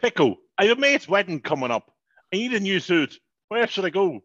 Pickle, 0.00 0.36
I 0.56 0.66
have 0.66 0.78
a 0.78 0.80
mate's 0.80 1.08
wedding 1.08 1.40
coming 1.40 1.72
up. 1.72 1.90
I 2.32 2.36
need 2.36 2.54
a 2.54 2.60
new 2.60 2.78
suit. 2.78 3.18
Where 3.48 3.66
should 3.66 3.84
I 3.84 3.90
go? 3.90 4.20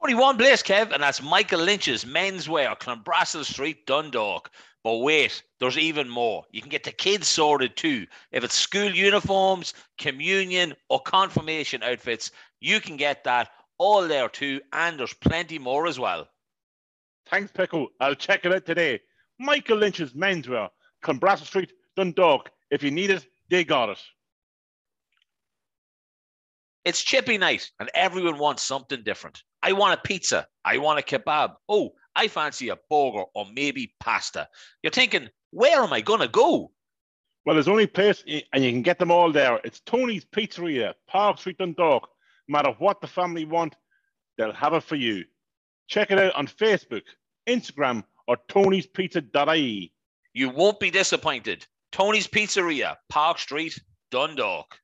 Only 0.00 0.14
one 0.14 0.36
place, 0.36 0.62
Kev, 0.62 0.92
and 0.92 1.02
that's 1.02 1.20
Michael 1.20 1.60
Lynch's 1.60 2.04
Menswear, 2.04 2.78
Clonbrassil 2.78 3.44
Street, 3.44 3.86
Dundalk. 3.86 4.50
But 4.84 4.98
wait, 4.98 5.42
there's 5.58 5.78
even 5.78 6.08
more. 6.08 6.44
You 6.52 6.60
can 6.60 6.70
get 6.70 6.84
the 6.84 6.92
kids 6.92 7.26
sorted 7.26 7.76
too. 7.76 8.06
If 8.30 8.44
it's 8.44 8.54
school 8.54 8.94
uniforms, 8.94 9.74
communion, 9.98 10.74
or 10.88 11.00
confirmation 11.00 11.82
outfits, 11.82 12.30
you 12.60 12.80
can 12.80 12.96
get 12.96 13.24
that 13.24 13.48
all 13.78 14.06
there 14.06 14.28
too. 14.28 14.60
And 14.72 14.96
there's 14.96 15.14
plenty 15.14 15.58
more 15.58 15.88
as 15.88 15.98
well. 15.98 16.28
Thanks, 17.28 17.50
Pickle. 17.50 17.88
I'll 18.00 18.14
check 18.14 18.44
it 18.44 18.52
out 18.52 18.64
today. 18.64 19.00
Michael 19.40 19.78
Lynch's 19.78 20.12
Menswear, 20.12 20.68
Clonbrassil 21.02 21.46
Street, 21.46 21.72
Dundalk. 21.96 22.50
If 22.70 22.84
you 22.84 22.92
need 22.92 23.10
it, 23.10 23.26
they 23.50 23.64
got 23.64 23.88
it. 23.88 23.98
It's 26.86 27.02
chippy 27.02 27.36
night 27.36 27.68
and 27.80 27.90
everyone 27.94 28.38
wants 28.38 28.62
something 28.62 29.02
different. 29.02 29.42
I 29.60 29.72
want 29.72 29.98
a 29.98 30.02
pizza. 30.02 30.46
I 30.64 30.78
want 30.78 31.00
a 31.00 31.02
kebab. 31.02 31.56
Oh, 31.68 31.90
I 32.14 32.28
fancy 32.28 32.68
a 32.68 32.76
burger 32.88 33.24
or 33.34 33.44
maybe 33.52 33.92
pasta. 33.98 34.48
You're 34.84 34.92
thinking, 34.92 35.28
where 35.50 35.82
am 35.82 35.92
I 35.92 36.00
going 36.00 36.20
to 36.20 36.28
go? 36.28 36.70
Well, 37.44 37.54
there's 37.54 37.66
only 37.66 37.88
place, 37.88 38.22
and 38.52 38.64
you 38.64 38.70
can 38.70 38.82
get 38.82 39.00
them 39.00 39.10
all 39.10 39.32
there. 39.32 39.60
It's 39.64 39.80
Tony's 39.80 40.24
Pizzeria, 40.24 40.94
Park 41.08 41.38
Street, 41.38 41.58
Dundalk. 41.58 42.08
No 42.46 42.52
matter 42.52 42.76
what 42.78 43.00
the 43.00 43.08
family 43.08 43.44
want, 43.44 43.74
they'll 44.38 44.52
have 44.52 44.74
it 44.74 44.84
for 44.84 44.94
you. 44.94 45.24
Check 45.88 46.12
it 46.12 46.20
out 46.20 46.36
on 46.36 46.46
Facebook, 46.46 47.02
Instagram, 47.48 48.04
or 48.28 48.36
tonyspizza.ie. 48.48 49.92
You 50.34 50.50
won't 50.50 50.78
be 50.78 50.92
disappointed. 50.92 51.66
Tony's 51.90 52.28
Pizzeria, 52.28 52.94
Park 53.08 53.40
Street, 53.40 53.76
Dundalk. 54.12 54.78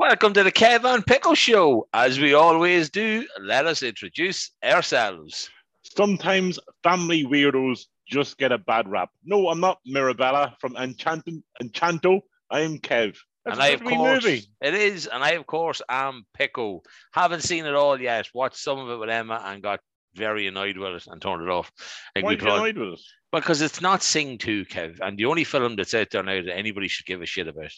Welcome 0.00 0.32
to 0.32 0.42
the 0.42 0.50
Kev 0.50 0.86
and 0.86 1.04
Pickle 1.04 1.34
Show. 1.34 1.86
As 1.92 2.18
we 2.18 2.32
always 2.32 2.88
do, 2.88 3.26
let 3.38 3.66
us 3.66 3.82
introduce 3.82 4.50
ourselves. 4.64 5.50
Sometimes 5.82 6.58
family 6.82 7.26
weirdos 7.26 7.82
just 8.08 8.38
get 8.38 8.50
a 8.50 8.56
bad 8.56 8.88
rap. 8.88 9.10
No, 9.24 9.50
I'm 9.50 9.60
not 9.60 9.76
Mirabella 9.84 10.56
from 10.58 10.72
Enchanto. 10.76 11.42
Enchanto. 11.62 12.22
I 12.50 12.60
am 12.60 12.78
Kev. 12.78 13.18
That's 13.44 13.58
and 13.58 13.62
I, 13.62 13.68
of 13.68 13.84
course, 13.84 14.24
movie. 14.24 14.46
it 14.62 14.72
is, 14.72 15.06
and 15.06 15.22
I, 15.22 15.32
of 15.32 15.46
course, 15.46 15.82
am 15.90 16.24
Pickle. 16.32 16.82
Haven't 17.12 17.42
seen 17.42 17.66
it 17.66 17.74
all 17.74 18.00
yet. 18.00 18.26
Watched 18.32 18.56
some 18.56 18.78
of 18.78 18.88
it 18.88 18.96
with 18.96 19.10
Emma 19.10 19.42
and 19.44 19.62
got 19.62 19.80
very 20.14 20.46
annoyed 20.46 20.78
with 20.78 20.94
it 20.94 21.04
and 21.08 21.20
turned 21.20 21.42
it 21.42 21.50
off. 21.50 21.70
And 22.14 22.24
Why 22.24 22.30
are 22.30 22.38
you 22.38 22.40
annoyed 22.40 22.78
with 22.78 22.94
it? 22.94 23.00
because 23.32 23.60
it's 23.60 23.80
not 23.80 24.02
Sing 24.02 24.38
2, 24.38 24.64
Kev. 24.64 24.98
And 25.00 25.16
the 25.18 25.26
only 25.26 25.44
film 25.44 25.76
that's 25.76 25.94
out 25.94 26.08
there 26.10 26.22
now 26.22 26.42
that 26.42 26.56
anybody 26.56 26.88
should 26.88 27.06
give 27.06 27.22
a 27.22 27.26
shit 27.26 27.48
about 27.48 27.70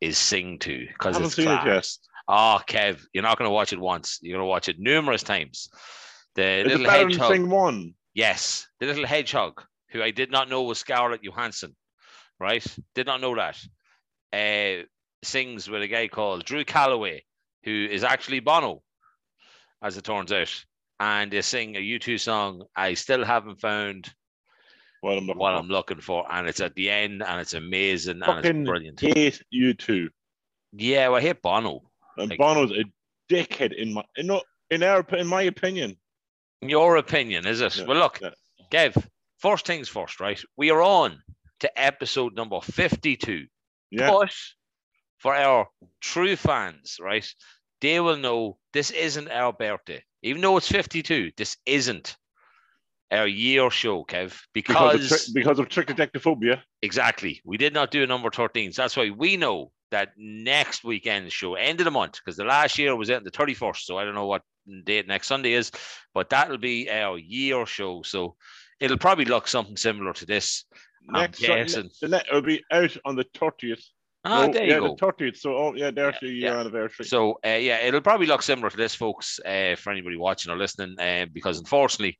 is 0.00 0.18
Sing 0.18 0.58
2 0.58 0.86
because 0.88 1.18
it's 1.18 1.34
seen 1.34 1.48
it 1.48 1.64
yet. 1.66 1.88
Oh, 2.28 2.60
Kev, 2.66 3.04
you're 3.12 3.22
not 3.22 3.38
going 3.38 3.48
to 3.48 3.52
watch 3.52 3.72
it 3.72 3.80
once. 3.80 4.18
You're 4.22 4.36
going 4.36 4.46
to 4.46 4.48
watch 4.48 4.68
it 4.68 4.78
numerous 4.78 5.22
times. 5.22 5.68
The 6.36 6.42
Is 6.42 6.60
it 6.60 6.66
little 6.68 6.86
than 6.86 7.08
hedgehog. 7.08 7.32
Sing 7.32 7.50
One? 7.50 7.94
Yes, 8.14 8.66
the 8.78 8.86
little 8.86 9.06
hedgehog, 9.06 9.62
who 9.90 10.02
I 10.02 10.10
did 10.10 10.30
not 10.30 10.48
know 10.48 10.62
was 10.62 10.78
Scarlett 10.78 11.22
Johansson, 11.22 11.74
right? 12.38 12.64
Did 12.94 13.06
not 13.06 13.20
know 13.20 13.34
that. 13.36 13.58
Uh, 14.32 14.84
sings 15.22 15.68
with 15.68 15.82
a 15.82 15.88
guy 15.88 16.08
called 16.08 16.44
Drew 16.44 16.64
Calloway, 16.64 17.24
who 17.64 17.88
is 17.90 18.04
actually 18.04 18.40
Bono, 18.40 18.82
as 19.82 19.96
it 19.96 20.04
turns 20.04 20.32
out. 20.32 20.64
And 20.98 21.32
they 21.32 21.42
sing 21.42 21.76
a 21.76 21.80
U2 21.80 22.20
song, 22.20 22.64
I 22.76 22.94
Still 22.94 23.24
Haven't 23.24 23.60
Found 23.60 24.12
What 25.00 25.16
I'm 25.16 25.26
looking 25.26 25.38
What 25.38 25.52
for. 25.52 25.58
I'm 25.58 25.68
Looking 25.68 26.00
For. 26.00 26.26
And 26.32 26.46
it's 26.48 26.60
at 26.60 26.74
the 26.74 26.90
end, 26.90 27.22
and 27.22 27.40
it's 27.40 27.54
amazing, 27.54 28.22
and 28.22 28.44
it's 28.44 28.68
brilliant. 28.68 29.00
hate 29.00 29.42
you 29.50 29.74
too. 29.74 30.10
Yeah, 30.72 31.08
well, 31.08 31.16
I 31.18 31.22
hate 31.22 31.42
Bono. 31.42 31.82
And 32.16 32.30
Like- 32.30 32.38
Bono's 32.38 32.72
a 32.72 32.84
dickhead 33.32 33.72
in 33.72 33.94
my 33.94 34.04
in, 34.16 34.30
in 34.70 34.82
our 34.82 35.04
in 35.16 35.26
my 35.26 35.42
opinion. 35.42 35.96
Your 36.62 36.96
opinion, 36.96 37.46
is 37.46 37.62
it? 37.62 37.76
Yeah, 37.78 37.84
well, 37.86 37.98
look, 37.98 38.20
yeah. 38.20 38.30
Gav, 38.70 39.08
first 39.38 39.66
things 39.66 39.88
first, 39.88 40.20
right? 40.20 40.40
We 40.58 40.70
are 40.70 40.82
on 40.82 41.22
to 41.60 41.80
episode 41.80 42.34
number 42.34 42.60
52. 42.60 43.46
Yeah. 43.90 44.10
But 44.10 44.34
for 45.18 45.34
our 45.34 45.68
true 46.00 46.36
fans, 46.36 46.98
right, 47.00 47.26
they 47.80 47.98
will 48.00 48.18
know 48.18 48.58
this 48.74 48.90
isn't 48.90 49.30
our 49.30 49.52
birthday. 49.54 50.04
Even 50.22 50.42
though 50.42 50.58
it's 50.58 50.68
52, 50.68 51.32
this 51.38 51.56
isn't 51.64 52.16
our 53.10 53.26
year 53.26 53.70
show, 53.70 54.04
Kev, 54.04 54.38
Because 54.54 55.02
because, 55.02 55.12
of, 55.12 55.18
tri- 55.18 55.34
because 55.34 55.58
of 55.58 55.68
exactly, 56.82 57.40
we 57.44 57.56
did 57.56 57.74
not 57.74 57.90
do 57.90 58.02
a 58.02 58.06
number 58.06 58.30
13. 58.30 58.72
So 58.72 58.82
that's 58.82 58.96
why 58.96 59.10
we 59.10 59.36
know 59.36 59.72
that 59.90 60.12
next 60.16 60.84
weekend's 60.84 61.32
show, 61.32 61.54
end 61.54 61.80
of 61.80 61.84
the 61.84 61.90
month, 61.90 62.18
because 62.24 62.36
the 62.36 62.44
last 62.44 62.78
year 62.78 62.94
was 62.94 63.10
out 63.10 63.24
the 63.24 63.30
31st. 63.30 63.78
So 63.78 63.98
I 63.98 64.04
don't 64.04 64.14
know 64.14 64.26
what 64.26 64.42
date 64.84 65.08
next 65.08 65.26
Sunday 65.26 65.52
is, 65.54 65.72
but 66.14 66.30
that'll 66.30 66.58
be 66.58 66.88
our 66.90 67.18
year 67.18 67.66
show. 67.66 68.02
So 68.02 68.36
it'll 68.78 68.98
probably 68.98 69.24
look 69.24 69.48
something 69.48 69.76
similar 69.76 70.12
to 70.14 70.26
this. 70.26 70.64
Next 71.08 71.40
Sun- 71.40 71.56
guessing. 71.56 71.90
the 72.00 72.08
net 72.08 72.26
will 72.30 72.42
be 72.42 72.62
out 72.70 72.96
on 73.04 73.16
the 73.16 73.24
thirtieth. 73.34 73.84
Ah, 74.24 74.46
there 74.48 74.64
you 74.64 74.72
yeah, 74.72 74.78
go. 74.80 74.88
the 74.88 74.96
thirtieth. 74.96 75.36
So 75.38 75.56
oh 75.56 75.74
yeah, 75.74 75.90
there's 75.90 76.14
Yeah, 76.14 76.28
the 76.28 76.34
year 76.34 76.52
yeah. 76.52 76.60
anniversary. 76.60 77.06
So 77.06 77.38
uh, 77.44 77.50
yeah, 77.50 77.78
it'll 77.78 78.02
probably 78.02 78.26
look 78.26 78.42
similar 78.42 78.68
to 78.70 78.76
this, 78.76 78.94
folks, 78.94 79.40
uh, 79.46 79.76
for 79.76 79.90
anybody 79.90 80.16
watching 80.16 80.52
or 80.52 80.58
listening, 80.58 80.96
uh, 81.00 81.26
because 81.32 81.58
unfortunately, 81.58 82.18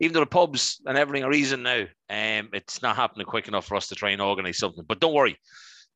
even 0.00 0.14
though 0.14 0.20
the 0.20 0.26
pubs 0.26 0.80
and 0.86 0.96
everything 0.96 1.24
are 1.24 1.32
easing 1.32 1.62
now, 1.62 1.82
um, 2.08 2.48
it's 2.54 2.80
not 2.80 2.96
happening 2.96 3.26
quick 3.26 3.48
enough 3.48 3.66
for 3.66 3.76
us 3.76 3.88
to 3.88 3.94
try 3.94 4.10
and 4.10 4.22
organise 4.22 4.58
something. 4.58 4.84
But 4.88 5.00
don't 5.00 5.14
worry, 5.14 5.38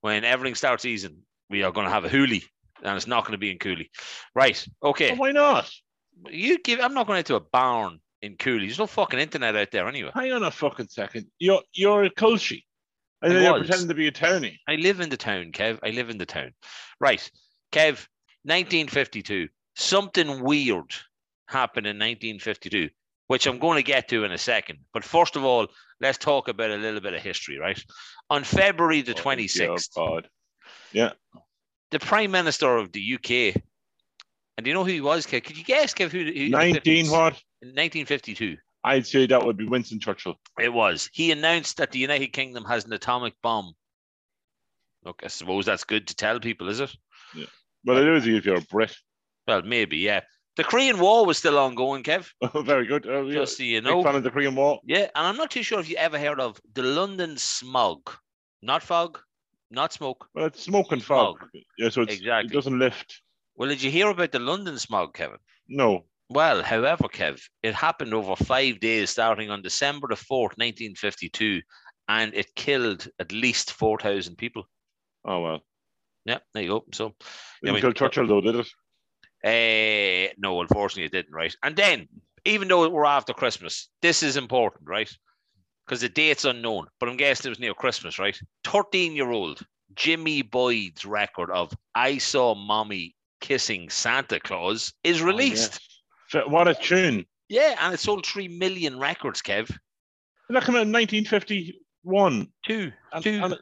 when 0.03 0.25
everything 0.25 0.55
starts 0.55 0.84
easing, 0.84 1.17
we 1.49 1.62
are 1.62 1.73
going 1.73 1.87
to 1.87 1.93
have 1.93 2.05
a 2.05 2.11
hoolie, 2.11 2.44
and 2.83 2.97
it's 2.97 3.06
not 3.06 3.25
going 3.25 3.33
to 3.33 3.38
be 3.38 3.50
in 3.50 3.59
Cooley. 3.59 3.91
Right? 4.34 4.67
Okay. 4.83 5.12
Oh, 5.12 5.17
why 5.17 5.33
not? 5.33 5.71
You 6.31 6.59
give. 6.59 6.81
I'm 6.81 6.94
not 6.94 7.06
going 7.06 7.19
into 7.19 7.34
a 7.34 7.41
barn 7.41 7.99
in 8.21 8.37
Cooley. 8.37 8.67
There's 8.67 8.78
no 8.78 8.87
fucking 8.87 9.19
internet 9.19 9.56
out 9.56 9.71
there 9.71 9.88
anyway. 9.88 10.11
Hang 10.15 10.33
on 10.33 10.43
a 10.43 10.50
fucking 10.50 10.88
second. 10.88 11.27
You're 11.38 11.62
you're 11.73 12.05
a 12.05 12.11
Culshy. 12.11 12.65
And 13.22 13.32
I 13.32 13.34
then 13.34 13.44
you're 13.44 13.59
pretending 13.59 13.88
to 13.88 13.94
be 13.94 14.09
a 14.09 14.12
townie. 14.12 14.59
I 14.69 14.77
live 14.77 15.00
in 15.00 15.09
the 15.09 15.16
town, 15.16 15.53
Kev. 15.53 15.78
I 15.82 15.91
live 15.91 16.10
in 16.10 16.19
the 16.19 16.27
town. 16.27 16.53
Right. 17.00 17.28
Kev, 17.72 18.06
1952. 18.44 19.49
Something 19.77 20.43
weird 20.43 20.94
happened 21.47 21.87
in 21.87 21.97
1952, 21.97 22.91
which 23.26 23.47
I'm 23.47 23.59
going 23.59 23.76
to 23.76 23.82
get 23.82 24.09
to 24.09 24.25
in 24.25 24.32
a 24.32 24.38
second. 24.38 24.78
But 24.93 25.05
first 25.05 25.37
of 25.37 25.44
all, 25.44 25.69
let's 26.00 26.19
talk 26.19 26.49
about 26.49 26.71
a 26.71 26.76
little 26.76 27.00
bit 27.00 27.15
of 27.15 27.22
history, 27.22 27.59
right? 27.59 27.82
On 28.31 28.44
February 28.44 29.03
the 29.03 29.12
Oh, 29.12 29.16
26th, 29.16 29.55
dear 29.55 29.76
God. 29.94 30.28
Yeah. 30.93 31.12
The 31.91 31.99
Prime 32.00 32.31
Minister 32.31 32.76
of 32.76 32.93
the 32.93 33.15
UK, 33.15 33.62
and 34.56 34.65
do 34.65 34.71
you 34.71 34.75
know 34.75 34.84
who 34.84 34.91
he 34.91 35.00
was, 35.00 35.26
Kev? 35.26 35.44
Could 35.44 35.59
you 35.59 35.65
guess, 35.65 35.94
Kev, 35.94 36.10
who, 36.10 36.25
who 36.25 36.31
in 36.31 36.50
19 36.50 37.10
what? 37.10 37.34
In 37.62 37.69
1952. 37.69 38.56
I'd 38.86 39.06
say 39.06 39.26
that 39.26 39.44
would 39.44 39.56
be 39.56 39.66
Winston 39.66 39.98
Churchill. 39.98 40.36
It 40.60 40.72
was. 40.72 41.10
He 41.12 41.32
announced 41.32 41.76
that 41.78 41.91
the 41.91 41.98
United 41.98 42.28
Kingdom 42.28 42.64
has 42.64 42.84
an 42.84 42.92
atomic 42.92 43.34
bomb. 43.42 43.74
Look, 45.04 45.22
I 45.24 45.26
suppose 45.28 45.66
that's 45.66 45.84
good 45.84 46.06
to 46.06 46.14
tell 46.14 46.38
people, 46.41 46.69
is 46.69 46.78
it? 46.80 46.94
Yeah. 47.34 47.46
Well, 47.84 47.98
it 47.98 48.06
is 48.06 48.26
if 48.26 48.46
you're 48.46 48.58
a 48.58 48.60
Brit. 48.62 48.96
Well, 49.46 49.62
maybe, 49.62 49.98
yeah. 49.98 50.20
The 50.56 50.64
Korean 50.64 50.98
War 50.98 51.26
was 51.26 51.36
still 51.36 51.58
ongoing, 51.58 52.02
Kev. 52.04 52.30
Oh, 52.54 52.62
very 52.62 52.86
good. 52.86 53.06
Uh. 53.06 53.28
Just 53.28 53.56
so 53.58 53.64
you 53.64 53.80
know. 53.80 53.96
Big 53.96 54.06
fan 54.06 54.14
of 54.16 54.22
the 54.22 54.30
Korean 54.30 54.54
War. 54.54 54.80
Yeah, 54.84 55.08
and 55.14 55.26
I'm 55.26 55.36
not 55.36 55.50
too 55.50 55.62
sure 55.64 55.80
if 55.80 55.91
you 55.91 55.96
ever 55.96 56.19
heard 56.19 56.40
of 56.40 56.61
the 56.75 56.82
London 56.82 57.37
smog. 57.37 58.11
Not 58.62 58.82
fog, 58.82 59.19
not 59.70 59.93
smoke. 59.93 60.28
Well, 60.34 60.46
it's 60.46 60.62
smoke 60.62 60.93
and 60.93 61.02
fog. 61.02 61.44
Yeah, 61.76 61.90
so 61.90 62.02
it's, 62.02 62.14
Exactly. 62.14 62.50
it 62.50 62.55
doesn't 62.55 62.78
lift. 62.78 63.20
Well, 63.56 63.69
did 63.69 63.82
you 63.82 63.90
hear 63.90 64.08
about 64.08 64.32
the 64.32 64.38
London 64.38 64.78
smog, 64.78 65.14
Kevin? 65.14 65.38
No. 65.69 66.05
Well, 66.28 66.62
however, 66.62 67.05
Kev, 67.05 67.40
it 67.62 67.75
happened 67.75 68.12
over 68.12 68.34
five 68.37 68.81
days, 68.81 69.11
starting 69.11 69.50
on 69.50 69.62
December 69.62 70.08
the 70.08 70.17
4th, 70.17 70.58
1952, 70.58 71.61
and 72.08 72.34
it 72.34 72.55
killed 72.56 73.06
at 73.20 73.32
least 73.32 73.73
4,000 73.73 74.37
people. 74.37 74.64
Oh 75.25 75.40
well. 75.40 75.61
Yeah, 76.25 76.38
there 76.52 76.62
you 76.64 76.69
go. 76.69 76.84
So, 76.93 77.14
Yeah, 77.62 77.73
we- 77.73 77.81
kill 77.81 77.93
Churchill 77.93 78.26
though, 78.26 78.40
did 78.40 78.56
it? 78.56 78.69
Uh, 79.44 80.32
no, 80.38 80.61
unfortunately, 80.61 81.05
it 81.05 81.12
didn't, 81.12 81.34
right? 81.34 81.55
And 81.62 81.76
then, 81.76 82.08
even 82.44 82.67
though 82.67 82.88
we're 82.88 83.05
after 83.05 83.32
Christmas, 83.32 83.88
this 84.02 84.23
is 84.25 84.37
important, 84.37 84.88
right? 84.88 85.11
Because 85.87 86.00
the 86.00 86.08
date's 86.08 86.44
unknown, 86.44 86.87
but 86.99 87.08
I'm 87.08 87.17
guessing 87.17 87.49
it 87.49 87.50
was 87.50 87.61
near 87.61 87.75
Christmas, 87.75 88.19
right? 88.19 88.37
13 88.64 89.14
year 89.14 89.31
old 89.31 89.64
Jimmy 89.94 90.43
Boyd's 90.43 91.05
record 91.05 91.50
of 91.52 91.73
I 91.94 92.19
Saw 92.19 92.56
Mommy 92.56 93.14
Kissing 93.40 93.88
Santa 93.90 94.40
Claus 94.40 94.93
is 95.05 95.23
released. 95.23 95.81
What 96.49 96.69
a 96.69 96.75
tune. 96.75 97.25
yeah. 97.49 97.76
and 97.81 97.94
it 97.94 98.00
sold 98.00 98.26
3 98.26 98.49
million 98.49 98.99
records, 98.99 99.43
Kev. 99.43 99.69
That 100.49 100.62
come 100.62 100.76
out 100.76 100.82
in 100.87 100.93
1950? 100.93 101.81
one, 102.02 102.46
Two. 102.64 102.93
and, 103.12 103.25
Two. 103.25 103.40
and 103.43 103.55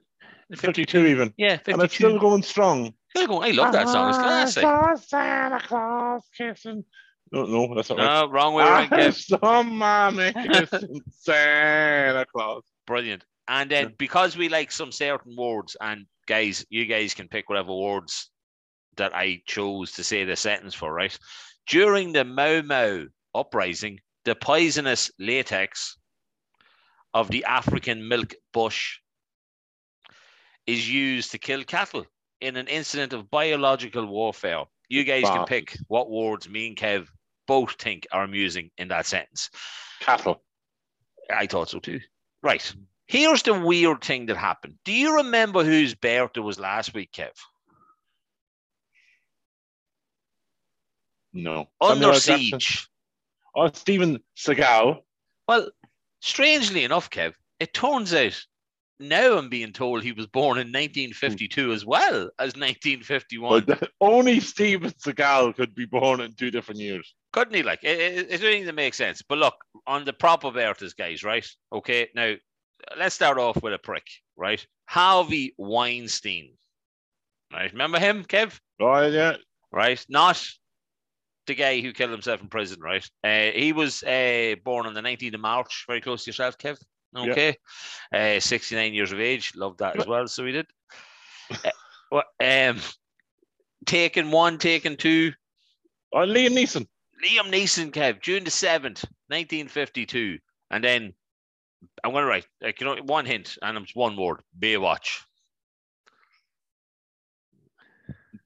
52. 0.51 0.67
52 1.01 1.07
even. 1.07 1.35
Yeah, 1.39 1.57
52. 1.57 1.73
And 1.73 1.83
it's 1.83 1.95
still 1.95 2.19
going 2.19 2.43
strong. 2.43 2.93
Still 3.11 3.27
going. 3.27 3.51
I 3.59 3.63
love 3.63 3.73
that 3.73 3.89
song. 3.89 4.11
It's 4.11 4.19
classic. 4.19 4.65
I 4.65 4.95
Santa 4.97 5.61
Claus 5.61 6.29
kissing. 6.37 6.85
No, 7.33 7.47
no, 7.47 7.75
that's 7.75 7.89
not 7.89 7.99
right. 7.99 8.21
No, 8.27 8.31
wrong 8.31 8.53
way 8.55 8.65
around, 8.65 8.93
I 8.93 8.97
Kev. 9.09 9.15
saw 9.41 9.63
mommy 9.63 10.33
kissing 10.35 11.01
Santa 11.11 12.27
Claus. 12.31 12.63
Brilliant. 12.87 13.25
And 13.49 13.71
then 13.71 13.95
because 13.99 14.37
we 14.37 14.49
like 14.51 14.71
some 14.71 14.93
certain 14.93 15.35
words, 15.37 15.75
and 15.81 16.05
guys, 16.27 16.67
you 16.69 16.85
guys 16.85 17.15
can 17.15 17.29
pick 17.29 17.49
whatever 17.49 17.75
words 17.75 18.31
that 18.97 19.15
I 19.15 19.41
chose 19.47 19.93
to 19.93 20.05
say 20.05 20.25
the 20.25 20.37
sentence 20.37 20.75
for, 20.75 20.93
right? 20.93 21.17
During 21.67 22.13
the 22.13 22.25
Mau 22.25 22.63
Mau 22.63 23.07
uprising, 23.35 24.01
the 24.25 24.35
poisonous 24.35 25.11
latex 25.19 25.97
of 27.13 27.31
the 27.31 27.45
African 27.45 28.07
milk 28.09 28.35
bush 28.53 28.99
is 30.67 30.91
used 30.91 31.31
to 31.31 31.39
kill 31.39 31.65
cattle 31.65 32.05
in 32.41 32.57
an 32.57 32.69
incident 32.69 33.13
of 33.13 33.31
biological 33.31 34.07
warfare. 34.07 34.65
You 34.89 35.05
guys 35.05 35.25
can 35.25 35.47
pick 35.47 35.77
what 35.89 36.11
words 36.11 36.49
me 36.49 36.69
and 36.69 36.77
Kev 36.77 37.09
both 37.47 37.73
think 37.73 38.07
are 38.13 38.25
amusing 38.25 38.71
in 38.79 38.89
that 38.89 39.07
sentence. 39.07 39.51
Cattle. 40.01 40.43
I 41.31 41.47
thought 41.47 41.71
so 41.71 41.79
too. 41.79 42.01
Right. 42.43 42.75
Here's 43.07 43.43
the 43.43 43.55
weird 43.55 44.03
thing 44.03 44.27
that 44.27 44.37
happened. 44.37 44.75
Do 44.85 44.93
you 44.93 45.17
remember 45.17 45.65
whose 45.65 45.95
birthday 45.95 46.41
was 46.41 46.59
last 46.59 46.95
week, 46.95 47.13
Kev? 47.13 47.33
No. 51.35 51.69
Under 51.81 52.07
L. 52.07 52.13
Jackson. 52.13 52.39
siege. 52.39 52.89
Oh, 53.55 53.71
Steven 53.73 54.21
Seagal. 54.37 55.01
Well, 55.47 55.69
strangely 56.21 56.85
enough, 56.85 57.11
Kev, 57.11 57.35
it 57.61 57.75
turns 57.75 58.15
out 58.15 58.41
now 59.01 59.37
I'm 59.37 59.49
being 59.49 59.73
told 59.73 60.03
he 60.03 60.13
was 60.13 60.27
born 60.27 60.59
in 60.59 60.69
1952 60.69 61.73
as 61.73 61.85
well 61.85 62.31
as 62.39 62.55
1951. 62.55 63.65
But 63.67 63.91
only 64.01 64.41
Steven 64.41 64.91
Seagal 64.91 65.57
could 65.57 65.75
be 65.75 65.85
born 65.85 66.21
in 66.21 66.33
two 66.35 66.51
different 66.51 66.81
years. 66.81 67.15
Couldn't 67.33 67.55
he? 67.55 67.63
Like, 67.63 67.81
it, 67.83 68.41
doesn't 68.41 68.75
make 68.75 68.95
sense. 68.95 69.23
But 69.23 69.39
look, 69.39 69.57
on 69.87 70.05
the 70.05 70.13
proper 70.13 70.53
birthdays, 70.53 70.95
guys, 70.95 71.25
right? 71.25 71.47
Okay, 71.73 72.09
now 72.15 72.35
let's 72.97 73.15
start 73.15 73.39
off 73.39 73.63
with 73.63 73.75
a 73.75 73.79
prick, 73.79 74.07
right? 74.37 74.65
Harvey 74.87 75.55
Weinstein. 75.59 76.53
Right? 77.53 77.73
Remember 77.73 77.99
him, 77.99 78.25
Kev? 78.25 78.59
Oh, 78.81 79.07
yeah. 79.07 79.37
right? 79.73 80.05
Not 80.09 80.45
the 81.47 81.55
guy 81.55 81.81
who 81.81 81.93
killed 81.93 82.11
himself 82.11 82.41
in 82.41 82.49
prison, 82.49 82.81
right? 82.81 83.09
Uh, 83.23 83.51
he 83.55 83.73
was 83.73 84.03
uh, 84.03 84.55
born 84.65 84.87
on 84.87 84.95
the 84.95 85.01
19th 85.01 85.35
of 85.35 85.41
March, 85.41 85.85
very 85.87 86.01
close 86.01 86.25
to 86.25 86.31
yourself, 86.31 86.59
Kev. 86.59 86.79
Okay. 87.17 87.57
Uh, 88.13 88.41
69 88.41 88.93
years 88.93 89.13
of 89.13 89.21
age. 89.21 89.53
Loved 89.55 89.79
that 89.79 89.99
as 89.99 90.07
well. 90.07 90.27
So 90.27 90.45
he 90.45 90.53
did. 90.53 90.67
Uh, 91.51 91.71
what, 92.11 92.27
um, 92.41 92.81
taken 93.87 94.31
one, 94.31 94.59
taken 94.59 94.97
two. 94.97 95.33
Oh, 96.13 96.19
Liam 96.19 96.51
Neeson. 96.51 96.87
Liam 97.25 97.51
Neeson, 97.51 97.91
Kev, 97.91 98.21
June 98.21 98.45
the 98.45 98.51
7th, 98.51 99.05
1952. 99.29 100.39
And 100.71 100.83
then 100.83 101.13
I'm 102.03 102.13
going 102.13 102.23
to 102.23 102.29
write, 102.29 102.47
like, 102.61 102.81
you 102.81 102.87
know, 102.87 102.97
one 103.03 103.27
hint, 103.27 103.57
and 103.63 103.79
it's 103.79 103.95
one 103.95 104.17
word 104.17 104.41
Baywatch. 104.59 105.21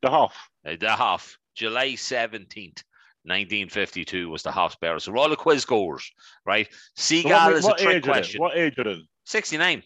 The 0.02 0.10
Hoff. 0.10 0.50
Uh, 0.66 0.76
the 0.78 0.90
Hoff, 0.90 1.37
July 1.58 1.88
17th, 1.88 2.84
1952 3.24 4.30
was 4.30 4.44
the 4.44 4.50
Hoff 4.52 4.78
bearer. 4.80 5.00
So 5.00 5.10
we're 5.10 5.18
all 5.18 5.28
the 5.28 5.36
quiz 5.36 5.64
goers, 5.64 6.10
right? 6.46 6.68
So 6.94 7.16
Seagal 7.16 7.24
what, 7.30 7.52
is 7.52 7.66
a 7.66 7.74
trick 7.74 7.96
age 7.96 8.08
are 8.08 8.12
question. 8.12 8.40
What 8.40 8.56
age 8.56 8.78
are 8.78 8.84
they? 8.84 9.02
69. 9.24 9.82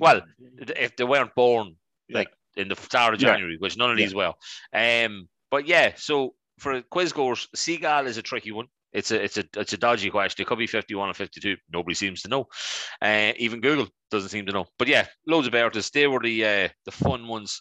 Well, 0.00 0.22
If 0.58 0.96
they 0.96 1.04
weren't 1.04 1.34
born 1.36 1.76
Yeah. 2.08 2.18
like 2.18 2.32
in 2.56 2.68
the 2.68 2.76
start 2.76 3.14
of 3.14 3.22
Yeah. 3.22 3.30
January, 3.32 3.56
which 3.58 3.76
none 3.76 3.92
of 3.92 3.98
Yeah. 3.98 4.04
these 4.06 4.14
will. 4.14 4.36
Um, 4.72 5.28
but 5.50 5.66
yeah, 5.66 5.94
so 5.96 6.34
for 6.58 6.82
quiz 6.82 7.12
goers, 7.12 7.48
Seagal 7.56 8.06
is 8.06 8.16
a 8.16 8.22
tricky 8.22 8.50
one. 8.50 8.66
It's 8.94 9.10
a 9.10 9.22
it's 9.22 9.36
a 9.36 9.44
it's 9.56 9.72
a 9.72 9.76
dodgy 9.76 10.08
question. 10.08 10.42
It 10.42 10.46
could 10.46 10.58
be 10.58 10.68
51 10.68 11.10
or 11.10 11.14
52. 11.14 11.56
Nobody 11.72 11.94
seems 11.94 12.22
to 12.22 12.28
know. 12.28 12.46
Uh, 13.02 13.32
even 13.36 13.60
Google 13.60 13.88
doesn't 14.12 14.28
seem 14.28 14.46
to 14.46 14.52
know. 14.52 14.66
But 14.78 14.86
yeah, 14.86 15.06
loads 15.26 15.48
of 15.48 15.52
birthdays. 15.52 15.90
They 15.90 16.06
were 16.06 16.20
the 16.20 16.44
uh, 16.44 16.68
the 16.84 16.92
fun 16.92 17.26
ones 17.26 17.60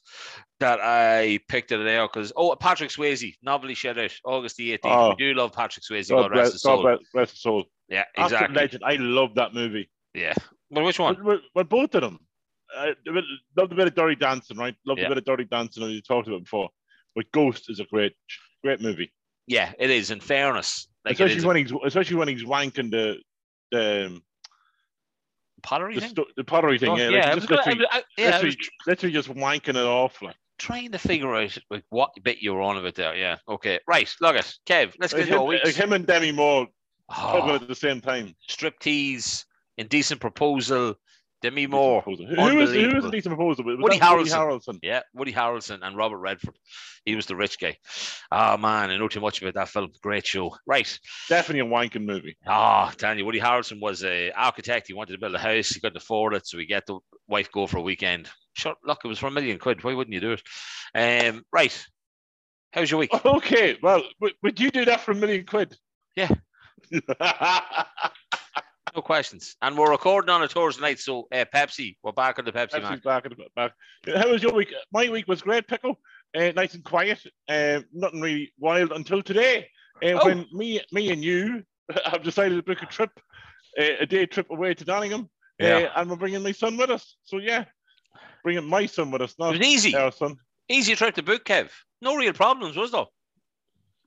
that 0.59 0.79
I 0.79 1.39
picked 1.49 1.71
it 1.71 1.83
there 1.83 2.03
because 2.03 2.31
oh 2.35 2.55
Patrick 2.55 2.91
Swayze, 2.91 3.33
novelty 3.41 3.73
shed 3.73 3.97
out 3.97 4.13
August 4.23 4.57
the 4.57 4.77
18th. 4.77 4.79
Oh. 4.85 5.09
We 5.09 5.15
do 5.15 5.33
love 5.33 5.53
Patrick 5.53 5.83
Swayze. 5.83 6.09
God 6.09 6.29
God 6.29 6.37
rest 6.37 6.53
his 6.53 6.61
soul. 6.61 6.83
God 6.83 6.99
rest 7.15 7.31
his 7.31 7.41
soul. 7.41 7.65
Yeah, 7.89 8.03
exactly. 8.15 8.55
legend. 8.55 8.83
I 8.85 8.95
love 8.95 9.33
that 9.35 9.55
movie. 9.55 9.89
Yeah. 10.13 10.35
Well, 10.69 10.85
which 10.85 10.99
one? 10.99 11.17
But, 11.23 11.41
but 11.55 11.67
both 11.67 11.95
of 11.95 12.01
them. 12.01 12.19
I 12.77 12.93
love 13.57 13.69
the 13.69 13.75
bit 13.75 13.87
of 13.87 13.95
Dirty 13.95 14.15
Dancing, 14.15 14.57
right? 14.57 14.75
Love 14.85 14.97
Yeah. 14.97 15.05
the 15.05 15.15
bit 15.15 15.17
of 15.19 15.25
Dirty 15.25 15.45
Dancing, 15.45 15.83
as 15.83 15.89
you 15.89 16.01
talked 16.01 16.27
about 16.27 16.43
before. 16.43 16.69
But 17.15 17.31
Ghost 17.31 17.69
is 17.69 17.79
a 17.79 17.85
great, 17.85 18.13
great 18.63 18.81
movie. 18.81 19.11
Yeah, 19.47 19.73
it 19.77 19.89
is. 19.91 20.09
In 20.09 20.19
fairness, 20.19 20.87
like 21.05 21.13
especially 21.13 21.45
when 21.45 21.55
he's 21.57 21.73
especially 21.85 22.15
when 22.17 22.27
he's 22.27 22.43
wanking 22.43 22.91
the 22.91 23.17
the 23.71 24.05
um, 24.07 24.23
pottery 25.61 25.95
the, 25.95 26.01
thing. 26.01 26.09
stu- 26.11 26.25
the 26.35 26.43
pottery 26.43 26.77
thing. 26.77 26.89
Oh, 26.89 26.95
yeah, 26.97 27.09
yeah, 27.09 27.15
like, 27.17 27.35
just 27.35 27.35
was 27.35 27.45
gonna- 27.45 27.61
I 27.61 27.69
literally, 27.69 27.87
I- 27.91 28.03
yeah, 28.17 28.25
I 28.25 28.27
was 28.29 28.43
literally, 28.43 28.57
literally 28.87 29.13
just 29.13 29.29
wanking 29.29 29.69
it 29.69 29.77
off. 29.77 30.21
Like 30.21 30.35
trying 30.59 30.91
to 30.91 30.99
figure 30.99 31.33
out 31.35 31.57
like 31.69 31.83
what 31.89 32.11
bit 32.23 32.37
you 32.41 32.53
were 32.53 32.61
on 32.61 32.77
of 32.77 32.85
it 32.85 32.95
there. 32.95 33.15
Yeah. 33.15 33.37
Okay. 33.47 33.79
Right. 33.87 34.13
Look 34.21 34.35
at 34.35 34.53
Kev. 34.65 34.93
Let's 34.99 35.13
like 35.13 35.25
get 35.25 35.33
into 35.33 35.51
him, 35.51 35.59
like 35.63 35.75
him 35.75 35.93
and 35.93 36.05
Demi 36.05 36.31
Moore 36.31 36.67
talking 37.11 37.51
Oh, 37.51 37.55
at 37.55 37.67
the 37.67 37.75
same 37.75 38.01
time. 38.01 38.35
striptease, 38.49 39.45
indecent 39.77 40.21
proposal, 40.21 40.95
Demi 41.43 41.67
Moore. 41.67 42.01
Who 42.03 42.13
is 42.13 42.19
who 42.19 42.37
Unbelievable. 42.37 43.09
a 43.09 43.11
decent 43.11 43.35
proposal? 43.35 43.65
Was 43.65 43.77
Woody 43.77 43.99
that 43.99 44.15
Harrelson. 44.15 44.79
Yeah, 44.81 45.01
Woody 45.13 45.33
Harrelson 45.33 45.79
and 45.83 45.97
Robert 45.97 46.19
Redford. 46.19 46.57
He 47.03 47.17
was 47.17 47.25
the 47.25 47.35
rich 47.35 47.59
guy. 47.59 47.77
Oh 48.31 48.55
man, 48.55 48.89
I 48.89 48.97
know 48.97 49.09
too 49.09 49.19
much 49.19 49.41
about 49.41 49.55
that 49.55 49.67
film. 49.67 49.91
Great 50.01 50.25
show. 50.25 50.55
Right. 50.65 50.97
Definitely 51.27 51.69
a 51.69 51.71
wanking 51.71 52.05
movie. 52.05 52.37
Ah, 52.47 52.93
oh, 53.03 53.11
you, 53.11 53.25
Woody 53.25 53.41
Harrelson 53.41 53.81
was 53.81 54.05
a 54.05 54.31
architect. 54.31 54.87
He 54.87 54.93
wanted 54.93 55.11
to 55.11 55.19
build 55.19 55.35
a 55.35 55.39
house. 55.39 55.67
He 55.67 55.81
couldn't 55.81 55.97
afford 55.97 56.33
it, 56.33 56.47
so 56.47 56.57
he 56.57 56.65
get 56.65 56.85
the 56.85 56.99
wife 57.27 57.51
go 57.51 57.67
for 57.67 57.77
a 57.77 57.81
weekend. 57.81 58.29
Sure, 58.53 58.75
look, 58.85 59.01
it 59.03 59.09
was 59.09 59.19
for 59.19 59.27
a 59.27 59.31
million 59.31 59.59
quid. 59.59 59.83
Why 59.83 59.93
wouldn't 59.93 60.13
you 60.13 60.21
do 60.21 60.37
it? 60.37 60.43
Um, 60.95 61.43
right. 61.51 61.85
How's 62.71 62.89
your 62.89 63.01
week? 63.01 63.11
Okay, 63.25 63.77
well, 63.83 64.01
would, 64.21 64.33
would 64.43 64.59
you 64.61 64.71
do 64.71 64.85
that 64.85 65.01
for 65.01 65.11
a 65.11 65.15
million 65.15 65.45
quid? 65.45 65.75
Yeah. 66.15 66.29
No 68.95 69.01
questions. 69.01 69.55
And 69.61 69.77
we're 69.77 69.89
recording 69.89 70.29
on 70.29 70.43
a 70.43 70.47
Thursday 70.47 70.81
night, 70.81 70.99
so 70.99 71.27
uh, 71.31 71.45
Pepsi, 71.53 71.95
we're 72.03 72.11
back 72.11 72.37
on 72.37 72.45
the 72.45 72.51
Pepsi, 72.51 72.73
Pepsi's 72.79 72.89
man. 72.89 73.01
back, 73.03 73.25
in 73.25 73.31
the- 73.31 73.45
back. 73.55 73.71
How 74.15 74.29
was 74.29 74.43
your 74.43 74.53
week? 74.53 74.71
My 74.91 75.09
week 75.09 75.27
was 75.27 75.41
great, 75.41 75.67
Pickle. 75.67 75.95
Uh, 76.37 76.51
nice 76.55 76.75
and 76.75 76.83
quiet. 76.83 77.19
Uh, 77.49 77.79
nothing 77.91 78.21
really 78.21 78.53
wild 78.59 78.91
until 78.91 79.23
today, 79.23 79.67
uh, 80.03 80.09
Oh. 80.21 80.25
when 80.25 80.45
me, 80.51 80.79
me 80.91 81.11
and 81.11 81.23
you 81.23 81.63
have 82.05 82.21
decided 82.23 82.55
to 82.55 82.61
book 82.63 82.83
a 82.83 82.85
trip, 82.85 83.09
uh, 83.79 83.83
a 84.01 84.05
day 84.05 84.25
trip 84.27 84.47
away 84.51 84.75
to 84.75 84.85
Yeah. 84.85 85.75
uh, 85.95 86.01
and 86.01 86.09
we're 86.09 86.15
bringing 86.17 86.43
my 86.43 86.51
son 86.51 86.77
with 86.77 86.91
us. 86.91 87.15
So 87.23 87.39
yeah, 87.39 87.65
bringing 88.43 88.65
my 88.65 88.85
son 88.85 89.09
with 89.09 89.21
us, 89.23 89.31
It 89.31 89.39
not 89.39 89.57
was 89.57 89.61
easy. 89.61 89.95
our 89.95 90.11
son. 90.11 90.35
Easy 90.69 90.95
trip 90.95 91.15
to 91.15 91.23
book, 91.23 91.45
Kev. 91.45 91.69
No 92.01 92.15
real 92.15 92.33
problems, 92.33 92.75
was 92.77 92.91
there? 92.91 93.05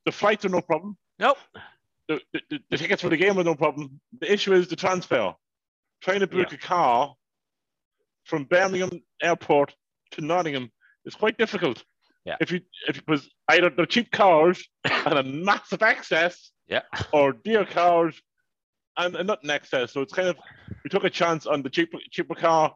The 0.05 0.12
flights 0.12 0.45
are 0.45 0.49
no 0.49 0.61
problem. 0.61 0.97
Nope. 1.19 1.38
The, 2.08 2.20
the, 2.32 2.60
the- 2.70 2.76
tickets 2.78 3.02
for 3.02 3.08
the 3.08 3.16
game 3.16 3.38
are 3.38 3.44
no 3.44 3.54
problem. 3.54 4.00
The 4.20 4.32
issue 4.32 4.52
is 4.54 4.68
the 4.68 4.76
transfer. 4.76 5.34
Trying 6.02 6.20
to 6.20 6.26
book 6.26 6.52
a 6.52 6.58
car 6.58 7.14
from 8.25 8.44
Birmingham 8.44 8.90
Airport 9.22 9.75
to 10.12 10.20
Nottingham 10.20 10.70
is 11.04 11.14
quite 11.14 11.38
difficult. 11.38 11.82
Yeah. 12.25 12.36
If 12.40 12.50
you 12.52 12.60
if 12.88 12.98
it 12.98 13.08
was 13.08 13.28
either 13.48 13.70
the 13.70 13.86
cheap 13.86 14.10
cars 14.10 14.62
and 14.84 15.18
a 15.18 15.22
massive 15.22 15.82
excess, 15.82 16.50
Yeah. 16.68 16.82
or 17.12 17.32
dear 17.32 17.64
cars 17.64 18.20
and, 18.96 19.14
and 19.16 19.26
not 19.26 19.42
an 19.44 19.50
excess. 19.50 19.92
So 19.92 20.00
it's 20.00 20.12
kind 20.12 20.28
of 20.28 20.36
we 20.84 20.90
took 20.90 21.04
a 21.04 21.10
chance 21.10 21.46
on 21.46 21.62
the 21.62 21.70
cheaper 21.70 21.98
cheaper 22.10 22.34
car. 22.34 22.75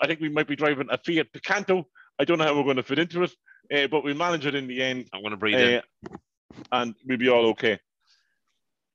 I 0.00 0.06
think 0.06 0.20
we 0.20 0.28
might 0.28 0.48
be 0.48 0.56
driving 0.56 0.86
a 0.90 0.98
Fiat 0.98 1.32
Picanto. 1.32 1.84
I 2.18 2.24
don't 2.24 2.38
know 2.38 2.44
how 2.44 2.56
we're 2.56 2.64
going 2.64 2.76
to 2.76 2.82
fit 2.82 2.98
into 2.98 3.22
it, 3.24 3.32
uh, 3.74 3.86
but 3.88 4.04
we 4.04 4.14
managed 4.14 4.46
it 4.46 4.54
in 4.54 4.66
the 4.68 4.82
end 4.82 5.08
I'm 5.12 5.20
going 5.22 5.30
to 5.32 5.36
breathe 5.36 5.58
in. 5.58 5.74
uh, 5.76 6.16
and 6.72 6.94
we'll 7.06 7.18
be 7.18 7.28
all 7.28 7.46
okay. 7.50 7.78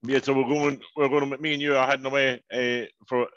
Yeah, 0.04 0.20
so 0.22 0.34
we're 0.34 0.48
going. 0.48 0.80
We're 0.96 1.10
going. 1.10 1.30
to 1.30 1.38
Me 1.38 1.54
and 1.54 1.62
you 1.62 1.76
are 1.76 1.88
heading 1.88 2.06
away 2.06 2.42
uh, 2.54 2.86
for 3.08 3.28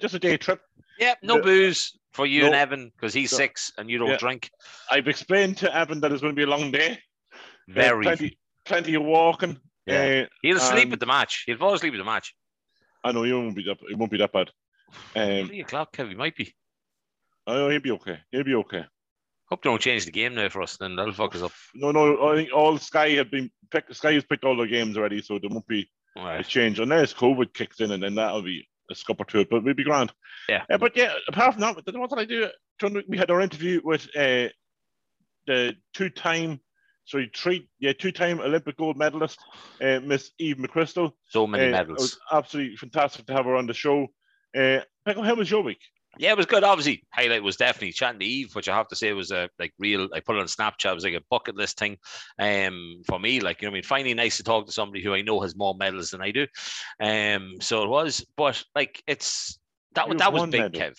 just 0.00 0.14
a 0.14 0.18
day 0.18 0.36
trip. 0.36 0.60
Yep, 0.98 1.18
no 1.22 1.36
the- 1.36 1.42
booze 1.42 1.98
for 2.12 2.26
you 2.26 2.40
No. 2.42 2.46
and 2.46 2.54
Evan 2.54 2.92
because 2.96 3.12
he's 3.12 3.32
No. 3.32 3.38
six 3.38 3.70
and 3.76 3.90
you 3.90 3.98
don't 3.98 4.10
Yeah. 4.10 4.16
drink. 4.16 4.50
I've 4.90 5.08
explained 5.08 5.58
to 5.58 5.74
Evan 5.76 6.00
that 6.00 6.12
it's 6.12 6.22
going 6.22 6.34
to 6.34 6.36
be 6.36 6.44
a 6.44 6.46
long 6.46 6.70
day. 6.70 6.92
Uh, 7.32 7.38
Very. 7.68 8.04
plenty, 8.04 8.38
plenty 8.64 8.94
of 8.94 9.02
walking. 9.02 9.60
Yeah. 9.86 10.24
Uh, 10.24 10.28
He'll 10.42 10.58
sleep 10.58 10.92
at 10.92 11.00
the 11.00 11.06
match. 11.06 11.42
He'll 11.46 11.58
fall 11.58 11.74
asleep 11.74 11.92
at 11.94 11.98
the 11.98 12.04
match. 12.04 12.34
I 13.04 13.12
know 13.12 13.24
you 13.24 13.38
won't 13.38 13.54
be 13.56 13.64
that. 13.64 13.78
It 13.90 13.98
won't 13.98 14.10
be 14.10 14.18
that 14.18 14.32
bad. 14.32 14.50
Um, 15.14 15.48
Three 15.48 15.60
o'clock, 15.60 15.92
Kev. 15.94 16.08
He 16.08 16.14
might 16.14 16.36
be. 16.36 16.54
Know 17.46 17.68
he'll 17.68 17.80
be 17.80 17.90
okay. 17.92 18.18
He'll 18.32 18.44
be 18.44 18.54
okay. 18.54 18.84
Hope 19.48 19.62
they 19.62 19.70
don't 19.70 19.80
change 19.80 20.04
the 20.06 20.10
game 20.10 20.34
now 20.34 20.48
for 20.48 20.62
us. 20.62 20.76
Then 20.76 20.96
that'll 20.96 21.12
fuck 21.12 21.34
us 21.36 21.42
up. 21.42 21.52
No, 21.74 21.92
no. 21.92 22.28
I 22.32 22.36
think 22.36 22.52
all 22.52 22.78
Sky 22.78 23.10
have 23.10 23.30
been 23.30 23.50
picked. 23.70 23.94
Sky 23.94 24.14
has 24.14 24.24
picked 24.24 24.44
all 24.44 24.56
their 24.56 24.66
games 24.66 24.96
already, 24.96 25.20
so 25.22 25.38
there 25.38 25.50
won't 25.50 25.66
be 25.68 25.88
Right. 26.16 26.46
change 26.46 26.80
unless 26.80 27.12
COVID 27.14 27.52
kicks 27.54 27.80
in, 27.80 27.90
and 27.92 28.02
then 28.02 28.14
that'll 28.14 28.42
be 28.42 28.66
a 28.90 28.94
scupper 28.94 29.24
to 29.24 29.40
it, 29.40 29.50
but 29.50 29.64
we'd 29.64 29.76
be 29.76 29.84
grand. 29.84 30.12
Yeah. 30.48 30.64
Uh, 30.70 30.78
but 30.78 30.96
yeah, 30.96 31.12
apart 31.28 31.54
from 31.54 31.60
that, 31.62 31.76
what 31.76 32.10
did 32.10 32.18
I 32.18 32.24
do? 32.24 32.48
We 33.08 33.18
had 33.18 33.30
our 33.30 33.40
interview 33.40 33.80
with 33.84 34.04
uh, 34.16 34.48
the 35.46 35.74
two-time, 35.94 36.60
sorry, 37.04 37.30
three, 37.34 37.68
yeah, 37.80 37.92
two-time 37.92 38.40
Olympic 38.40 38.76
gold 38.76 38.96
medalist, 38.96 39.38
uh, 39.82 40.00
Miss 40.00 40.30
Eve 40.38 40.56
McCrystal. 40.56 41.12
So 41.28 41.46
many 41.46 41.64
Uh, 41.64 41.68
It 41.68 41.72
medals. 41.72 41.98
was 41.98 42.18
absolutely 42.32 42.76
fantastic 42.76 43.26
to 43.26 43.32
have 43.32 43.44
her 43.46 43.56
on 43.56 43.66
the 43.66 43.74
show. 43.74 44.06
Uh, 44.56 44.80
Pico, 45.04 45.22
how 45.22 45.34
was 45.34 45.50
your 45.50 45.62
week? 45.62 45.80
Yeah, 46.18 46.30
it 46.30 46.36
was 46.36 46.46
good. 46.46 46.64
Obviously, 46.64 47.04
highlight 47.12 47.42
was 47.42 47.56
definitely 47.56 47.92
chatting 47.92 48.20
to 48.20 48.26
Eve, 48.26 48.54
which 48.54 48.68
I 48.68 48.76
have 48.76 48.88
to 48.88 48.96
say 48.96 49.12
was 49.12 49.30
a 49.30 49.48
like 49.58 49.72
real. 49.78 50.08
I 50.14 50.20
put 50.20 50.36
it 50.36 50.40
on 50.40 50.46
Snapchat. 50.46 50.92
It 50.92 50.94
was 50.94 51.04
like 51.04 51.14
a 51.14 51.24
bucket 51.30 51.56
list 51.56 51.78
thing, 51.78 51.96
um, 52.38 53.02
for 53.06 53.18
me. 53.18 53.40
Like 53.40 53.60
you 53.60 53.66
know, 53.66 53.70
what 53.70 53.74
I 53.74 53.78
mean, 53.78 53.82
finally 53.84 54.14
nice 54.14 54.36
to 54.38 54.42
talk 54.42 54.66
to 54.66 54.72
somebody 54.72 55.02
who 55.02 55.14
I 55.14 55.22
know 55.22 55.40
has 55.40 55.56
more 55.56 55.74
medals 55.74 56.10
than 56.10 56.22
I 56.22 56.30
do. 56.30 56.46
Um, 57.00 57.54
so 57.60 57.82
it 57.82 57.88
was, 57.88 58.24
but 58.36 58.62
like 58.74 59.02
it's 59.06 59.58
that 59.94 60.08
was 60.08 60.14
You've 60.14 60.18
that 60.20 60.32
was 60.32 60.50
big, 60.50 60.60
medal. 60.60 60.80
Kev. 60.80 60.94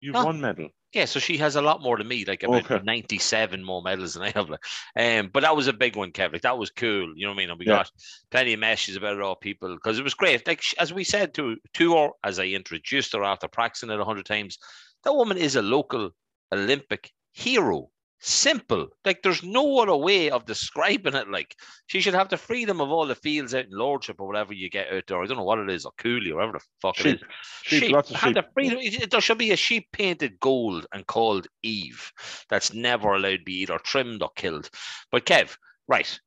You've 0.00 0.14
one 0.14 0.40
medal. 0.40 0.68
Yeah, 0.92 1.04
so 1.04 1.20
she 1.20 1.36
has 1.38 1.54
a 1.54 1.62
lot 1.62 1.82
more 1.82 1.96
than 1.98 2.08
me, 2.08 2.24
like 2.24 2.42
about 2.42 2.64
Okay. 2.64 2.80
97 2.80 3.62
more 3.62 3.80
medals 3.80 4.14
than 4.14 4.24
I 4.24 4.30
have. 4.30 4.50
Like. 4.50 4.64
Um, 4.96 5.30
but 5.32 5.42
that 5.42 5.54
was 5.54 5.68
a 5.68 5.72
big 5.72 5.94
one, 5.94 6.10
Kev. 6.10 6.32
Like 6.32 6.42
that 6.42 6.58
was 6.58 6.70
cool. 6.70 7.12
You 7.16 7.26
know 7.26 7.30
what 7.30 7.36
I 7.36 7.38
mean? 7.38 7.50
And 7.50 7.58
we 7.60 7.66
Yeah. 7.66 7.68
got 7.68 7.90
plenty 8.32 8.54
of 8.54 8.60
messages 8.60 8.96
about 8.96 9.14
it 9.16 9.22
all, 9.22 9.36
people, 9.36 9.72
because 9.74 9.98
it 10.00 10.02
was 10.04 10.14
great. 10.14 10.44
Like 10.48 10.62
as 10.78 10.92
we 10.92 11.04
said 11.04 11.32
to 11.34 11.56
to 11.74 11.96
her, 11.96 12.08
as 12.24 12.40
I 12.40 12.46
introduced 12.46 13.12
her 13.12 13.22
after 13.22 13.46
practicing 13.46 13.90
it 13.90 14.00
a 14.00 14.04
hundred 14.04 14.26
times, 14.26 14.58
that 15.04 15.14
woman 15.14 15.36
is 15.38 15.54
a 15.54 15.62
local 15.62 16.10
Olympic 16.52 17.12
hero. 17.32 17.90
Simple. 18.22 18.88
Like 19.04 19.22
there's 19.22 19.42
no 19.42 19.78
other 19.78 19.96
way 19.96 20.30
of 20.30 20.44
describing 20.44 21.14
it. 21.14 21.30
Like 21.30 21.56
she 21.86 22.00
should 22.00 22.12
have 22.14 22.28
the 22.28 22.36
freedom 22.36 22.80
of 22.80 22.90
all 22.90 23.06
the 23.06 23.14
fields 23.14 23.54
out 23.54 23.64
in 23.64 23.70
Lordship 23.70 24.20
or 24.20 24.26
whatever 24.26 24.52
you 24.52 24.68
get 24.68 24.92
out 24.92 25.04
there. 25.06 25.22
I 25.22 25.26
don't 25.26 25.38
know 25.38 25.44
what 25.44 25.58
it 25.58 25.70
is, 25.70 25.86
or 25.86 25.92
Cooley, 25.96 26.30
or 26.30 26.36
whatever 26.36 26.58
the 26.58 26.64
fuck 26.82 27.00
it 27.00 27.06
is 27.14 27.20
Sheep. 27.62 27.82
Sheep, 27.82 27.92
lots 27.92 28.10
of 28.10 28.16
Have 28.16 28.28
sheep. 28.28 28.34
the 28.34 28.44
freedom. 28.52 29.08
There 29.10 29.20
should 29.22 29.38
be 29.38 29.52
a 29.52 29.56
sheep 29.56 29.88
painted 29.92 30.38
gold 30.38 30.86
and 30.92 31.06
called 31.06 31.46
Eve. 31.62 32.12
That's 32.50 32.74
never 32.74 33.14
allowed 33.14 33.38
to 33.38 33.44
be 33.44 33.62
either 33.62 33.78
trimmed 33.78 34.22
or 34.22 34.30
killed. 34.36 34.68
But 35.10 35.24
Kev, 35.24 35.56
right, 35.88 36.20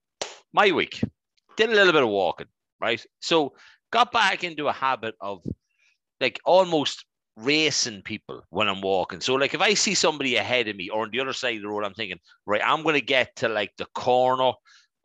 my 0.51 0.71
week 0.71 0.99
did 1.57 1.69
a 1.69 1.75
little 1.75 1.93
bit 1.93 2.03
of 2.03 2.09
walking, 2.09 2.47
right? 2.81 3.05
So 3.21 3.53
got 3.91 4.11
back 4.11 4.43
into 4.43 4.67
a 4.67 4.73
habit 4.73 5.13
of 5.21 5.43
like 6.19 6.39
almost 6.43 7.05
racing 7.37 8.01
people 8.03 8.43
when 8.49 8.67
I'm 8.67 8.81
walking. 8.81 9.21
So 9.21 9.35
like 9.35 9.53
if 9.53 9.61
I 9.61 9.73
see 9.73 9.93
somebody 9.93 10.35
ahead 10.35 10.67
of 10.67 10.75
me 10.75 10.89
or 10.89 11.03
on 11.03 11.11
the 11.11 11.19
other 11.19 11.33
side 11.33 11.57
of 11.57 11.61
the 11.63 11.67
road, 11.67 11.83
I'm 11.83 11.93
thinking, 11.93 12.19
right, 12.45 12.61
I'm 12.63 12.83
gonna 12.83 13.01
get 13.01 13.35
to 13.37 13.49
like 13.49 13.71
the 13.77 13.87
corner 13.95 14.51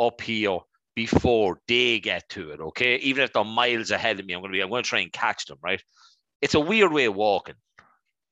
up 0.01 0.21
here 0.21 0.59
before 0.95 1.61
they 1.69 2.01
get 2.01 2.29
to 2.31 2.51
it. 2.51 2.61
Okay. 2.61 2.97
Even 2.97 3.25
if 3.25 3.33
they're 3.33 3.45
miles 3.45 3.91
ahead 3.91 4.19
of 4.21 4.27
me, 4.27 4.35
I'm 4.35 4.41
gonna 4.41 4.53
be, 4.53 4.61
I'm 4.61 4.71
gonna 4.71 4.83
try 4.83 5.01
and 5.01 5.13
catch 5.13 5.47
them, 5.47 5.59
right? 5.63 5.83
It's 6.43 6.55
a 6.55 6.61
weird 6.61 6.93
way 6.93 7.07
of 7.07 7.15
walking. 7.15 7.55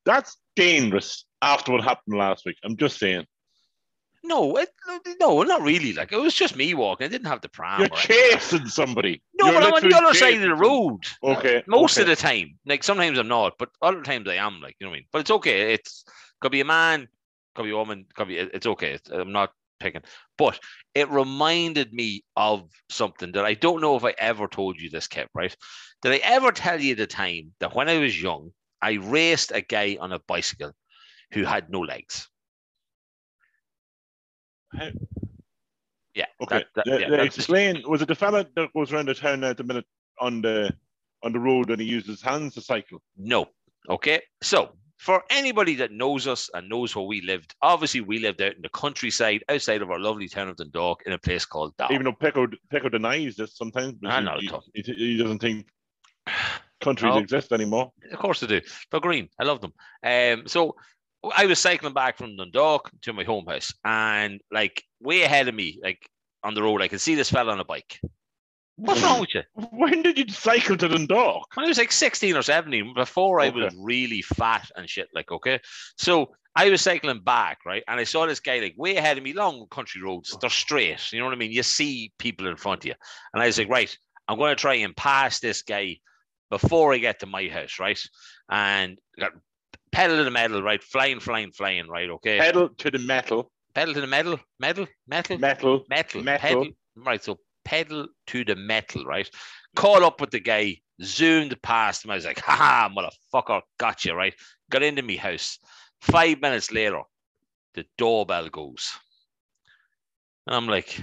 That's 0.05 0.37
dangerous 0.55 1.25
after 1.41 1.71
what 1.71 1.83
happened 1.83 2.17
last 2.17 2.45
week. 2.45 2.57
I'm 2.63 2.77
just 2.77 2.99
saying. 2.99 3.25
No, 4.27 4.57
it, 4.57 4.69
no, 5.21 5.41
not 5.43 5.61
really. 5.61 5.93
Like 5.93 6.11
it 6.11 6.17
was 6.19 6.33
just 6.33 6.57
me 6.57 6.73
walking. 6.73 7.05
I 7.05 7.07
didn't 7.07 7.27
have 7.27 7.41
the 7.41 7.47
pram. 7.47 7.79
You're 7.79 7.89
anything. 7.93 8.15
chasing 8.31 8.67
somebody. 8.67 9.21
No, 9.39 9.49
You're 9.49 9.61
but 9.61 9.63
I'm 9.63 9.73
on 9.73 9.89
the 9.89 9.97
other 9.97 10.13
side 10.13 10.35
of 10.35 10.41
the 10.41 10.53
road. 10.53 11.05
Okay. 11.23 11.63
Most 11.65 11.97
okay. 11.97 12.01
of 12.01 12.07
the 12.07 12.21
time. 12.21 12.59
Like 12.65 12.83
sometimes 12.83 13.17
I'm 13.17 13.29
not, 13.29 13.53
but 13.57 13.69
other 13.81 14.01
times 14.01 14.27
I 14.27 14.35
am. 14.35 14.59
Like, 14.61 14.75
you 14.79 14.85
know 14.85 14.91
what 14.91 14.95
I 14.95 14.99
mean? 14.99 15.07
But 15.13 15.19
it's 15.19 15.31
okay. 15.31 15.73
It's 15.73 16.03
could 16.41 16.51
be 16.51 16.59
a 16.59 16.65
man, 16.65 17.07
could 17.55 17.63
be 17.63 17.71
a 17.71 17.77
woman, 17.77 18.05
could 18.15 18.27
be 18.27 18.37
it's 18.37 18.67
okay. 18.67 18.93
It's, 18.93 19.09
I'm 19.09 19.31
not 19.31 19.51
picking. 19.79 20.01
But 20.37 20.59
it 20.93 21.09
reminded 21.09 21.93
me 21.93 22.23
of 22.35 22.69
something 22.89 23.31
that 23.31 23.45
I 23.45 23.53
don't 23.53 23.81
know 23.81 23.95
if 23.95 24.03
I 24.03 24.13
ever 24.17 24.47
told 24.47 24.79
you 24.79 24.89
this, 24.89 25.07
Kev, 25.07 25.27
right? 25.33 25.55
Did 26.01 26.11
I 26.11 26.19
ever 26.23 26.51
tell 26.51 26.81
you 26.81 26.95
the 26.95 27.07
time 27.07 27.53
that 27.59 27.75
when 27.75 27.89
I 27.89 27.97
was 27.97 28.21
young, 28.21 28.51
I 28.81 28.93
raced 28.93 29.51
a 29.53 29.61
guy 29.61 29.97
on 29.99 30.11
a 30.11 30.19
bicycle 30.19 30.73
who 31.31 31.43
had 31.43 31.69
no 31.69 31.79
legs? 31.79 32.27
How- 34.73 34.91
Yeah. 36.13 36.25
Okay. 36.41 36.65
that- 36.75 36.85
that- 36.85 36.99
yeah, 37.01 37.09
the 37.09 37.17
that's- 37.17 37.35
explain. 37.37 37.83
Was 37.87 38.01
it 38.01 38.07
the 38.07 38.15
fella 38.15 38.45
that 38.55 38.73
goes 38.73 38.91
around 38.91 39.07
the 39.07 39.13
town 39.15 39.43
at 39.43 39.57
the 39.57 39.63
minute 39.63 39.85
on 40.19 40.41
the 40.41 40.75
on 41.23 41.31
the 41.33 41.39
road 41.39 41.69
and 41.71 41.81
he 41.81 41.87
uses 41.87 42.09
his 42.09 42.21
hands 42.21 42.53
to 42.55 42.61
cycle? 42.61 43.01
No. 43.17 43.49
Okay. 43.89 44.21
So 44.41 44.77
for 44.97 45.23
anybody 45.29 45.75
that 45.75 45.91
knows 45.91 46.27
us 46.27 46.49
and 46.53 46.67
knows 46.69 46.95
where 46.95 47.05
we 47.05 47.21
lived, 47.21 47.55
obviously 47.61 48.01
we 48.01 48.19
lived 48.19 48.41
out 48.41 48.55
in 48.55 48.61
the 48.61 48.69
countryside 48.69 49.43
outside 49.49 49.81
of 49.81 49.91
our 49.91 49.99
lovely 49.99 50.27
town 50.27 50.49
of 50.49 50.57
Dundalk 50.57 51.03
in 51.05 51.13
a 51.13 51.17
place 51.19 51.45
called 51.45 51.75
Dow. 51.77 51.87
Even 51.91 52.05
though 52.05 52.13
Pico 52.13 52.47
Pico 52.71 52.89
denies 52.89 53.35
this 53.35 53.55
sometimes, 53.55 53.95
I 54.05 54.19
he, 54.19 54.25
know, 54.25 54.37
he, 54.39 54.47
Tom. 54.47 54.61
he, 54.73 54.81
he 54.81 55.17
doesn't 55.17 55.39
think 55.39 55.67
countries 56.81 57.13
No. 57.13 57.19
exist 57.19 57.51
anymore. 57.51 57.91
Of 58.11 58.19
course 58.19 58.39
they 58.39 58.47
do. 58.47 58.61
They're 58.91 58.99
green. 58.99 59.29
I 59.39 59.43
love 59.43 59.61
them. 59.61 59.73
Um, 60.03 60.47
so 60.47 60.75
I 61.35 61.45
was 61.45 61.59
cycling 61.59 61.93
back 61.93 62.17
from 62.17 62.35
Dundalk 62.35 62.91
to 63.03 63.13
my 63.13 63.23
home 63.23 63.45
house, 63.47 63.73
and 63.83 64.41
like 64.51 64.83
way 65.01 65.23
ahead 65.23 65.47
of 65.47 65.55
me, 65.55 65.79
like 65.83 65.99
on 66.43 66.53
the 66.53 66.63
road, 66.63 66.81
I 66.81 66.87
could 66.87 67.01
see 67.01 67.15
this 67.15 67.29
fella 67.29 67.51
on 67.51 67.59
a 67.59 67.65
bike. 67.65 67.99
What's 68.77 69.01
wrong 69.01 69.21
with 69.21 69.33
you? 69.33 69.41
When 69.71 70.03
did 70.03 70.19
you 70.19 70.27
cycle 70.29 70.77
to 70.77 70.87
Dundalk? 70.87 71.47
When 71.55 71.65
I 71.65 71.67
was 71.67 71.79
like 71.79 71.91
16 71.91 72.37
or 72.37 72.43
17, 72.43 72.93
before 72.93 73.39
I 73.39 73.49
was 73.49 73.73
really 73.75 74.21
fat 74.21 74.69
and 74.75 74.87
shit, 74.87 75.07
like, 75.15 75.31
okay. 75.31 75.59
So 75.97 76.35
I 76.55 76.69
was 76.69 76.81
cycling 76.81 77.23
back, 77.23 77.57
right? 77.65 77.83
And 77.87 77.99
I 77.99 78.03
saw 78.03 78.27
this 78.27 78.39
guy 78.39 78.59
like 78.59 78.75
way 78.77 78.95
ahead 78.97 79.17
of 79.17 79.23
me, 79.23 79.33
long 79.33 79.65
country 79.71 80.03
roads. 80.03 80.37
They're 80.39 80.51
straight. 80.51 81.11
You 81.11 81.19
know 81.19 81.25
what 81.25 81.33
I 81.33 81.37
mean? 81.37 81.51
You 81.51 81.63
see 81.63 82.11
people 82.19 82.47
in 82.47 82.55
front 82.55 82.83
of 82.83 82.85
you. 82.85 82.93
And 83.33 83.41
I 83.41 83.47
was 83.47 83.57
like, 83.57 83.69
right, 83.69 83.97
I'm 84.27 84.37
going 84.37 84.55
to 84.55 84.61
try 84.61 84.75
and 84.75 84.95
pass 84.95 85.39
this 85.39 85.63
guy 85.63 85.97
before 86.51 86.93
I 86.93 86.99
get 86.99 87.19
to 87.21 87.25
my 87.25 87.47
house, 87.47 87.79
right? 87.79 87.99
And 88.49 88.99
got 89.19 89.31
pedal 89.91 90.17
to 90.17 90.23
the 90.23 90.31
metal, 90.31 90.61
right? 90.61 90.83
Flying, 90.83 91.19
flying, 91.19 91.51
flying, 91.51 91.87
right? 91.87 92.09
Okay. 92.09 92.39
Pedal 92.39 92.69
to 92.69 92.91
the 92.91 92.99
metal, 92.99 93.51
pedal 93.73 93.93
to 93.93 94.01
the 94.01 94.07
metal, 94.07 94.39
metal, 94.59 94.87
metal, 95.07 95.37
metal. 95.37 95.85
metal, 95.89 96.23
Metal. 96.23 96.39
pedal. 96.39 96.67
Right. 96.95 97.23
So 97.23 97.39
pedal 97.65 98.07
to 98.27 98.45
the 98.45 98.55
metal, 98.55 99.05
right? 99.05 99.29
Caught 99.75 100.03
up 100.03 100.21
with 100.21 100.31
the 100.31 100.39
guy, 100.39 100.77
zoomed 101.03 101.61
past 101.61 102.05
him. 102.05 102.11
I 102.11 102.15
was 102.15 102.25
like, 102.25 102.39
ha 102.39 102.55
ha, 102.55 102.89
motherfucker, 102.89 103.61
got 103.77 104.05
you, 104.05 104.13
right? 104.13 104.33
Got 104.69 104.83
into 104.83 105.01
me 105.01 105.15
house. 105.15 105.59
Five 106.01 106.41
minutes 106.41 106.71
later, 106.71 107.01
the 107.73 107.85
doorbell 107.97 108.49
goes. 108.49 108.91
And 110.45 110.55
I'm 110.55 110.67
like, 110.67 110.99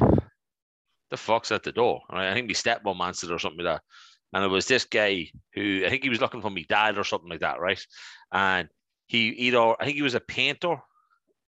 the 1.10 1.16
fuck's 1.16 1.52
at 1.52 1.62
the 1.62 1.72
door? 1.72 2.00
Right? 2.10 2.30
I 2.30 2.34
think 2.34 2.48
my 2.48 2.54
stepmom 2.54 3.00
answered 3.00 3.30
or 3.30 3.38
something 3.38 3.64
like 3.64 3.76
that. 3.76 3.82
And 4.34 4.44
it 4.44 4.48
was 4.48 4.66
this 4.66 4.84
guy 4.84 5.30
who 5.54 5.84
I 5.86 5.88
think 5.88 6.02
he 6.02 6.10
was 6.10 6.20
looking 6.20 6.42
for 6.42 6.50
me 6.50 6.66
dad 6.68 6.98
or 6.98 7.04
something 7.04 7.30
like 7.30 7.40
that, 7.40 7.60
right? 7.60 7.80
And 8.32 8.68
he 9.06 9.28
either 9.28 9.80
I 9.80 9.84
think 9.84 9.96
he 9.96 10.02
was 10.02 10.14
a 10.16 10.20
painter, 10.20 10.76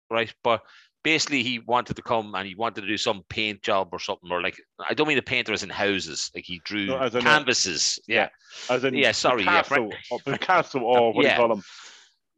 right? 0.08 0.32
But 0.44 0.62
basically 1.02 1.42
he 1.42 1.58
wanted 1.58 1.96
to 1.96 2.02
come 2.02 2.34
and 2.34 2.46
he 2.46 2.54
wanted 2.54 2.80
to 2.82 2.86
do 2.86 2.96
some 2.96 3.22
paint 3.28 3.62
job 3.62 3.88
or 3.92 3.98
something, 3.98 4.30
or 4.30 4.40
like 4.40 4.56
I 4.78 4.94
don't 4.94 5.08
mean 5.08 5.16
the 5.16 5.22
painter 5.22 5.52
as 5.52 5.64
in 5.64 5.68
houses, 5.70 6.30
like 6.34 6.44
he 6.44 6.60
drew 6.64 6.86
No, 6.86 6.98
as 6.98 7.14
in 7.14 7.20
a- 7.20 7.24
canvases. 7.24 7.98
yeah. 8.06 8.28
As 8.70 8.84
in 8.84 8.94
Yeah, 8.94 9.12
sorry, 9.12 9.42
yeah, 9.44 9.62
Picasso, 9.62 9.68
Frank- 9.74 9.94
or 10.12 10.18
Picasso, 10.20 10.78
or 10.80 11.12
what 11.12 11.24
Yeah. 11.24 11.36
do 11.36 11.42
you 11.42 11.48
call 11.48 11.56
him? 11.56 11.64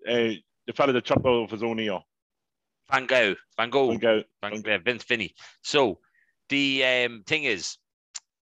Uh, 0.09 0.35
the 0.67 0.73
fella 0.75 0.93
that 0.95 1.05
chopped 1.05 1.27
off 1.27 1.51
his 1.51 1.63
own 1.63 1.79
ear. 1.81 1.99
Van 2.91 3.05
Gogh, 3.07 3.35
Van 3.59 3.69
Gogh, 3.69 3.89
Van 3.91 3.99
Gogh. 3.99 4.23
Van, 4.43 4.67
uh, 4.67 4.79
Vince 4.79 5.05
Finney. 5.05 5.35
So 5.63 6.01
the 6.49 6.85
um, 6.85 7.23
thing 7.27 7.45
is, 7.45 7.77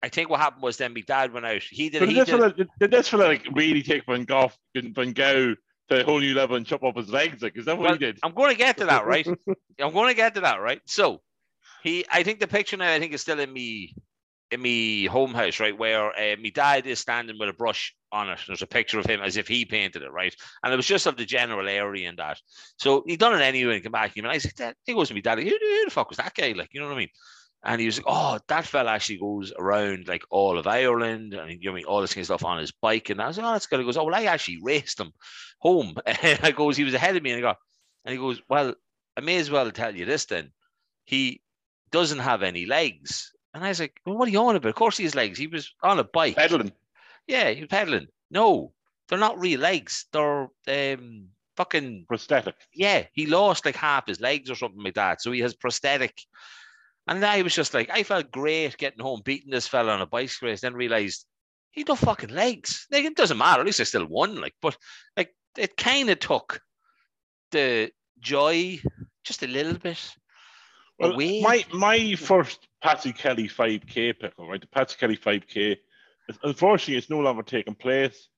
I 0.01 0.09
think 0.09 0.29
what 0.29 0.39
happened 0.39 0.63
was 0.63 0.77
then 0.77 0.93
my 0.93 1.01
dad 1.01 1.33
went 1.33 1.45
out. 1.45 1.61
He 1.61 1.89
did. 1.89 2.07
He 2.07 2.13
did 2.13 2.27
this, 2.27 2.39
did 2.39 2.57
did, 2.57 2.69
did 2.79 2.91
this 2.91 3.09
fella 3.09 3.25
like 3.25 3.45
really 3.51 3.81
take 3.81 4.05
Van 4.05 4.23
Gogh, 4.23 4.51
Van 4.75 5.11
Gogh 5.11 5.55
to 5.89 6.01
a 6.01 6.03
whole 6.03 6.19
new 6.19 6.33
level 6.33 6.55
and 6.55 6.65
chop 6.65 6.83
off 6.83 6.95
his 6.95 7.09
legs? 7.09 7.41
Like, 7.41 7.57
is 7.57 7.65
that 7.65 7.77
what 7.77 7.83
Well, 7.83 7.93
he 7.93 7.99
did? 7.99 8.19
I'm 8.23 8.33
going 8.33 8.51
to 8.51 8.57
get 8.57 8.77
to 8.77 8.85
that, 8.85 9.05
right? 9.05 9.27
I'm 9.79 9.93
going 9.93 10.09
to 10.09 10.15
get 10.15 10.35
to 10.35 10.41
that, 10.41 10.61
right? 10.61 10.81
So 10.85 11.21
he, 11.83 12.05
I 12.11 12.23
think 12.23 12.39
the 12.39 12.47
picture 12.47 12.77
now, 12.77 12.91
I 12.91 12.99
think 12.99 13.13
is 13.13 13.21
still 13.21 13.39
in 13.39 13.51
me, 13.51 13.95
in 14.51 14.61
me 14.61 15.05
home 15.05 15.33
house, 15.33 15.59
right, 15.59 15.77
where 15.77 16.11
uh, 16.17 16.35
my 16.41 16.49
dad 16.49 16.87
is 16.87 16.99
standing 16.99 17.37
with 17.37 17.49
a 17.49 17.53
brush 17.53 17.93
on 18.11 18.29
it. 18.29 18.39
There's 18.47 18.61
a 18.61 18.67
picture 18.67 18.99
of 18.99 19.05
him 19.05 19.21
as 19.21 19.37
if 19.37 19.47
he 19.47 19.65
painted 19.65 20.01
it, 20.01 20.11
right? 20.11 20.35
And 20.63 20.73
it 20.73 20.77
was 20.77 20.87
just 20.87 21.07
of 21.07 21.17
the 21.17 21.25
general 21.25 21.67
area 21.67 22.09
and 22.09 22.17
that. 22.17 22.39
So 22.77 23.03
he 23.05 23.17
done 23.17 23.39
it 23.39 23.43
anyway 23.43 23.75
and 23.75 23.83
come 23.83 23.91
back 23.91 24.15
and 24.17 24.27
I 24.27 24.37
said, 24.37 24.55
"Dad," 24.55 24.75
he 24.85 24.93
goes 24.93 25.09
to 25.09 25.13
me, 25.13 25.21
Daddy, 25.21 25.43
who, 25.43 25.51
who 25.51 25.85
the 25.85 25.91
fuck 25.91 26.09
was 26.09 26.17
that 26.17 26.33
guy? 26.33 26.53
Like, 26.53 26.69
you 26.73 26.79
know 26.79 26.87
what 26.87 26.95
I 26.95 26.99
mean? 26.99 27.09
And 27.63 27.79
he 27.81 27.87
was 27.87 27.97
like, 27.97 28.05
"Oh, 28.07 28.39
that 28.47 28.65
fella 28.65 28.91
actually 28.91 29.17
goes 29.17 29.51
around 29.57 30.07
like 30.07 30.23
all 30.29 30.57
of 30.57 30.65
Ireland, 30.67 31.33
and 31.33 31.51
you 31.51 31.69
know, 31.69 31.71
I 31.71 31.75
mean, 31.75 31.85
all 31.85 32.01
this 32.01 32.13
kind 32.13 32.21
of 32.21 32.25
stuff 32.27 32.45
on 32.45 32.59
his 32.59 32.71
bike." 32.71 33.09
And 33.09 33.21
I 33.21 33.27
was 33.27 33.37
like, 33.37 33.45
"Oh, 33.45 33.51
that's 33.51 33.67
good." 33.67 33.79
He 33.79 33.85
goes, 33.85 33.97
"Oh, 33.97 34.05
well, 34.05 34.15
I 34.15 34.23
actually 34.25 34.59
raced 34.61 34.99
him 34.99 35.11
home." 35.59 35.95
And 36.05 36.39
I 36.43 36.51
goes, 36.51 36.77
"He 36.77 36.85
was 36.85 36.93
ahead 36.93 37.15
of 37.17 37.23
me," 37.23 37.31
and 37.31 37.45
I 37.45 37.51
go, 37.51 37.57
and 38.05 38.13
he 38.13 38.17
goes, 38.19 38.41
Well, 38.49 38.73
I 39.17 39.21
may 39.21 39.37
as 39.37 39.51
well 39.51 39.69
tell 39.71 39.95
you 39.95 40.05
this 40.05 40.25
then. 40.25 40.51
He 41.05 41.41
doesn't 41.91 42.19
have 42.19 42.43
any 42.43 42.65
legs. 42.65 43.31
And 43.53 43.63
I 43.63 43.69
was 43.69 43.79
like, 43.79 43.99
well, 44.05 44.17
What 44.17 44.27
are 44.27 44.31
you 44.31 44.39
on 44.39 44.55
about? 44.55 44.69
Of 44.69 44.75
course 44.75 44.97
he 44.97 45.03
has 45.03 45.15
legs. 45.15 45.37
He 45.37 45.47
was 45.47 45.73
on 45.83 45.99
a 45.99 46.03
bike. 46.03 46.35
Pedaling. 46.35 46.71
Yeah, 47.27 47.49
he 47.49 47.61
was 47.61 47.67
pedaling. 47.69 48.07
No, 48.31 48.73
they're 49.07 49.19
not 49.19 49.39
real 49.39 49.59
legs. 49.59 50.05
They're 50.13 50.47
um 50.67 51.27
fucking 51.57 52.05
Prosthetic. 52.07 52.55
yeah, 52.73 53.05
he 53.13 53.25
lost 53.25 53.65
like 53.65 53.75
half 53.75 54.07
his 54.07 54.21
legs 54.21 54.49
or 54.49 54.55
something 54.55 54.81
like 54.83 54.93
that. 54.95 55.21
So 55.21 55.31
he 55.31 55.41
has 55.41 55.53
prosthetic. 55.53 56.17
And 57.09 57.25
I 57.25 57.41
was 57.41 57.55
just 57.55 57.73
like, 57.73 57.89
I 57.89 58.03
felt 58.03 58.31
great 58.31 58.77
getting 58.77 58.99
home, 59.01 59.21
beating 59.25 59.49
this 59.49 59.67
fella 59.67 59.93
on 59.93 60.01
a 60.01 60.05
bicycle 60.05 60.47
race, 60.49 60.61
then 60.61 60.75
realized 60.75 61.25
He 61.71 61.83
no 61.87 61.95
fucking 61.95 62.29
legs. 62.29 62.85
Like 62.91 63.03
it 63.03 63.15
doesn't 63.15 63.37
matter. 63.37 63.61
At 63.61 63.65
least 63.65 63.79
I 63.79 63.85
still 63.85 64.05
won. 64.05 64.39
Like, 64.39 64.53
but 64.61 64.77
like 65.17 65.33
it 65.57 65.75
kind 65.75 66.09
of 66.11 66.19
took 66.19 66.61
the 67.51 67.91
joy 68.19 68.79
just 69.23 69.41
a 69.41 69.47
little 69.47 69.73
bit 69.73 69.99
Well, 70.99 71.13
away. 71.13 71.41
my 71.41 71.65
my 71.73 72.13
first 72.15 72.67
Patsy 72.83 73.11
Kelly 73.11 73.47
5K 73.49 74.19
pickle, 74.19 74.47
right? 74.47 74.61
The 74.61 74.67
Patsy 74.67 74.97
Kelly 74.99 75.17
5K. 75.17 75.77
Unfortunately, 76.43 76.97
it's 76.97 77.09
no 77.09 77.19
longer 77.19 77.41
taking 77.43 77.73
place. 77.75 78.29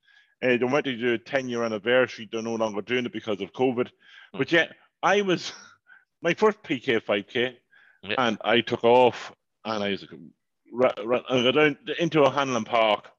Uh, 0.41 0.55
they 0.57 0.63
went 0.63 0.85
to 0.85 0.95
do 0.95 1.13
a 1.13 1.17
10 1.17 1.49
year 1.49 1.63
anniversary. 1.63 2.29
They're 2.31 2.41
no 2.41 2.55
longer 2.55 2.81
doing 2.81 3.05
it 3.05 3.11
because 3.11 3.41
of 3.41 3.51
COVID. 3.51 3.89
Hmm. 4.31 4.37
But 4.37 4.51
yet, 4.53 4.71
I 5.03 5.21
was 5.23 5.51
my 6.21 6.33
first 6.33 6.63
PK 6.63 7.01
5K, 7.01 7.55
Yeah. 8.03 8.15
and 8.17 8.37
I 8.43 8.61
took 8.61 8.83
off 8.83 9.31
and 9.65 9.83
I 9.83 9.89
was 9.91 10.01
like, 10.01 10.19
ra- 10.71 11.21
I 11.29 11.43
got 11.43 11.51
down 11.55 11.77
into 11.99 12.23
a 12.23 12.29
Hanlon 12.31 12.63
Park, 12.63 13.09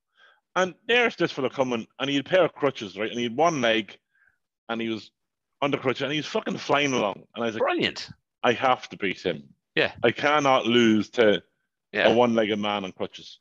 and 0.57 0.75
there's 0.89 1.17
this 1.17 1.31
fella 1.33 1.51
coming, 1.51 1.87
and 2.01 2.11
he 2.11 2.17
had 2.17 2.27
a 2.27 2.29
pair 2.29 2.45
of 2.45 2.53
crutches, 2.53 2.99
right? 2.99 3.09
And 3.11 3.19
he 3.19 3.25
had 3.25 3.37
one 3.37 3.61
leg, 3.61 3.97
and 4.69 4.81
he 4.81 4.89
was 4.89 5.11
under 5.61 5.79
crutches, 5.79 6.03
and 6.03 6.12
he 6.12 6.19
was 6.19 6.27
fucking 6.27 6.59
flying 6.59 6.93
along. 6.93 7.23
And 7.35 7.45
I 7.45 7.47
was 7.47 7.55
like, 7.55 7.62
Brilliant. 7.62 8.11
I 8.43 8.53
have 8.53 8.89
to 8.89 8.97
beat 8.97 9.21
him. 9.25 9.45
Yeah. 9.77 9.93
I 10.03 10.11
cannot 10.11 10.67
lose 10.67 11.09
to 11.11 11.43
Yeah. 11.93 12.09
a 12.09 12.15
one-legged 12.15 12.59
man 12.59 12.85
on 12.85 12.93
crutches. 12.93 13.39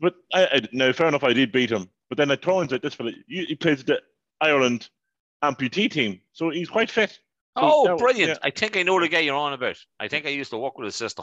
But 0.00 0.14
I, 0.32 0.44
I 0.46 0.60
no, 0.72 0.92
fair 0.92 1.08
enough. 1.08 1.24
I 1.24 1.32
did 1.32 1.50
beat 1.50 1.72
him. 1.72 1.88
But 2.10 2.18
then 2.18 2.30
I 2.30 2.36
turns 2.36 2.72
out 2.72 2.82
this 2.82 2.94
fella, 2.94 3.12
he, 3.26 3.46
he 3.46 3.54
plays 3.56 3.82
the 3.82 4.00
Ireland 4.40 4.88
amputee 5.42 5.90
team, 5.90 6.20
so 6.32 6.50
he's 6.50 6.68
quite 6.68 6.90
fit. 6.90 7.18
Oh, 7.56 7.96
brilliant. 7.96 8.30
yeah. 8.30 8.36
I 8.42 8.50
think 8.50 8.76
I 8.76 8.82
know 8.82 9.00
the 9.00 9.08
guy 9.08 9.20
you're 9.20 9.34
on 9.36 9.52
about. 9.52 9.76
I 9.98 10.08
think 10.08 10.24
I 10.26 10.30
used 10.30 10.50
to 10.50 10.58
work 10.58 10.78
with 10.78 10.86
his 10.86 10.96
sister. 10.96 11.22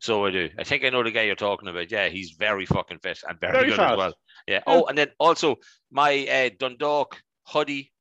So 0.00 0.26
I 0.26 0.30
do. 0.30 0.48
I 0.58 0.64
think 0.64 0.84
I 0.84 0.90
know 0.90 1.02
the 1.02 1.10
guy 1.10 1.22
you're 1.22 1.36
talking 1.36 1.68
about. 1.68 1.90
Yeah, 1.90 2.08
he's 2.08 2.32
very 2.32 2.66
fucking 2.66 2.98
fit 2.98 3.20
and 3.28 3.38
very, 3.40 3.52
Very 3.52 3.66
good 3.68 3.76
fast. 3.76 3.92
as 3.92 3.98
well. 3.98 4.14
Yeah. 4.46 4.54
Yeah. 4.54 4.62
Oh, 4.66 4.86
and 4.86 4.98
then 4.98 5.08
also 5.18 5.56
my 5.90 6.26
uh, 6.26 6.50
Dundalk 6.58 7.20
hoodie 7.46 7.92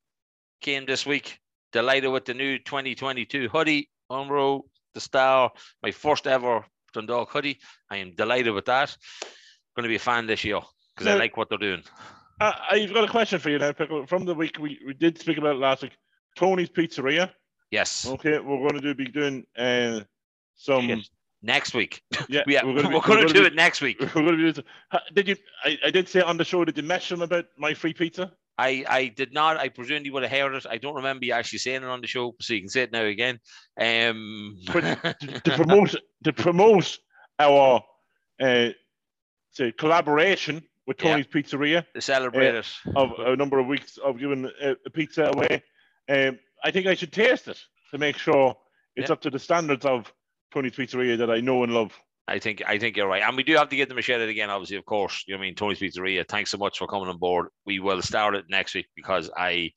came 0.62 0.86
this 0.86 1.06
week. 1.06 1.40
Delighted 1.72 2.12
with 2.12 2.26
the 2.26 2.34
new 2.34 2.58
2022 2.58 3.50
hoodie. 3.50 3.90
Umbro, 4.12 4.62
the 4.96 5.00
star, 5.00 5.52
my 5.84 5.92
first 5.92 6.26
ever 6.26 6.66
Dundalk 6.94 7.30
hoodie. 7.32 7.60
I 7.92 7.98
am 7.98 8.16
delighted 8.16 8.54
with 8.54 8.66
that. 8.66 8.96
Going 9.76 9.84
to 9.84 9.90
be 9.90 9.96
a 9.98 10.00
fan 10.00 10.26
this 10.26 10.44
year 10.44 10.62
because 10.96 11.08
I 11.08 11.16
like 11.16 11.38
what 11.38 11.50
they're 11.50 11.60
doing. 11.60 11.84
Uh, 12.42 12.54
I've 12.72 12.94
got 12.94 13.04
a 13.04 13.08
question 13.08 13.38
for 13.40 13.50
you 13.52 13.60
now, 13.60 13.72
Pickle. 13.74 14.08
From 14.08 14.26
the 14.26 14.34
week 14.34 14.58
we, 14.60 14.80
we 14.86 14.94
did 14.94 15.20
speak 15.20 15.38
about 15.38 15.58
last 15.58 15.84
week, 15.84 15.92
Tony's 16.36 16.70
Pizzeria. 16.70 17.30
Yes. 17.72 18.06
Okay, 18.08 18.40
we're 18.40 18.58
going 18.58 18.74
to 18.76 18.82
do 18.82 18.94
be 18.96 19.06
doing 19.06 19.46
uh, 19.58 20.02
some. 20.56 21.04
Next 21.42 21.74
week. 21.74 22.02
Yeah, 22.28 22.42
Yeah, 22.48 22.64
we're 22.66 22.74
we're 22.76 22.82
going 22.82 23.02
gonna 23.02 23.02
be- 23.02 23.02
to 23.02 23.12
we're 23.12 23.28
do 23.28 23.34
gonna 23.36 23.46
it 23.48 23.56
next 23.56 23.80
week. 23.82 24.00
We're 24.02 24.08
going 24.10 24.38
to 24.38 24.44
be 24.44 24.54
some- 24.54 24.66
Ha- 24.92 25.04
Did 25.14 25.28
you? 25.30 25.36
I, 25.64 25.78
I 25.86 25.90
did 25.92 26.10
say 26.10 26.20
on 26.22 26.36
the 26.38 26.44
show. 26.44 26.66
Did 26.66 26.78
you 26.78 26.84
him 26.84 27.22
about 27.22 27.46
my 27.58 27.74
free 27.74 27.94
pizza? 27.94 28.34
I, 28.58 28.84
I 28.90 29.08
did 29.08 29.34
not. 29.34 29.56
I 29.56 29.70
presume 29.70 30.04
you 30.04 30.12
would 30.12 30.24
have 30.24 30.32
heard 30.34 30.54
it. 30.54 30.66
I 30.70 30.78
don't 30.78 30.96
remember 30.96 31.26
you 31.26 31.32
actually 31.32 31.60
saying 31.60 31.82
it 31.84 31.88
on 31.88 32.02
the 32.02 32.08
show, 32.08 32.36
so 32.42 32.54
you 32.54 32.60
can 32.60 32.68
say 32.68 32.82
it 32.82 32.92
now 32.92 33.04
again. 33.06 33.40
Um, 33.80 34.58
to 34.68 35.52
promote 35.56 35.96
to 36.26 36.34
promote 36.34 36.98
our 37.40 37.82
uh, 38.42 38.70
say 39.52 39.72
collaboration 39.72 40.62
with 40.88 41.02
Yeah. 41.02 41.12
Tony's 41.12 41.28
Pizzeria 41.28 41.86
to 41.96 42.02
celebrate 42.02 42.56
it. 42.56 42.68
of 42.98 43.12
a 43.20 43.36
number 43.38 43.60
of 43.60 43.68
weeks 43.68 43.98
of 43.98 44.20
giving 44.20 44.50
a, 44.62 44.76
a 44.86 44.90
pizza 44.90 45.32
away. 45.34 45.64
Um, 46.10 46.38
I 46.64 46.72
think 46.72 46.88
I 46.88 46.96
should 46.96 47.14
taste 47.14 47.48
it 47.48 47.60
to 47.92 47.98
make 47.98 48.18
sure 48.18 48.56
it's 48.96 49.10
Yeah. 49.10 49.14
up 49.14 49.22
to 49.22 49.30
the 49.30 49.40
standards 49.40 49.86
of 49.86 50.14
Tony's 50.52 50.74
Pizzeria 50.76 51.18
that 51.18 51.30
I 51.30 51.40
know 51.40 51.64
and 51.64 51.74
love. 51.74 51.98
I 52.28 52.38
think 52.38 52.62
I 52.68 52.78
think 52.78 52.96
you're 52.96 53.08
right, 53.08 53.24
and 53.24 53.36
we 53.36 53.44
do 53.44 53.56
have 53.56 53.70
to 53.70 53.76
get 53.76 53.90
the 53.90 53.96
out 53.96 54.22
again. 54.30 54.50
Obviously, 54.52 54.78
of 54.78 54.86
course. 54.86 55.24
You 55.26 55.34
know 55.34 55.40
what 55.40 55.46
I 55.46 55.48
mean, 55.48 55.56
Tony's 55.56 55.80
Pizzeria. 55.80 56.28
Thanks 56.28 56.52
so 56.52 56.58
much 56.58 56.78
for 56.78 56.88
coming 56.88 57.10
on 57.10 57.18
board. 57.18 57.48
We 57.66 57.80
will 57.80 58.02
start 58.04 58.36
it 58.36 58.46
next 58.50 58.76
week 58.76 58.88
because 58.96 59.32
I 59.36 59.72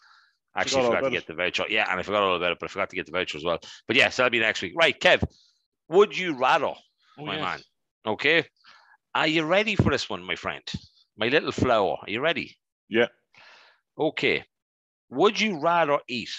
actually 0.55 0.83
Forgot 0.83 0.97
forgot 0.99 1.09
to 1.09 1.15
get 1.15 1.27
the 1.27 1.35
voucher. 1.35 1.65
Yeah, 1.71 1.91
and 1.91 1.99
I 1.99 2.03
forgot 2.03 2.23
all 2.23 2.37
about 2.37 2.53
it, 2.53 2.59
but 2.61 2.67
I 2.69 2.73
forgot 2.73 2.91
to 2.91 2.97
get 2.97 3.07
the 3.07 3.13
voucher 3.13 3.39
as 3.39 3.45
well. 3.45 3.59
But 3.87 3.97
yes, 3.97 4.17
that'll 4.17 4.31
be 4.31 4.39
next 4.39 4.61
week. 4.61 4.75
Right, 4.77 4.99
Kev. 4.99 5.23
Would 5.89 6.17
you 6.17 6.35
rather, 6.35 6.75
Oh, 7.19 7.25
my 7.25 7.37
yes. 7.37 7.43
man? 7.43 7.61
Okay, 8.15 8.45
are 9.15 9.27
you 9.27 9.45
ready 9.45 9.75
for 9.77 9.91
this 9.91 10.11
one, 10.11 10.23
my 10.23 10.37
friend? 10.37 10.63
My 11.17 11.29
little 11.29 11.53
flower. 11.53 11.99
Are 12.03 12.11
you 12.11 12.21
ready? 12.21 12.57
Yeah. 12.89 13.09
Okay. 13.99 14.45
Would 15.11 15.41
you 15.41 15.59
rather 15.59 15.99
eat 16.09 16.31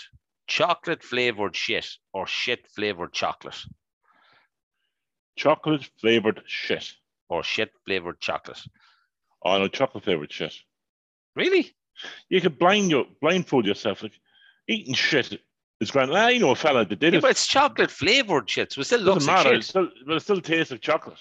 chocolate 0.48 1.04
flavored 1.04 1.56
shit 1.56 1.88
or 2.14 2.28
shit 2.28 2.68
flavored 2.68 3.14
chocolate 3.14 3.58
Chocolate 5.36 5.90
flavored 6.00 6.44
shit. 6.46 6.94
or 7.30 7.44
shit 7.44 7.72
flavored 7.86 8.20
chocolate? 8.20 8.62
Oh 9.44 9.58
no, 9.58 9.68
chocolate 9.68 10.04
flavored 10.04 10.32
shit. 10.32 10.54
Really? 11.36 11.74
You 12.30 12.42
could 12.42 12.60
blind 12.60 12.92
your 12.92 13.06
blindfold 13.22 13.66
yourself. 13.66 14.04
Like 14.04 14.20
eating 14.68 14.94
shit 14.94 15.42
is 15.84 15.92
grand. 15.92 16.12
I 16.16 16.38
know 16.38 16.52
a 16.52 16.56
fella 16.56 16.86
that 16.86 17.00
did 17.00 17.14
Yeah, 17.14 17.20
it. 17.20 17.22
but 17.22 17.32
it's 17.32 17.46
chocolate 17.48 17.92
flavored 17.92 18.50
shit, 18.50 18.74
so 18.74 18.82
it 18.82 18.86
still 18.86 19.02
looks 19.02 19.26
doesn't 19.26 19.34
matter. 19.34 19.54
It 19.54 19.58
shit. 19.58 19.64
still, 19.66 19.90
but 20.08 20.16
it 20.16 20.20
still 20.22 20.42
tastes 20.42 20.72
like 20.72 20.82
chocolate. 20.82 21.20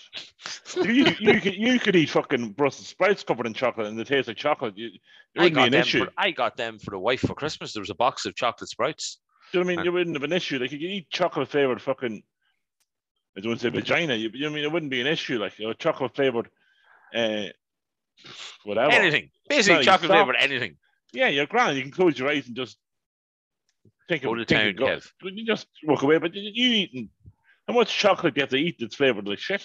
you, 0.77 1.07
you, 1.20 1.40
could, 1.40 1.55
you 1.55 1.79
could 1.79 1.96
eat 1.96 2.11
fucking 2.11 2.53
Brussels 2.53 2.88
sprouts 2.88 3.22
covered 3.22 3.46
in 3.46 3.55
chocolate 3.55 3.87
and 3.88 3.98
they 3.98 4.05
taste 4.05 4.29
like 4.29 4.37
chocolate. 4.37 4.77
You, 4.77 4.87
it 5.35 5.40
wouldn't 5.40 5.55
be 5.55 5.61
got 5.61 5.66
an 5.66 5.72
them 5.72 5.81
issue. 5.83 6.05
For, 6.07 6.12
I 6.16 6.31
got 6.31 6.57
them 6.57 6.79
for 6.79 6.90
the 6.92 6.98
wife 6.98 7.20
for 7.20 7.35
Christmas. 7.35 7.72
There 7.72 7.81
was 7.83 7.90
a 7.90 7.94
box 7.94 8.25
of 8.27 8.35
chocolate 8.35 8.70
sprouts. 8.70 9.18
Do 9.53 9.59
you 9.59 9.64
know 9.64 9.66
what 9.68 9.72
I 9.72 9.77
mean? 9.77 9.79
Uh, 9.81 9.85
You 9.85 9.92
wouldn't 9.92 10.16
have 10.16 10.22
an 10.25 10.33
issue. 10.33 10.59
Like 10.59 10.72
you 10.72 10.79
could 10.79 10.85
eat 10.90 11.11
chocolate 11.11 11.48
flavored 11.48 11.81
fucking. 11.83 12.22
I 13.37 13.40
don't 13.40 13.51
want 13.51 13.61
to 13.61 13.66
say 13.66 13.70
vagina. 13.70 14.14
You, 14.14 14.31
you 14.33 14.40
know 14.40 14.46
what 14.48 14.53
I 14.53 14.55
mean? 14.57 14.64
It 14.64 14.72
wouldn't 14.72 14.90
be 14.90 15.01
an 15.01 15.07
issue. 15.07 15.38
Like 15.38 15.59
you 15.59 15.66
know, 15.66 15.72
chocolate 15.72 16.14
flavored, 16.14 16.48
uh, 17.14 17.44
whatever. 18.64 18.92
Anything. 18.92 19.31
Basically, 19.48 19.85
chocolate 19.85 20.11
flavored 20.11 20.37
anything. 20.38 20.77
Yeah, 21.12 21.29
you're 21.29 21.46
grand. 21.46 21.77
You 21.77 21.83
can 21.83 21.92
close 21.92 22.18
your 22.18 22.29
eyes 22.29 22.46
and 22.46 22.57
just 22.57 22.79
think 24.08 24.22
Go 24.22 24.32
of 24.32 24.38
to 24.38 24.44
think 24.44 24.60
town, 24.60 24.68
of 24.68 24.76
go- 24.76 24.86
Kev. 24.86 25.36
You 25.36 25.46
just 25.46 25.66
walk 25.84 26.02
away. 26.02 26.18
But 26.18 26.34
you, 26.34 26.42
you 26.52 26.74
eating 26.76 27.10
how 27.68 27.74
much 27.74 27.96
chocolate 27.96 28.34
do 28.34 28.38
you 28.40 28.42
have 28.42 28.50
to 28.50 28.56
eat 28.56 28.76
that's 28.78 28.96
flavored 28.96 29.26
like 29.28 29.38
shit? 29.38 29.64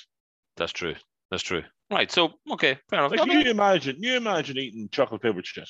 That's 0.55 0.71
true. 0.71 0.95
That's 1.31 1.43
true. 1.43 1.63
Right. 1.91 2.11
So, 2.11 2.33
okay. 2.51 2.77
Fair 2.89 2.99
enough. 2.99 3.11
Like 3.11 3.21
Okay. 3.21 3.43
you 3.43 3.49
imagine, 3.51 3.97
you 3.99 4.15
imagine 4.17 4.57
eating 4.57 4.89
chocolate 4.91 5.21
flavored 5.21 5.45
shit. 5.45 5.69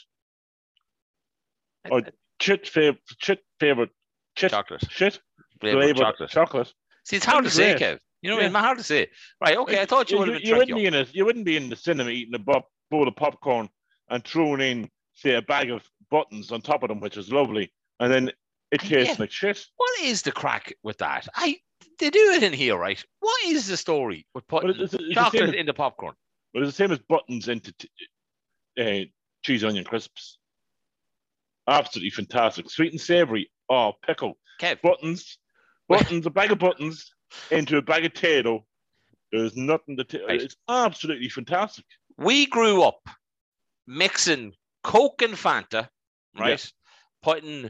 Or 1.89 2.01
Shit 2.39 2.67
flavored, 2.67 2.99
shit 3.19 3.39
flavored, 3.59 3.89
shit, 4.37 4.51
chocolate. 4.51 4.83
shit 4.91 5.19
Flavored 5.59 5.81
flavored 5.83 5.97
chocolate. 5.97 6.29
chocolate. 6.29 6.73
See, 7.05 7.15
it's 7.15 7.25
hard 7.25 7.45
to 7.45 7.49
say, 7.49 7.71
Great. 7.75 7.81
Kev. 7.81 7.99
You 8.21 8.29
know 8.29 8.35
what 8.35 8.41
I 8.43 8.47
Yeah. 8.47 8.51
mean? 8.53 8.63
Hard 8.63 8.77
to 8.77 8.83
say. 8.83 9.07
Right. 9.41 9.57
Okay. 9.57 9.81
I 9.81 9.85
thought 9.85 10.11
you 10.11 10.19
would 10.19 10.27
have 10.27 10.37
been 10.37 10.47
you 10.47 10.55
wouldn't 10.55 10.77
be 10.77 10.85
in 10.85 10.93
a, 10.93 11.05
you 11.13 11.25
wouldn't 11.25 11.45
be 11.45 11.57
in 11.57 11.69
the 11.69 11.75
cinema 11.75 12.09
eating 12.11 12.35
a 12.35 12.39
bowl 12.39 13.07
of 13.07 13.15
popcorn 13.15 13.69
and 14.09 14.23
throwing 14.23 14.61
in 14.61 14.89
say 15.15 15.33
a 15.35 15.41
bag 15.41 15.71
of 15.71 15.81
buttons 16.11 16.51
on 16.51 16.61
top 16.61 16.83
of 16.83 16.89
them, 16.89 16.99
which 16.99 17.17
is 17.17 17.31
lovely, 17.31 17.73
and 17.99 18.11
then 18.11 18.31
it 18.71 18.83
Yeah. 18.83 18.89
tastes 19.03 19.19
like 19.19 19.31
shit. 19.31 19.65
What 19.77 19.99
is 20.01 20.21
the 20.21 20.31
crack 20.31 20.73
with 20.83 20.97
that? 20.99 21.27
I 21.35 21.57
they 21.99 22.09
do 22.09 22.31
it 22.31 22.43
in 22.43 22.53
here, 22.53 22.77
right? 22.77 23.03
What 23.19 23.43
is 23.45 23.67
the 23.67 23.77
story 23.77 24.27
with 24.35 24.47
putting 24.47 24.69
it's, 24.71 24.93
it's, 24.93 24.93
the 24.93 25.13
chocolate 25.13 25.55
in 25.55 25.65
the 25.65 25.73
popcorn? 25.73 26.15
but 26.53 26.63
it's 26.63 26.71
the 26.71 26.83
same 26.83 26.91
as 26.91 26.99
buttons 26.99 27.47
into 27.47 27.71
t- 27.73 27.89
uh, 28.79 29.05
cheese 29.43 29.63
onion 29.63 29.83
crisps. 29.83 30.37
Absolutely 31.67 32.09
fantastic, 32.11 32.69
sweet 32.69 32.91
and 32.93 33.01
savory. 33.01 33.51
Oh, 33.69 33.93
pickle 34.05 34.37
Kev, 34.61 34.81
buttons, 34.81 35.37
buttons, 35.89 36.25
a 36.25 36.29
bag 36.29 36.51
of 36.51 36.59
buttons 36.59 37.11
into 37.51 37.77
a 37.77 37.81
bag 37.81 38.05
of 38.05 38.13
potato. 38.13 38.65
There's 39.31 39.55
nothing 39.57 39.97
to. 39.97 40.03
T- 40.05 40.21
Right. 40.25 40.41
It's 40.41 40.55
absolutely 40.69 41.29
fantastic. 41.29 41.85
we 42.17 42.45
grew 42.45 42.81
up 42.83 43.01
mixing 43.85 44.53
Coke 44.83 45.21
and 45.21 45.33
Fanta, 45.33 45.89
right? 46.39 46.71
Putting 47.21 47.69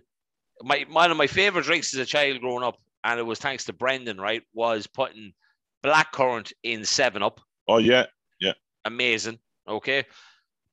my 0.64 0.86
one 0.90 1.12
of 1.12 1.18
my 1.18 1.28
favorite 1.28 1.66
drinks 1.66 1.94
as 1.94 2.00
a 2.00 2.06
child 2.06 2.42
growing 2.42 2.64
up, 2.64 2.78
and 3.04 3.20
it 3.20 3.24
was 3.24 3.40
thanks 3.40 3.66
to 3.66 3.74
Brendan, 3.74 4.20
right? 4.20 4.44
Was 4.54 4.88
putting 4.88 5.34
blackcurrant 5.84 6.54
in 6.64 6.86
Seven 6.86 7.24
Up. 7.24 7.40
Oh 7.68 7.78
yeah, 7.78 8.06
yeah. 8.40 8.54
Amazing. 8.86 9.40
Okay. 9.68 10.06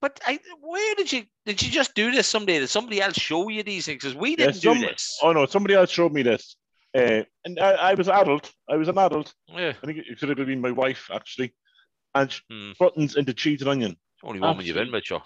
But 0.00 0.20
I, 0.26 0.38
where 0.60 0.94
did 0.96 1.10
you 1.12 1.24
did 1.46 1.62
you 1.62 1.70
just 1.70 1.94
do 1.94 2.10
this 2.12 2.26
someday? 2.26 2.58
Did 2.58 2.68
somebody 2.68 3.00
else 3.00 3.14
show 3.16 3.48
you 3.48 3.62
these 3.62 3.86
things? 3.86 4.02
Because 4.02 4.14
we 4.16 4.36
didn't 4.36 4.54
some- 4.56 4.74
do 4.74 4.86
this. 4.86 5.18
Oh 5.22 5.32
no, 5.32 5.46
somebody 5.46 5.74
else 5.74 5.90
showed 5.90 6.12
me 6.12 6.22
this, 6.22 6.56
uh, 6.94 7.22
and 7.44 7.58
I, 7.58 7.72
I 7.72 7.94
was 7.94 8.08
adult. 8.08 8.52
I 8.68 8.76
was 8.76 8.88
an 8.88 8.98
adult. 8.98 9.34
Yeah. 9.48 9.72
I 9.82 9.86
think 9.86 9.98
it 9.98 10.18
could 10.18 10.36
have 10.36 10.46
been 10.46 10.60
my 10.60 10.70
wife 10.72 11.10
actually, 11.12 11.54
and 12.14 12.30
Hmm. 12.50 12.72
buttons 12.78 13.16
into 13.16 13.32
cheese 13.32 13.62
and 13.62 13.70
onion. 13.70 13.96
Only 14.22 14.40
woman 14.40 14.64
you've 14.64 14.76
been 14.76 15.02
sure. 15.02 15.22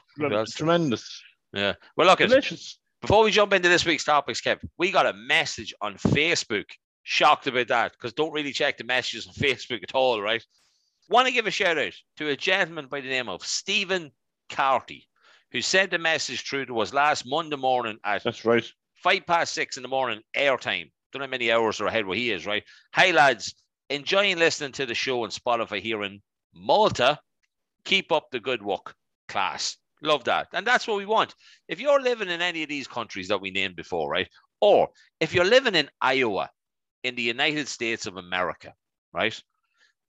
Tremendous, 0.55 1.23
Yeah. 1.53 1.75
Well, 1.97 2.09
look, 2.09 2.21
at 2.21 2.29
delicious. 2.29 2.79
Before 3.01 3.23
we 3.23 3.31
jump 3.31 3.53
into 3.53 3.69
this 3.69 3.87
week's 3.87 4.05
topics, 4.05 4.41
Kev, 4.41 4.59
we 4.77 4.91
got 4.91 5.07
a 5.07 5.13
message 5.13 5.73
on 5.81 5.95
Facebook. 5.95 6.65
Shocked 7.05 7.47
about 7.47 7.69
that 7.69 7.93
because 7.93 8.13
don't 8.13 8.33
really 8.33 8.53
check 8.53 8.77
the 8.77 8.85
messages 8.85 9.27
on 9.27 9.33
Facebook 9.39 9.83
at 9.83 9.95
all, 9.95 10.21
right? 10.21 10.45
Want 11.09 11.27
to 11.27 11.33
give 11.33 11.47
a 11.47 11.51
shout 11.51 11.79
out 11.79 11.95
to 12.19 12.29
a 12.29 12.37
gentleman 12.37 12.87
by 12.87 13.01
the 13.01 13.09
name 13.09 13.29
of 13.29 13.43
Stephen 13.47 14.11
Carty, 14.51 15.07
who 15.53 15.63
sent 15.63 15.95
a 15.95 15.99
message 15.99 16.47
through 16.47 16.67
to 16.67 16.81
us 16.81 16.93
last 16.93 17.25
Monday 17.25 17.57
morning 17.57 17.99
at 18.05 18.25
That's 18.25 18.45
right. 18.45 18.65
five 18.97 19.25
past 19.27 19.55
six 19.55 19.77
in 19.79 19.83
the 19.83 19.89
morning, 19.89 20.21
airtime. 20.37 20.91
Don't 21.13 21.21
know 21.21 21.27
how 21.27 21.31
many 21.31 21.51
hours 21.51 21.81
are 21.81 21.87
ahead 21.87 22.05
where 22.05 22.17
he 22.17 22.31
is, 22.31 22.45
right? 22.45 22.65
Hey, 22.95 23.13
lads, 23.13 23.55
enjoying 23.89 24.39
listening 24.39 24.73
to 24.73 24.85
the 24.85 24.95
show 24.95 25.23
on 25.23 25.31
Spotify 25.31 25.81
here 25.81 26.03
in 26.03 26.21
Malta. 26.53 27.19
Keep 27.85 28.13
up 28.13 28.27
the 28.31 28.41
good 28.41 28.63
work. 28.63 28.95
Class. 29.29 29.79
Love 30.03 30.25
that. 30.25 30.49
And 30.53 30.67
that's 30.67 30.87
what 30.87 30.97
we 30.97 31.07
want. 31.07 31.35
If 31.69 31.81
you're 31.81 32.01
living 32.01 32.29
in 32.29 32.41
any 32.41 32.63
of 32.63 32.69
these 32.69 32.87
countries 32.87 33.29
that 33.29 33.41
we 33.41 33.51
named 33.51 33.77
before, 33.77 34.11
right? 34.11 34.29
Or 34.61 34.89
if 35.21 35.35
you're 35.35 35.45
living 35.45 35.75
in 35.75 35.91
Iowa 36.01 36.51
in 37.03 37.15
the 37.15 37.23
United 37.23 37.69
States 37.69 38.07
of 38.07 38.17
America, 38.17 38.75
right? 39.13 39.41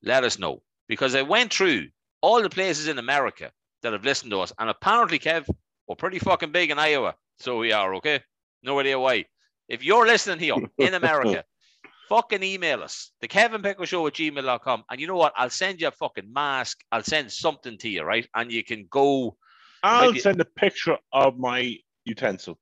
Let 0.04 0.24
us 0.24 0.40
know. 0.40 0.62
Because 0.88 1.16
I 1.16 1.22
went 1.22 1.54
through 1.54 1.88
all 2.22 2.42
the 2.42 2.50
places 2.50 2.88
in 2.88 3.00
America 3.00 3.52
that 3.82 3.94
have 3.94 4.04
listened 4.04 4.32
to 4.32 4.42
us. 4.42 4.52
And 4.60 4.70
apparently, 4.70 5.20
Kev, 5.20 5.48
we're 5.88 5.96
pretty 5.96 6.20
fucking 6.20 6.52
big 6.52 6.72
in 6.72 6.80
Iowa. 6.80 7.16
So 7.40 7.58
we 7.58 7.72
are, 7.72 7.96
okay? 7.96 8.22
No 8.64 8.80
idea 8.80 9.00
why. 9.00 9.26
If 9.68 9.84
you're 9.84 10.06
listening 10.06 10.40
here 10.40 10.56
in 10.78 10.94
America, 10.96 11.44
fucking 12.10 12.44
email 12.44 12.84
us, 12.84 13.12
the 13.22 13.28
Kevin 13.28 13.62
Pickle 13.62 13.86
Show 13.86 14.06
at 14.08 14.14
gmail.com. 14.14 14.84
And 14.90 15.00
you 15.00 15.08
know 15.08 15.16
what? 15.16 15.34
I'll 15.38 15.50
send 15.50 15.80
you 15.80 15.88
a 15.88 15.92
fucking 15.92 16.32
mask. 16.34 16.80
I'll 16.92 17.04
send 17.04 17.32
something 17.32 17.78
to 17.78 17.90
you, 17.90 18.04
right? 18.04 18.28
And 18.36 18.52
you 18.52 18.64
can 18.64 18.88
go. 18.90 19.38
I'll 19.84 20.08
Maybe- 20.12 20.20
send 20.20 20.42
a 20.42 20.46
picture 20.46 20.98
of 21.14 21.38
my 21.38 21.76
utensil. 22.06 22.60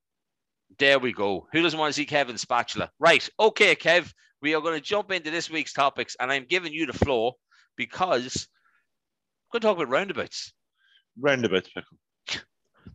There 0.79 0.99
we 0.99 1.11
go. 1.13 1.47
Who 1.51 1.61
doesn't 1.61 1.79
want 1.79 1.89
to 1.93 1.93
see 1.97 2.05
Kevin's 2.05 2.41
spatula? 2.41 2.91
Right. 2.99 3.27
Okay, 3.39 3.75
Kev. 3.75 4.11
We 4.41 4.53
are 4.53 4.61
going 4.61 4.75
to 4.75 4.81
jump 4.81 5.11
into 5.11 5.31
this 5.31 5.49
week's 5.49 5.73
topics, 5.73 6.15
and 6.19 6.31
I'm 6.31 6.45
giving 6.47 6.71
you 6.71 6.85
the 6.85 6.93
floor 6.93 7.33
because 7.75 8.47
we're 9.51 9.59
going 9.59 9.61
to 9.61 9.67
talk 9.67 9.77
about 9.77 9.89
roundabouts. 9.91 10.53
Roundabouts, 11.19 11.69
pickle. 11.69 11.97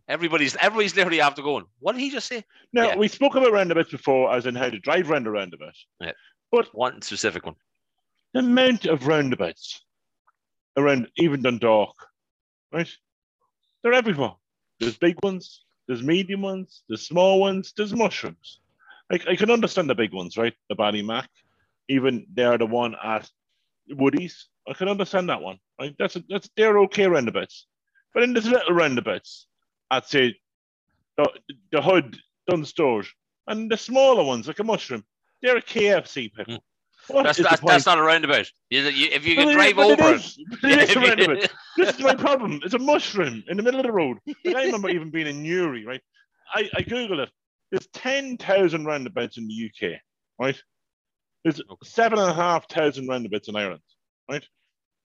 Everybody's 0.07 0.55
everybody's 0.57 0.95
literally 0.95 1.21
after 1.21 1.41
going. 1.41 1.65
What 1.79 1.93
did 1.93 2.01
he 2.01 2.09
just 2.09 2.27
say? 2.27 2.43
Now 2.73 2.87
Yeah. 2.89 2.95
we 2.97 3.07
spoke 3.07 3.35
about 3.35 3.51
roundabouts 3.51 3.91
before, 3.91 4.33
as 4.33 4.45
in 4.45 4.55
how 4.55 4.69
to 4.69 4.79
drive 4.79 5.09
round 5.09 5.27
a 5.27 5.31
roundabout. 5.31 5.75
Yeah. 6.01 6.11
But 6.51 6.73
one 6.73 7.01
specific 7.01 7.45
one. 7.45 7.55
The 8.33 8.39
amount 8.39 8.85
of 8.85 9.07
roundabouts 9.07 9.83
around 10.77 11.09
even 11.17 11.41
Dundalk, 11.41 11.93
right? 12.71 12.89
They're 13.83 13.93
everywhere. 13.93 14.33
There's 14.79 14.97
big 14.97 15.17
ones, 15.23 15.63
there's 15.87 16.01
medium 16.01 16.41
ones, 16.41 16.83
there's 16.87 17.05
small 17.05 17.39
ones, 17.39 17.73
there's 17.75 17.93
mushrooms. 17.93 18.59
I, 19.11 19.19
I 19.29 19.35
can 19.35 19.51
understand 19.51 19.89
the 19.89 19.95
big 19.95 20.13
ones, 20.13 20.37
right? 20.37 20.53
The 20.69 20.75
Ballymac, 20.75 21.27
even 21.89 22.25
they're 22.33 22.57
the 22.57 22.65
one 22.65 22.95
at 23.03 23.29
Woody's. 23.89 24.47
I 24.67 24.73
can 24.73 24.87
understand 24.87 25.29
that 25.29 25.41
one, 25.41 25.59
right? 25.79 25.93
That's 25.99 26.15
a, 26.15 26.23
that's 26.29 26.49
they're 26.55 26.79
okay 26.79 27.07
roundabouts. 27.07 27.67
But 28.13 28.21
then 28.21 28.33
there's 28.33 28.47
little 28.47 28.75
roundabouts 28.75 29.47
at 29.91 30.07
say 30.07 30.35
the, 31.17 31.29
the 31.71 31.81
Hood, 31.81 32.17
Dunnes 32.47 32.69
Stores, 32.69 33.07
and 33.47 33.69
the 33.69 33.77
smaller 33.77 34.23
ones 34.23 34.47
like 34.47 34.59
a 34.59 34.63
mushroom. 34.63 35.03
They're 35.41 35.57
a 35.57 35.61
KFC 35.61 36.33
pickle. 36.33 36.53
What 36.55 36.61
hmm. 36.61 36.72
That's 37.09 37.37
that's, 37.37 37.61
that's 37.61 37.85
not 37.85 37.97
a 37.99 38.01
roundabout. 38.01 38.45
You, 38.69 38.81
you, 38.83 39.09
if 39.11 39.25
you 39.25 39.35
But 39.35 39.45
can 39.45 39.53
drive 39.55 39.75
but 39.75 39.89
it 39.91 39.99
over 39.99 40.13
it. 40.13 40.15
is- 40.17 40.37
but 40.61 40.71
it 40.71 40.89
is 40.89 40.95
a 40.95 40.99
roundabout. 40.99 41.49
This 41.77 41.95
is 41.95 42.01
my 42.01 42.15
problem. 42.15 42.61
It's 42.63 42.73
a 42.75 42.79
mushroom 42.79 43.43
in 43.47 43.57
the 43.57 43.63
middle 43.63 43.79
of 43.79 43.85
the 43.85 43.91
road. 43.91 44.17
Like, 44.45 44.55
I 44.55 44.63
remember 44.65 44.89
even 44.89 45.09
being 45.09 45.27
in 45.27 45.41
Newry, 45.43 45.85
right? 45.85 46.01
I, 46.53 46.69
I 46.75 46.81
Googled 46.83 47.19
it. 47.19 47.29
There's 47.71 47.87
10,000 47.93 48.85
roundabouts 48.85 49.37
in 49.37 49.47
the 49.47 49.69
UK, 49.69 49.99
right? 50.39 50.61
There's 51.43 51.59
seven 51.83 52.19
and 52.19 52.29
a 52.29 52.33
half 52.33 52.69
thousand 52.69 53.07
roundabouts 53.07 53.49
in 53.49 53.55
Ireland, 53.55 53.81
right? 54.29 54.45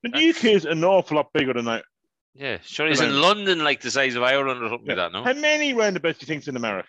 The 0.03 0.09
That's- 0.09 0.37
UK 0.37 0.45
is 0.51 0.65
an 0.65 0.83
awful 0.83 1.17
lot 1.17 1.33
bigger 1.33 1.53
than 1.53 1.65
that. 1.65 1.83
yeah, 2.35 2.59
sure. 2.61 2.87
He's 2.87 3.01
in 3.01 3.19
London, 3.19 3.63
like 3.63 3.81
the 3.81 3.91
size 3.91 4.15
of 4.15 4.23
Ireland 4.23 4.63
or 4.63 4.69
something 4.69 4.87
Yeah. 4.87 4.93
like 5.03 5.11
that. 5.11 5.17
No, 5.17 5.23
How 5.25 5.33
many 5.33 5.73
roundabouts 5.73 6.19
do 6.19 6.23
you 6.23 6.27
think's 6.27 6.47
in 6.47 6.55
America? 6.55 6.87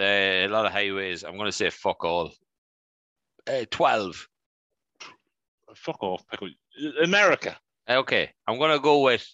uh, 0.00 0.02
a 0.02 0.48
lot 0.48 0.66
of 0.66 0.72
highways. 0.72 1.22
I'm 1.24 1.36
going 1.36 1.46
to 1.46 1.52
say 1.52 1.70
fuck 1.70 2.04
all. 2.04 2.32
Uh, 3.48 3.64
Twelve. 3.70 4.26
Fuck 5.74 6.02
off, 6.02 6.26
pickle. 6.28 6.48
America. 7.02 7.56
Okay, 7.88 8.30
I'm 8.46 8.58
going 8.58 8.72
to 8.72 8.80
go 8.82 9.00
with 9.02 9.26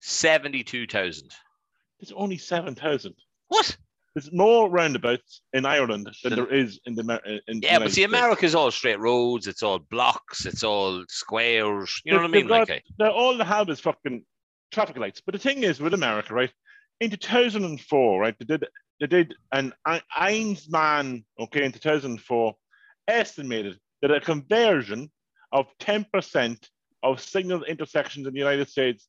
seventy-two 0.00 0.86
thousand. 0.86 1.30
There's 2.00 2.12
only 2.12 2.36
7,000. 2.36 3.14
What? 3.48 3.74
There's 4.14 4.30
more 4.32 4.68
roundabouts 4.68 5.40
in 5.54 5.64
Ireland 5.64 6.10
than 6.22 6.34
there 6.34 6.52
is 6.52 6.78
in 6.84 6.94
the 6.94 7.40
in 7.48 7.60
the 7.60 7.66
Yeah, 7.66 7.78
but 7.78 7.92
see. 7.92 8.02
America's 8.04 8.54
all 8.54 8.70
straight 8.70 8.98
roads. 8.98 9.46
It's 9.46 9.62
all 9.62 9.78
blocks. 9.78 10.44
It's 10.44 10.62
all 10.64 11.04
squares. 11.08 12.00
You 12.04 12.12
know 12.12 12.18
what 12.18 12.24
I 12.26 12.28
mean? 12.28 12.46
got- 12.46 12.68
Like, 12.68 12.84
eh? 13.00 13.06
All 13.08 13.36
they 13.36 13.44
have 13.44 13.68
is 13.70 13.80
fucking 13.80 14.24
traffic 14.72 14.98
lights. 14.98 15.22
But 15.24 15.32
the 15.32 15.38
thing 15.38 15.62
is, 15.62 15.80
with 15.80 15.94
America, 15.94 16.34
right? 16.34 16.50
In 17.00 17.10
2004, 17.10 18.20
right, 18.20 18.34
they 18.38 18.44
did 18.46 18.66
they 19.00 19.06
did 19.06 19.34
an 19.52 19.72
Ein- 19.86 20.00
Einsman, 20.18 21.24
okay, 21.38 21.64
in 21.64 21.72
2004, 21.72 22.54
estimated 23.08 23.78
that 24.02 24.10
a 24.10 24.20
conversion 24.20 25.10
of 25.52 25.66
10% 25.80 26.68
of 27.02 27.20
signal 27.20 27.64
intersections 27.64 28.26
in 28.26 28.32
the 28.32 28.38
United 28.38 28.68
States 28.68 29.08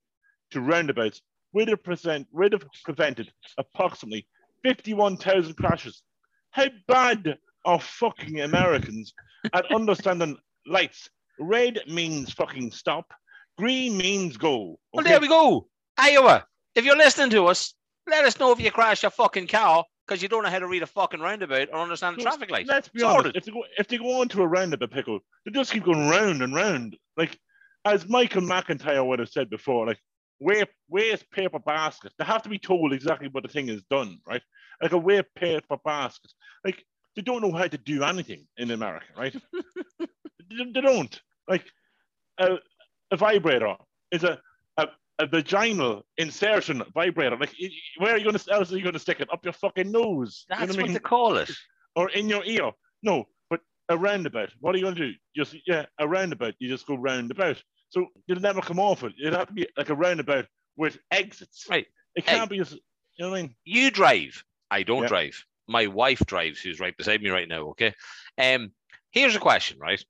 to 0.52 0.62
roundabouts 0.62 1.22
would 1.54 1.68
have 1.70 1.84
present 1.84 2.28
would 2.32 2.54
have 2.54 2.64
prevented 2.84 3.32
approximately 3.58 4.28
51,000 4.64 5.56
crashes. 5.56 6.04
How 6.52 6.68
bad 6.88 7.38
are 7.66 7.80
fucking 7.80 8.42
Americans 8.42 9.14
at 9.54 9.72
understanding 9.76 10.38
lights? 10.66 11.10
Red 11.40 11.80
means 11.88 12.34
fucking 12.34 12.72
stop. 12.72 13.12
Green 13.58 13.98
means 13.98 14.38
go. 14.38 14.80
well, 14.94 15.04
there 15.04 15.20
we 15.20 15.28
go. 15.28 15.68
Iowa. 15.98 16.46
If 16.76 16.86
you're 16.86 16.98
listening 16.98 17.32
to 17.32 17.48
us, 17.48 17.74
let 18.08 18.26
us 18.26 18.40
know 18.40 18.52
if 18.52 18.60
you 18.60 18.72
crash 18.72 19.02
your 19.04 19.12
fucking 19.12 19.48
car 19.48 19.84
because 20.08 20.22
you 20.22 20.30
don't 20.30 20.44
know 20.44 20.50
how 20.50 20.60
to 20.60 20.68
read 20.68 20.84
a 20.84 20.88
fucking 20.88 21.20
roundabout 21.20 21.70
or 21.72 21.80
understand 21.80 22.18
the 22.18 22.22
So, 22.22 22.30
traffic 22.30 22.50
lights. 22.50 22.70
Let's 22.70 22.88
be 22.88 23.02
Sorted. 23.02 23.20
honest. 23.20 23.38
If 23.38 23.46
they 23.46 23.52
go 23.52 23.64
if 23.78 23.88
they 23.88 23.98
go 23.98 24.22
onto 24.22 24.42
a 24.42 24.48
roundabout 24.48 24.92
pickle, 24.92 25.20
they 25.46 25.52
just 25.52 25.72
keep 25.72 25.84
going 25.84 26.08
round 26.08 26.42
and 26.42 26.54
round. 26.54 26.98
Like 27.18 27.38
as 27.86 28.08
Michael 28.08 28.42
McIntyre 28.42 29.06
would 29.06 29.20
have 29.20 29.30
said 29.30 29.50
before, 29.50 29.86
like 29.86 30.00
where 30.40 30.66
where's 30.88 31.24
paper 31.24 31.60
basket? 31.60 32.14
They 32.18 32.26
have 32.26 32.44
to 32.44 32.50
be 32.50 32.60
told 32.60 32.94
exactly 32.94 33.28
what 33.30 33.44
the 33.44 33.50
thing 33.50 33.70
is 33.70 33.82
done, 33.90 34.20
right? 34.26 34.42
Like 34.82 34.94
a 34.94 34.98
where 34.98 35.24
paper 35.24 35.78
basket. 35.84 36.32
Like 36.64 36.84
they 37.16 37.22
don't 37.22 37.42
know 37.42 37.52
how 37.52 37.68
to 37.68 37.78
do 37.78 38.04
anything 38.04 38.48
in 38.58 38.72
America, 38.72 39.08
right? 39.18 39.36
they, 40.00 40.72
they 40.74 40.82
don't. 40.82 41.20
Like 41.50 41.66
a, 42.38 42.58
a 43.12 43.18
vibrator 43.18 43.76
is 44.12 44.24
a, 44.24 44.40
a 45.20 45.26
vaginal 45.26 46.06
insertion 46.18 46.84
vibrator. 46.94 47.38
Like 47.38 47.56
where 47.98 48.14
are 48.14 48.18
you 48.18 48.24
going 48.24 48.38
to 48.38 48.52
else 48.52 48.72
are 48.72 48.78
you 48.78 48.84
going 48.84 48.94
to 48.94 49.00
stick 49.00 49.20
it 49.20 49.32
up 49.32 49.44
your 49.44 49.54
fucking 49.54 49.92
nose? 49.92 50.46
You 50.50 50.56
know 50.56 50.60
That's 50.60 50.78
I 50.78 50.82
what 50.82 50.86
mean? 50.86 50.94
they 50.94 51.00
call 51.00 51.38
it. 51.38 51.52
or 51.96 52.10
in 52.12 52.30
your 52.30 52.44
ear. 52.46 52.72
No, 53.04 53.26
but 53.50 53.62
a 53.90 53.98
roundabout. 53.98 54.50
What 54.60 54.76
are 54.76 54.78
you 54.78 54.84
going 54.84 54.96
to 54.96 55.12
do? 55.12 55.18
Just 55.36 55.56
yeah, 55.66 55.86
a 56.00 56.08
roundabout. 56.08 56.54
You 56.60 56.70
just 56.70 56.86
go 56.86 56.96
roundabout. 56.96 57.62
So 57.90 58.08
you'll 58.28 58.40
never 58.42 58.62
come 58.62 58.80
off 58.80 59.04
it. 59.04 59.14
It'll 59.24 59.40
have 59.40 59.48
to 59.48 59.54
be 59.54 59.68
like 59.78 59.90
a 59.90 59.96
roundabout 59.96 60.46
with 60.76 60.98
exits. 61.12 61.66
Right. 61.70 61.88
It 62.16 62.26
can't 62.26 62.50
be 62.50 62.58
just. 62.58 62.74
You 62.74 63.26
know 63.26 63.32
what 63.32 63.40
I 63.40 63.42
mean? 63.44 63.56
You 63.66 63.90
drive. 63.90 64.44
I 64.70 64.84
don't 64.84 65.04
Yeah. 65.04 65.08
drive. 65.08 65.44
My 65.68 65.88
wife 65.88 66.20
drives, 66.26 66.60
who's 66.62 66.80
right 66.80 66.96
beside 66.96 67.22
me 67.22 67.30
right 67.30 67.48
now. 67.48 67.70
Okay. 67.70 67.94
Um, 68.38 68.72
here's 69.12 69.36
a 69.36 69.40
question, 69.40 69.80
right? 69.80 70.04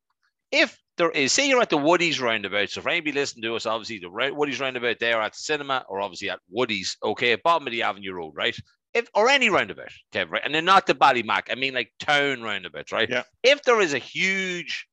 If 0.51 0.77
there 0.97 1.11
is, 1.11 1.31
say 1.31 1.47
you're 1.47 1.61
at 1.61 1.69
the 1.69 1.77
Woody's 1.77 2.19
roundabout. 2.19 2.69
So 2.69 2.81
for 2.81 2.89
anybody 2.89 3.11
listening 3.13 3.43
to 3.43 3.55
us, 3.55 3.65
obviously 3.65 3.99
the 3.99 4.09
Woody's 4.33 4.59
roundabout 4.59 4.97
there 4.99 5.21
at 5.21 5.33
the 5.33 5.37
cinema, 5.39 5.85
or 5.87 6.01
obviously 6.01 6.29
at 6.29 6.39
Woody's, 6.49 6.97
okay, 7.03 7.35
bottom 7.35 7.67
of 7.67 7.71
the 7.71 7.83
Avenue 7.83 8.13
Road, 8.13 8.33
right? 8.35 8.55
If 8.93 9.07
or 9.13 9.29
any 9.29 9.49
roundabout, 9.49 9.91
okay, 10.11 10.27
right, 10.29 10.41
and 10.43 10.55
then 10.55 10.65
not 10.65 10.87
the 10.87 10.95
Ballymac. 10.95 11.43
I 11.51 11.55
mean 11.55 11.73
like 11.73 11.91
town 11.99 12.41
roundabouts, 12.41 12.91
right? 12.91 13.09
Yeah. 13.09 13.23
If 13.43 13.61
there 13.63 13.79
is 13.79 13.93
a 13.93 13.99
huge 13.99 14.87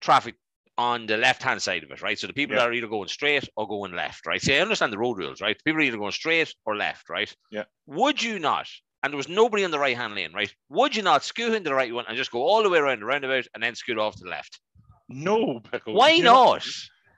traffic 0.00 0.36
on 0.76 1.06
the 1.06 1.16
left 1.16 1.42
hand 1.42 1.60
side 1.60 1.82
of 1.82 1.90
it, 1.90 2.00
right? 2.02 2.18
So 2.18 2.28
the 2.28 2.32
people 2.32 2.54
Yeah. 2.54 2.62
that 2.62 2.68
are 2.68 2.72
either 2.72 2.86
going 2.86 3.08
straight 3.08 3.48
or 3.56 3.66
going 3.66 3.92
left, 3.96 4.26
right? 4.26 4.40
See, 4.40 4.54
I 4.56 4.60
understand 4.60 4.92
the 4.92 4.98
road 4.98 5.18
rules, 5.18 5.40
right? 5.40 5.56
People 5.64 5.80
are 5.80 5.84
either 5.84 5.96
going 5.96 6.12
straight 6.12 6.54
or 6.64 6.76
left, 6.76 7.08
right? 7.10 7.34
Yeah. 7.50 7.64
Would 7.86 8.22
you 8.22 8.38
not? 8.38 8.68
And 9.02 9.12
there 9.12 9.16
was 9.16 9.28
nobody 9.28 9.64
on 9.64 9.72
the 9.72 9.78
right 9.78 9.96
hand 9.96 10.14
lane, 10.14 10.32
right? 10.32 10.54
Would 10.68 10.94
you 10.94 11.02
not 11.02 11.24
scoot 11.24 11.54
into 11.54 11.70
the 11.70 11.74
right 11.74 11.92
one 11.92 12.04
and 12.06 12.16
just 12.16 12.30
go 12.30 12.42
all 12.42 12.62
the 12.62 12.68
way 12.70 12.78
around 12.78 13.00
the 13.00 13.06
roundabout 13.06 13.46
and 13.54 13.62
then 13.62 13.74
scoot 13.74 13.98
off 13.98 14.14
to 14.16 14.24
the 14.24 14.30
left? 14.30 14.60
No, 15.08 15.60
pickle. 15.60 15.94
Why 15.94 16.10
You're 16.10 16.24
not? 16.24 16.66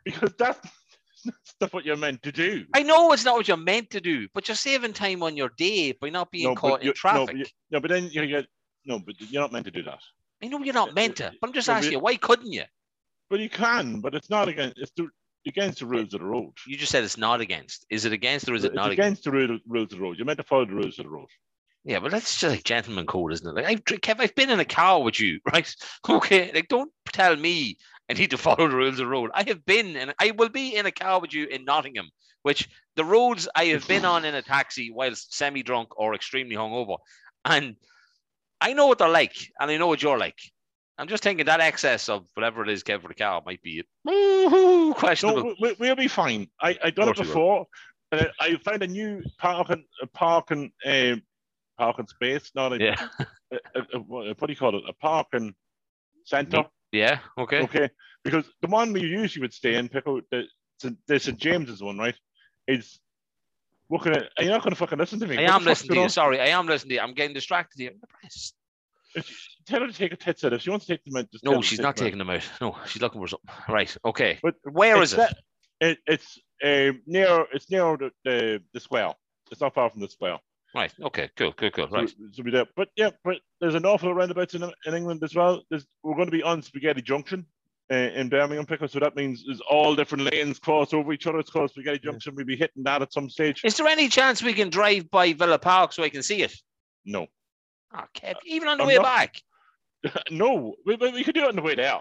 Because 0.05 0.33
that's 0.39 0.61
that's 1.25 1.55
not 1.61 1.73
what 1.75 1.85
you're 1.85 1.97
meant 1.97 2.23
to 2.23 2.33
do. 2.33 2.65
I 2.75 2.83
know 2.83 3.13
it's 3.13 3.25
not 3.25 3.35
what 3.37 3.47
you're 3.49 3.57
meant 3.57 3.91
to 3.91 4.01
do, 4.01 4.29
but 4.33 4.49
you're 4.49 4.55
saving 4.55 4.95
time 4.95 5.23
on 5.23 5.37
your 5.37 5.51
day 5.59 5.93
by 5.93 6.09
not 6.09 6.31
being 6.31 6.45
No, 6.45 6.55
caught 6.55 6.81
in 6.81 6.87
you- 6.87 6.91
no, 6.91 6.95
traffic. 6.95 7.37
but 7.37 7.53
No, 7.71 7.81
but 7.81 7.91
then 7.91 8.09
you 8.11 8.27
get 8.27 8.47
no, 8.87 8.99
but 8.99 9.21
you're 9.21 9.43
not 9.43 9.53
meant 9.53 9.67
to 9.67 9.71
do 9.71 9.83
that. 9.83 10.01
I 10.43 10.47
know 10.49 10.61
you're 10.61 10.73
not 10.73 10.91
uh, 10.91 10.93
meant 10.93 11.17
to, 11.17 11.27
uh, 11.27 11.31
but 11.41 11.49
I'm 11.49 11.53
just 11.53 11.69
No, 11.69 11.75
asking 11.75 11.93
you- 11.93 11.99
you, 11.99 12.03
why 12.03 12.17
couldn't 12.17 12.51
you? 12.53 12.65
But 13.29 13.41
you 13.41 13.51
can. 13.51 14.01
But 14.01 14.15
it's 14.15 14.31
not 14.31 14.49
against. 14.49 14.79
It's 14.79 14.93
the, 14.97 15.09
against 15.47 15.81
the 15.81 15.87
rules 15.87 16.15
of 16.15 16.21
the 16.21 16.27
road. 16.27 16.53
You 16.67 16.77
just 16.79 16.91
said 16.93 17.05
it's 17.05 17.19
not 17.19 17.41
against. 17.43 17.85
Is 17.91 18.05
it 18.07 18.13
against 18.13 18.49
or 18.49 18.55
is 18.55 18.65
it 18.65 18.69
it's 18.69 18.75
not 18.77 18.91
against? 18.91 18.99
against 19.21 19.25
the 19.25 19.31
rule- 19.33 19.59
rules 19.67 19.93
of 19.93 19.99
the 19.99 20.03
road. 20.03 20.17
You're 20.17 20.27
meant 20.27 20.39
to 20.39 20.45
follow 20.45 20.65
the 20.65 20.75
rules 20.75 20.99
of 20.99 21.05
the 21.05 21.11
road. 21.11 21.29
Yeah, 21.85 22.01
but 22.01 22.11
that's 22.11 22.39
just 22.39 22.55
like 22.55 22.65
gentleman 22.65 23.07
code, 23.07 23.33
isn't 23.33 23.47
it? 23.47 23.55
Like 23.55 23.67
I've 23.67 23.85
Kev, 23.85 24.21
I've 24.21 24.35
been 24.35 24.51
in 24.51 24.61
a 24.61 24.65
car 24.65 25.03
with 25.03 25.19
you, 25.19 25.41
right? 25.53 25.75
Okay, 26.09 26.51
like 26.53 26.69
don't 26.69 26.93
tell 27.13 27.37
me 27.37 27.79
I 28.09 28.15
need 28.15 28.31
to 28.31 28.39
follow 28.39 28.69
the 28.69 28.77
rules 28.77 28.95
of 28.95 28.99
the 28.99 29.07
road. 29.07 29.31
I 29.35 29.45
have 29.45 29.65
been 29.65 29.97
and 29.97 30.15
I 30.19 30.33
will 30.33 30.51
be 30.51 30.77
in 30.77 30.87
a 30.87 30.93
car 30.93 31.21
with 31.21 31.33
you 31.33 31.47
in 31.47 31.65
Nottingham, 31.65 32.11
which 32.43 32.69
the 32.97 33.05
roads 33.05 33.49
I 33.55 33.67
have 33.67 33.87
been 33.89 34.05
on 34.05 34.25
in 34.25 34.35
a 34.35 34.43
taxi 34.43 34.91
whilst 34.91 35.35
semi-drunk 35.35 35.99
or 35.99 36.15
extremely 36.15 36.57
hungover, 36.57 36.99
and 37.45 37.77
I 38.61 38.75
know 38.75 38.87
what 38.87 38.99
they're 38.99 39.09
like, 39.09 39.37
and 39.59 39.71
I 39.71 39.79
know 39.79 39.87
what 39.87 40.03
you're 40.03 40.19
like. 40.19 40.39
I'm 40.99 41.09
just 41.09 41.23
thinking 41.23 41.47
that 41.47 41.61
excess 41.61 42.11
of 42.11 42.27
whatever 42.35 42.63
it 42.63 42.69
is, 42.69 42.83
Kev, 42.83 43.01
for 43.01 43.09
the 43.09 43.15
car 43.15 43.43
might 43.47 43.63
be 43.63 43.83
woo-hoo, 44.05 44.93
questionable. 44.93 45.45
No, 45.45 45.55
we, 45.59 45.75
we'll 45.79 45.97
be 45.97 46.09
fine. 46.09 46.47
I 46.61 46.77
I 46.85 46.91
done 46.91 47.09
it 47.09 47.17
will. 47.17 47.25
before. 47.25 47.67
And 48.13 48.31
I 48.39 48.57
found 48.57 48.83
a 48.83 48.87
new 48.87 49.23
park 49.39 49.69
parking, 49.69 49.85
a 50.03 50.07
parking, 50.07 50.73
um, 50.85 51.23
parking 51.81 52.07
space. 52.07 52.51
Not 52.55 52.73
a, 52.75 52.79
Yeah. 52.79 53.09
a, 53.51 53.57
a, 53.75 53.81
a- 53.99 54.35
what 54.35 54.47
do 54.47 54.53
you 54.53 54.57
call 54.57 54.77
it? 54.77 54.85
A 54.89 54.93
parking 54.95 55.55
center. 56.25 56.65
Yeah. 56.93 57.19
Okay. 57.39 57.63
Okay, 57.63 57.89
because 58.25 58.45
the 58.61 58.69
one 58.69 58.93
we 58.93 59.01
usually 59.03 59.43
would 59.43 59.55
stay 59.55 59.75
in, 59.77 59.89
Pickle, 59.89 60.21
the, 60.31 60.45
the, 60.83 60.97
the 61.07 61.19
St 61.21 61.39
James's 61.39 61.83
one, 61.83 61.99
right, 61.99 62.17
is 62.67 62.99
looking 63.89 64.13
at. 64.13 64.25
Are 64.37 64.45
you 64.45 64.51
not 64.51 64.63
going 64.63 64.73
to 64.73 64.77
fucking 64.77 64.99
listen 64.99 65.21
to 65.21 65.27
me? 65.27 65.39
I 65.39 65.43
What 65.43 65.51
am 65.61 65.65
listening 65.65 65.97
to 65.97 66.03
you. 66.03 66.09
Sorry, 66.09 66.41
I 66.41 66.49
am 66.49 66.67
listening 66.67 66.91
to 66.91 66.95
you. 66.97 67.01
I'm 67.01 67.15
getting 67.15 67.35
distracted 67.35 67.79
here. 67.81 67.93
If- 69.15 69.47
Tell 69.67 69.81
her 69.83 69.87
to 69.87 69.93
take 69.93 70.13
a 70.13 70.17
tits 70.17 70.43
out. 70.43 70.53
If 70.53 70.63
she 70.63 70.71
wants 70.71 70.87
to 70.87 70.95
take 70.97 71.05
them 71.05 71.17
out, 71.17 71.31
just 71.31 71.45
No, 71.45 71.61
she's 71.63 71.79
not 71.79 71.95
them 71.95 72.03
out. 72.03 72.07
taking 72.07 72.19
them 72.19 72.31
out. 72.31 72.43
No, 72.61 72.77
she's 72.87 73.01
looking 73.03 73.21
for 73.21 73.29
something. 73.29 73.51
Right. 73.69 73.95
Okay. 74.05 74.39
But 74.43 74.55
Where 74.65 75.01
is 75.03 75.13
It's 75.13 75.23
it? 75.31 75.37
it 75.81 75.99
it's 76.07 76.39
um, 76.65 77.03
near. 77.07 77.47
It's 77.53 77.71
near 77.71 77.97
the, 77.97 78.11
the 78.25 78.63
the 78.73 78.81
square. 78.81 79.13
It's 79.53 79.61
not 79.61 79.75
far 79.75 79.91
from 79.91 80.01
the 80.01 80.09
square. 80.09 80.39
Right. 80.75 80.93
Okay. 81.03 81.31
Cool. 81.37 81.53
Cool. 81.53 81.71
Cool. 81.71 81.89
So- 81.89 81.97
Right. 81.97 82.15
So, 82.33 82.43
be 82.43 82.51
there. 82.51 82.67
But 82.77 82.89
yeah, 82.97 83.11
but 83.25 83.39
there's 83.61 83.75
an 83.75 83.85
awful 83.87 84.15
roundabouts 84.15 84.55
in, 84.55 84.63
in 84.63 84.95
England 84.95 85.23
as 85.25 85.35
well. 85.35 85.63
There's, 85.71 85.87
we're 86.03 86.15
going 86.15 86.27
to 86.31 86.33
be 86.37 86.43
on 86.43 86.63
Spaghetti 86.63 87.03
Junction 87.03 87.45
uh, 87.93 87.95
in 87.97 88.29
Birmingham, 88.29 88.67
Pickle. 88.67 88.87
So 88.89 89.01
that 89.01 89.17
means 89.17 89.43
there's 89.47 89.61
all 89.69 89.97
different 89.97 90.33
lanes 90.33 90.59
cross 90.61 90.93
over 90.95 91.13
each 91.13 91.27
other. 91.27 91.39
It's 91.41 91.51
called 91.51 91.71
Spaghetti 91.71 92.01
Yeah. 92.05 92.11
Junction. 92.13 92.35
We'll 92.37 92.47
be 92.47 92.57
hitting 92.57 92.85
that 92.85 93.03
at 93.03 93.13
some 93.13 93.29
stage. 93.29 93.63
Is 93.65 93.77
there 93.77 93.89
any 93.89 94.09
chance 94.09 94.43
we 94.43 94.53
can 94.55 94.71
drive 94.71 95.11
by 95.11 95.33
Villa 95.33 95.59
Park 95.59 95.93
so 95.93 96.03
I 96.05 96.09
can 96.09 96.23
see 96.23 96.43
it? 96.43 96.55
No, 97.05 97.27
Oh, 97.93 98.05
Kev, 98.15 98.35
even 98.47 98.69
on 98.69 98.77
the 98.79 98.85
I'm 98.85 98.89
way 98.89 98.95
not- 98.97 99.03
back. 99.05 99.43
no. 100.31 100.75
We, 100.87 100.95
we, 100.97 101.11
we 101.11 101.25
could 101.25 101.35
do 101.35 101.43
it 101.43 101.49
on 101.49 101.57
the 101.57 101.63
way 101.63 101.75
there. 101.75 102.01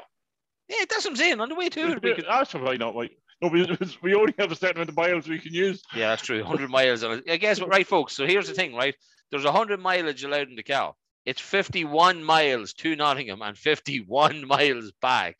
Yeah, 0.69 0.85
that's 0.87 1.03
what 1.03 1.11
I'm 1.11 1.15
saying. 1.17 1.41
On 1.41 1.49
the 1.49 1.55
way 1.55 1.67
to 1.69 1.79
it, 1.79 1.93
could 1.95 2.03
we 2.03 2.13
could. 2.13 2.25
That's 2.29 2.51
probably 2.51 2.77
not 2.77 2.95
right. 2.95 3.09
No, 3.41 3.49
we, 3.49 3.65
we 4.01 4.13
only 4.13 4.33
have 4.37 4.51
a 4.51 4.55
certain 4.55 4.77
amount 4.77 4.89
of 4.89 4.95
miles 4.95 5.27
we 5.27 5.39
can 5.39 5.53
use. 5.53 5.81
Yeah, 5.95 6.09
that's 6.09 6.23
true. 6.23 6.39
100 6.39 6.69
miles. 6.69 7.03
I 7.03 7.37
guess, 7.37 7.61
right, 7.61 7.87
folks. 7.87 8.13
So 8.13 8.25
here's 8.25 8.47
the 8.47 8.53
thing, 8.53 8.75
right? 8.75 8.95
There's 9.31 9.45
100 9.45 9.79
mileage 9.79 10.23
allowed 10.23 10.49
in 10.49 10.55
the 10.55 10.63
car. 10.63 10.93
It's 11.25 11.41
51 11.41 12.23
miles 12.23 12.73
to 12.73 12.95
Nottingham 12.95 13.41
and 13.41 13.57
51 13.57 14.47
miles 14.47 14.91
back. 15.01 15.37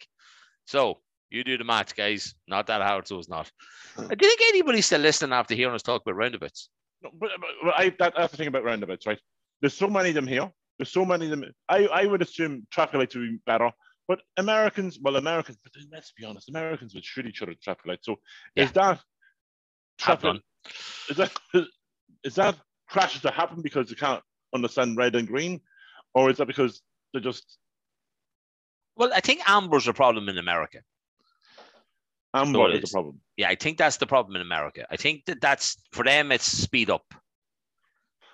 So 0.66 1.00
you 1.30 1.44
do 1.44 1.58
the 1.58 1.64
maths, 1.64 1.94
guys. 1.94 2.36
Not 2.48 2.68
that 2.68 2.82
hard, 2.82 3.08
so 3.08 3.18
it's 3.18 3.30
not. 3.30 3.52
Hmm. 3.96 4.06
I 4.06 4.16
didn't 4.16 4.40
get 4.40 4.50
anybody 4.50 4.82
still 4.82 5.02
listening 5.02 5.34
after 5.34 5.56
hearing 5.56 5.76
us 5.76 5.82
talk 5.82 6.02
about 6.02 6.16
roundabouts. 6.16 6.70
No, 7.02 7.10
but, 7.14 7.30
but, 7.40 7.50
but 7.64 7.74
I, 7.78 7.96
that, 8.00 8.14
that's 8.16 8.32
the 8.32 8.38
thing 8.38 8.48
about 8.48 8.64
roundabouts, 8.64 9.08
right? 9.08 9.20
There's 9.62 9.74
so 9.74 9.88
many 9.88 10.10
of 10.10 10.16
them 10.16 10.28
here. 10.28 10.50
There's 10.78 10.92
so 10.92 11.06
many 11.06 11.26
of 11.26 11.32
them. 11.32 11.52
I, 11.68 11.86
I 11.88 12.06
would 12.06 12.22
assume 12.22 12.66
traffic 12.72 12.96
lights 12.96 13.16
would 13.16 13.30
be 13.30 13.40
better. 13.46 13.72
But 14.10 14.22
Americans, 14.38 14.98
well, 15.00 15.18
Americans, 15.18 15.60
but 15.64 15.72
let's 15.92 16.12
be 16.14 16.26
honest, 16.26 16.50
Americans 16.50 16.96
would 16.96 17.06
shoot 17.06 17.28
each 17.28 17.44
other 17.44 17.52
at 17.52 17.62
traffic 17.62 17.86
lights. 17.86 18.08
So 18.08 18.16
is 18.56 18.72
that 18.72 19.00
traffic? 20.00 20.42
Is 21.12 21.18
that 21.18 21.32
is 22.24 22.34
that 22.34 22.56
crashes 22.88 23.22
that 23.22 23.36
happen 23.36 23.62
because 23.62 23.88
they 23.88 23.96
can't 23.96 24.24
understand 24.54 24.98
red 24.98 25.16
and 25.16 25.28
green, 25.28 25.62
or 26.16 26.32
is 26.32 26.38
that 26.38 26.48
because 26.48 26.82
they're 27.14 27.22
just 27.22 27.60
Well, 28.98 29.12
I 29.14 29.20
think 29.20 29.48
amber's 29.48 29.88
a 29.88 29.94
problem 29.94 30.28
in 30.28 30.40
America. 30.40 30.80
amber 32.34 32.68
it 32.72 32.78
is 32.78 32.84
is. 32.86 32.90
the 32.90 32.96
problem? 32.96 33.22
Yeah, 33.38 33.50
I 33.50 33.56
think 33.56 33.78
that's 33.78 33.98
the 33.98 34.08
problem 34.08 34.36
in 34.36 34.42
America. 34.42 34.88
I 34.90 34.98
think 34.98 35.26
that 35.26 35.40
that's 35.40 35.78
for 35.92 36.04
them. 36.04 36.32
It's 36.32 36.46
speed 36.46 36.90
up. 36.90 37.06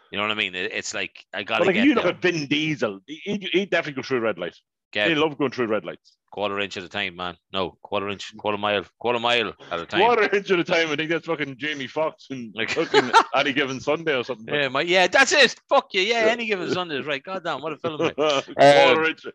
You 0.10 0.20
know 0.20 0.24
what 0.24 0.32
I 0.32 0.36
mean? 0.36 0.56
It's 0.56 0.94
like 0.94 1.26
I 1.34 1.44
gotta 1.44 1.66
But 1.66 1.76
like 1.76 1.86
you 1.86 1.96
look 1.96 2.06
at 2.06 2.22
Vin 2.22 2.48
Diesel, 2.48 3.02
he, 3.08 3.50
he 3.52 3.66
definitely 3.66 4.02
go 4.02 4.08
through 4.08 4.22
red 4.22 4.40
light. 4.40 4.56
Get 4.96 5.10
They 5.10 5.16
love 5.16 5.38
going 5.38 5.52
through 5.52 5.68
red 5.68 5.84
lights. 5.86 6.16
quarter 6.32 6.58
inch 6.60 6.78
at 6.78 6.84
a 6.84 6.90
time, 6.90 7.18
man. 7.18 7.36
No, 7.54 7.78
quarter 7.84 8.08
inch, 8.10 8.34
quarter 8.38 8.58
mile, 8.58 8.86
quarter 8.98 9.20
mile 9.20 9.52
at 9.70 9.80
a 9.80 9.86
time. 9.86 10.00
Quarter 10.02 10.34
inch 10.36 10.50
at 10.50 10.58
a 10.60 10.64
time. 10.64 10.90
I 10.90 10.96
think 10.96 11.10
that's 11.10 11.26
fucking 11.28 11.58
Jamie 11.58 11.88
Foxx 11.88 12.28
and 12.30 12.54
Like- 12.56 12.70
fucking 12.72 13.12
any 13.36 13.52
given 13.54 13.80
Sunday 13.82 14.16
or 14.18 14.24
something. 14.24 14.54
Yeah, 14.54 14.70
my, 14.70 14.82
yeah, 14.82 15.08
that's 15.08 15.34
it. 15.34 15.54
Fuck 15.70 15.94
you. 15.94 16.02
Yeah, 16.02 16.26
Yeah. 16.28 16.32
any 16.32 16.46
given 16.48 16.72
Sunday 16.72 16.98
is 16.98 17.06
right. 17.06 17.22
God 17.22 17.44
damn, 17.44 17.62
what 17.62 17.74
a 17.74 17.78
film. 17.78 17.98
Like. 18.00 18.16
quarter 18.16 19.04
inch, 19.10 19.26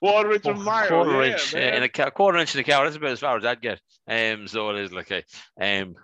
quarter 0.00 0.32
inch 0.32 0.46
a 0.46 0.54
mile. 0.54 0.88
quarter 0.88 1.22
yeah, 1.26 1.32
inch 1.32 1.52
man. 1.54 1.62
yeah, 1.62 1.76
in 1.76 1.82
a 1.82 1.88
ca- 1.90 2.10
quarter 2.10 2.38
inch 2.38 2.54
in 2.54 2.60
a 2.62 2.64
cow. 2.64 2.82
That's 2.84 2.96
about 2.96 3.10
as 3.10 3.20
far 3.20 3.36
as 3.36 3.44
I'd 3.44 3.60
get. 3.60 3.78
Um, 4.08 4.48
so 4.48 4.70
it 4.70 4.78
is 4.80 4.90
like 4.92 5.10
a, 5.10 5.22
um, 5.60 5.94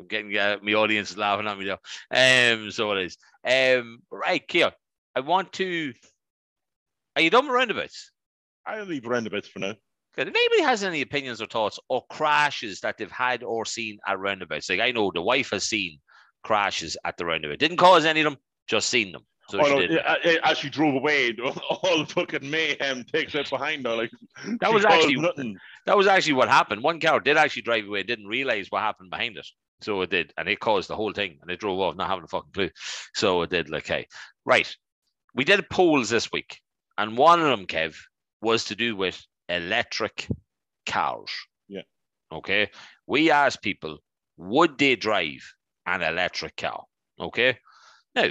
I'm 0.00 0.06
getting 0.08 0.36
uh, 0.36 0.56
my 0.60 0.72
audience 0.74 1.16
laughing 1.16 1.46
at 1.46 1.56
me 1.56 1.66
now. 1.66 1.78
Um, 2.10 2.70
so 2.72 2.90
it 2.92 3.04
is. 3.06 3.16
Um, 3.46 4.00
right, 4.10 4.46
Kia, 4.46 4.72
I 5.14 5.20
want 5.20 5.52
to. 5.54 5.92
Are 7.18 7.20
you 7.20 7.30
done 7.30 7.46
with 7.46 7.54
roundabouts? 7.54 8.12
I'll 8.64 8.84
leave 8.84 9.04
roundabouts 9.04 9.48
for 9.48 9.58
now. 9.58 9.74
Good. 10.14 10.28
If 10.28 10.34
anybody 10.36 10.62
has 10.62 10.84
any 10.84 11.02
opinions 11.02 11.42
or 11.42 11.46
thoughts 11.46 11.80
or 11.88 12.04
crashes 12.08 12.78
that 12.82 12.96
they've 12.96 13.10
had 13.10 13.42
or 13.42 13.64
seen 13.64 13.98
at 14.06 14.20
roundabouts, 14.20 14.70
like 14.70 14.78
I 14.78 14.92
know 14.92 15.10
the 15.12 15.20
wife 15.20 15.50
has 15.50 15.64
seen 15.64 15.98
crashes 16.44 16.96
at 17.04 17.16
the 17.16 17.26
roundabout. 17.26 17.58
Didn't 17.58 17.78
cause 17.78 18.04
any 18.04 18.20
of 18.20 18.24
them, 18.24 18.36
just 18.68 18.88
seen 18.88 19.10
them. 19.10 19.22
So 19.48 19.58
oh, 19.58 19.64
she 19.64 19.70
no, 19.70 19.80
did. 19.80 19.90
yeah, 19.94 20.02
I- 20.06 20.38
I- 20.44 20.50
as 20.52 20.58
she 20.58 20.70
drove 20.70 20.94
away, 20.94 21.36
all 21.82 21.98
the 21.98 22.06
fucking 22.06 22.48
mayhem 22.48 23.02
takes 23.02 23.34
out 23.34 23.50
behind 23.50 23.84
her. 23.84 23.96
Like 23.96 24.12
That 24.60 24.72
was 24.72 24.84
actually 24.84 25.16
nothing. 25.16 25.56
That 25.86 25.96
was 25.96 26.06
actually 26.06 26.34
what 26.34 26.48
happened. 26.48 26.84
One 26.84 27.00
car 27.00 27.18
did 27.18 27.36
actually 27.36 27.62
drive 27.62 27.84
away, 27.84 28.04
didn't 28.04 28.28
realize 28.28 28.68
what 28.70 28.82
happened 28.82 29.10
behind 29.10 29.36
it. 29.36 29.46
So 29.80 30.02
it 30.02 30.10
did, 30.10 30.32
and 30.38 30.48
it 30.48 30.60
caused 30.60 30.88
the 30.88 30.94
whole 30.94 31.12
thing, 31.12 31.38
and 31.42 31.50
it 31.50 31.58
drove 31.58 31.80
off, 31.80 31.96
not 31.96 32.08
having 32.08 32.22
a 32.22 32.28
fucking 32.28 32.52
clue. 32.54 32.70
So 33.16 33.42
it 33.42 33.50
did. 33.50 33.70
Like, 33.70 33.88
hey, 33.88 34.06
right. 34.44 34.72
We 35.34 35.42
did 35.42 35.68
polls 35.68 36.10
this 36.10 36.30
week, 36.30 36.60
and 36.98 37.16
one 37.16 37.40
of 37.40 37.46
them, 37.46 37.66
Kev, 37.66 37.96
was 38.42 38.64
to 38.64 38.74
do 38.74 38.96
with 38.96 39.24
electric 39.48 40.26
cars. 40.84 41.30
Yeah. 41.68 41.82
Okay. 42.32 42.70
We 43.06 43.30
asked 43.30 43.62
people, 43.62 43.98
would 44.36 44.76
they 44.78 44.96
drive 44.96 45.40
an 45.86 46.02
electric 46.02 46.56
car? 46.56 46.84
Okay. 47.20 47.56
Now, 48.14 48.30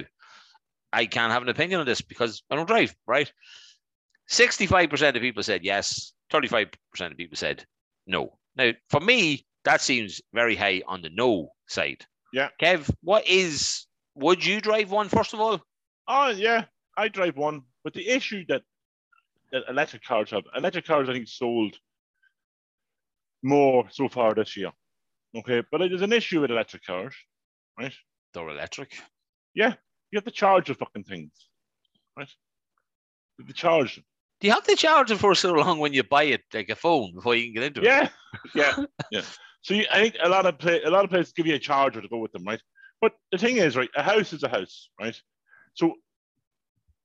I 0.91 1.05
can't 1.05 1.31
have 1.31 1.41
an 1.41 1.49
opinion 1.49 1.79
on 1.79 1.85
this 1.85 2.01
because 2.01 2.43
I 2.51 2.55
don't 2.55 2.67
drive, 2.67 2.93
right? 3.07 3.31
65% 4.29 5.15
of 5.15 5.21
people 5.21 5.43
said 5.43 5.63
yes, 5.63 6.11
35% 6.33 6.67
of 6.99 7.17
people 7.17 7.37
said 7.37 7.65
no. 8.05 8.37
Now, 8.57 8.71
for 8.89 8.99
me, 8.99 9.45
that 9.63 9.81
seems 9.81 10.21
very 10.33 10.55
high 10.55 10.81
on 10.87 11.01
the 11.01 11.09
no 11.09 11.49
side. 11.67 12.05
Yeah. 12.33 12.49
Kev, 12.61 12.93
what 13.01 13.25
is, 13.27 13.85
would 14.15 14.45
you 14.45 14.59
drive 14.59 14.91
one 14.91 15.07
first 15.07 15.33
of 15.33 15.39
all? 15.39 15.61
Oh 16.07 16.29
yeah, 16.29 16.65
I 16.97 17.07
drive 17.07 17.37
one. 17.37 17.61
But 17.87 17.93
the 17.93 18.09
issue 18.09 18.43
that, 18.49 18.63
that 19.53 19.63
electric 19.69 20.03
cars 20.03 20.31
have, 20.31 20.43
electric 20.53 20.83
cars 20.83 21.07
I 21.07 21.13
think 21.13 21.29
sold 21.29 21.73
more 23.41 23.85
so 23.89 24.09
far 24.09 24.33
this 24.33 24.57
year. 24.57 24.71
Okay, 25.33 25.63
but 25.71 25.77
there's 25.77 26.01
an 26.01 26.11
issue 26.11 26.41
with 26.41 26.51
electric 26.51 26.83
cars, 26.83 27.15
right? 27.79 27.93
They're 28.33 28.49
electric. 28.49 28.91
Yeah, 29.55 29.75
you 30.11 30.17
have 30.17 30.25
to 30.25 30.31
charge 30.31 30.67
the 30.67 30.73
fucking 30.73 31.05
things, 31.05 31.31
right? 32.17 32.27
The 33.39 33.53
charge 33.53 33.95
them. 33.95 34.03
Do 34.41 34.47
you 34.47 34.53
have 34.53 34.65
to 34.65 34.75
charge 34.75 35.09
it 35.11 35.19
for 35.19 35.33
so 35.33 35.53
long 35.53 35.79
when 35.79 35.93
you 35.93 36.03
buy 36.03 36.23
it, 36.23 36.41
like 36.53 36.67
a 36.67 36.75
phone, 36.75 37.13
before 37.15 37.35
you 37.35 37.45
can 37.45 37.53
get 37.53 37.63
into 37.63 37.83
it? 37.83 37.85
Yeah, 37.85 38.09
yeah, 38.53 38.85
yeah. 39.11 39.21
So 39.61 39.75
you, 39.75 39.85
I 39.89 40.01
think 40.01 40.17
a 40.21 40.27
lot 40.27 40.45
of 40.45 40.59
pla 40.59 40.73
a 40.83 40.89
lot 40.89 41.05
of 41.05 41.09
places 41.09 41.31
give 41.31 41.47
you 41.47 41.55
a 41.55 41.59
charger 41.59 42.01
to 42.01 42.09
go 42.09 42.17
with 42.17 42.33
them, 42.33 42.43
right? 42.43 42.61
But 42.99 43.13
the 43.31 43.37
thing 43.37 43.55
is, 43.55 43.77
right, 43.77 43.89
a 43.95 44.03
house 44.03 44.33
is 44.33 44.43
a 44.43 44.49
house, 44.49 44.89
right? 44.99 45.17
So 45.73 45.93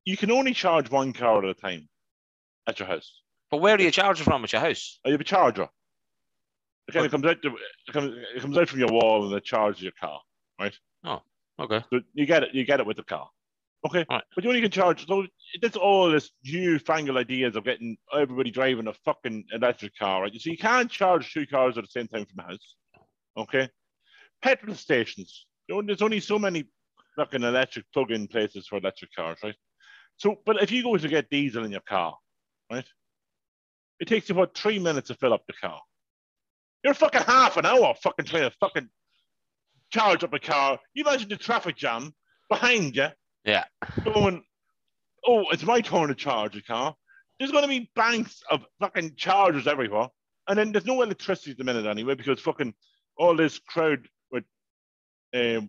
you 0.04 0.16
can 0.16 0.30
only 0.30 0.54
charge 0.54 0.90
one 0.90 1.12
car 1.12 1.38
at 1.38 1.44
a 1.44 1.54
time 1.54 1.88
at 2.66 2.78
your 2.78 2.88
house. 2.88 3.20
But 3.50 3.60
where 3.60 3.76
do 3.76 3.84
you 3.84 3.90
charge 3.90 4.20
it 4.20 4.24
from 4.24 4.44
at 4.44 4.52
your 4.52 4.60
house? 4.60 4.98
Uh, 5.04 5.08
You 5.10 5.12
have 5.12 5.20
a 5.20 5.24
charger. 5.24 5.68
It 6.88 6.92
kind 6.92 7.06
of 7.06 7.12
comes 7.12 7.24
out. 7.26 7.42
The, 7.42 7.48
it, 7.48 7.92
comes, 7.92 8.14
it 8.34 8.40
comes 8.40 8.58
out 8.58 8.68
from 8.68 8.80
your 8.80 8.90
wall 8.90 9.26
and 9.26 9.34
it 9.34 9.44
charges 9.44 9.82
your 9.82 9.92
car. 10.00 10.20
Right? 10.58 10.76
Oh, 11.04 11.20
okay. 11.60 11.84
So 11.90 12.00
you 12.14 12.26
get 12.26 12.42
it. 12.42 12.50
You 12.54 12.64
get 12.64 12.80
it 12.80 12.86
with 12.86 12.96
the 12.96 13.04
car. 13.04 13.28
Okay. 13.86 14.04
Right. 14.08 14.22
But 14.34 14.44
you 14.44 14.50
only 14.50 14.62
can 14.62 14.70
charge. 14.70 15.06
So 15.06 15.26
that's 15.60 15.76
all 15.76 16.10
this 16.10 16.30
newfangled 16.44 17.16
ideas 17.16 17.56
of 17.56 17.64
getting 17.64 17.96
everybody 18.12 18.50
driving 18.50 18.86
a 18.88 18.92
fucking 19.04 19.44
electric 19.52 19.96
car, 19.96 20.22
right? 20.22 20.32
So 20.40 20.50
you 20.50 20.58
can't 20.58 20.90
charge 20.90 21.32
two 21.32 21.46
cars 21.46 21.76
at 21.78 21.84
the 21.84 21.90
same 21.90 22.08
time 22.08 22.26
from 22.26 22.36
the 22.36 22.42
house. 22.42 22.76
Okay. 23.36 23.68
Petrol 24.40 24.74
stations. 24.74 25.46
There's 25.68 26.02
only 26.02 26.20
so 26.20 26.38
many 26.38 26.64
fucking 27.16 27.42
electric 27.42 27.84
plug-in 27.92 28.26
places 28.28 28.66
for 28.66 28.78
electric 28.78 29.14
cars, 29.14 29.38
right? 29.42 29.54
So, 30.22 30.36
but 30.46 30.62
if 30.62 30.70
you 30.70 30.84
go 30.84 30.96
to 30.96 31.08
get 31.08 31.30
diesel 31.30 31.64
in 31.64 31.72
your 31.72 31.80
car, 31.80 32.16
right? 32.70 32.86
It 33.98 34.06
takes 34.06 34.28
you 34.28 34.36
about 34.36 34.56
three 34.56 34.78
minutes 34.78 35.08
to 35.08 35.16
fill 35.16 35.32
up 35.32 35.44
the 35.48 35.52
car. 35.52 35.80
You're 36.84 36.94
fucking 36.94 37.22
half 37.22 37.56
an 37.56 37.66
hour 37.66 37.92
fucking 38.00 38.26
trying 38.26 38.48
to 38.48 38.56
fucking 38.60 38.88
charge 39.90 40.22
up 40.22 40.32
a 40.32 40.38
car. 40.38 40.78
You 40.94 41.02
imagine 41.02 41.28
the 41.28 41.36
traffic 41.36 41.74
jam 41.74 42.14
behind 42.48 42.94
you. 42.94 43.08
Yeah. 43.44 43.64
Going, 44.04 44.44
oh, 45.26 45.44
it's 45.50 45.64
my 45.64 45.80
turn 45.80 46.06
to 46.06 46.14
charge 46.14 46.56
a 46.56 46.62
car. 46.62 46.94
There's 47.40 47.50
going 47.50 47.64
to 47.64 47.68
be 47.68 47.90
banks 47.96 48.44
of 48.48 48.64
fucking 48.78 49.16
chargers 49.16 49.66
everywhere. 49.66 50.06
And 50.46 50.56
then 50.56 50.70
there's 50.70 50.86
no 50.86 51.02
electricity 51.02 51.50
at 51.50 51.58
the 51.58 51.64
minute 51.64 51.86
anyway 51.86 52.14
because 52.14 52.38
fucking 52.38 52.74
all 53.16 53.34
this 53.34 53.58
crowd 53.58 54.06
with 54.30 54.44
um, 55.34 55.68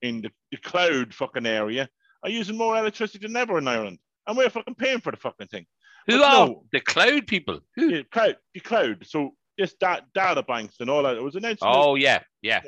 in 0.00 0.22
the, 0.22 0.30
the 0.50 0.56
cloud 0.56 1.12
fucking 1.12 1.44
area 1.44 1.90
are 2.22 2.30
using 2.30 2.56
more 2.56 2.76
electricity 2.76 3.26
than 3.26 3.36
ever 3.36 3.58
in 3.58 3.68
Ireland. 3.68 3.98
And 4.26 4.36
we're 4.36 4.50
fucking 4.50 4.74
paying 4.74 5.00
for 5.00 5.10
the 5.12 5.16
fucking 5.18 5.48
thing. 5.48 5.66
Who 6.08 6.18
But 6.18 6.24
are 6.24 6.46
no. 6.46 6.64
the 6.72 6.80
cloud 6.80 7.26
people? 7.26 7.60
Who? 7.76 7.88
Yeah, 7.88 8.02
cloud, 8.10 8.36
the 8.54 8.60
cloud. 8.60 9.06
So 9.06 9.32
this 9.58 9.74
da- 9.74 10.00
data 10.14 10.42
banks 10.42 10.76
and 10.80 10.90
all 10.90 11.02
that. 11.02 11.16
It 11.16 11.22
was 11.22 11.34
announced. 11.36 11.62
Oh 11.64 11.94
yeah, 11.94 12.20
yeah. 12.42 12.60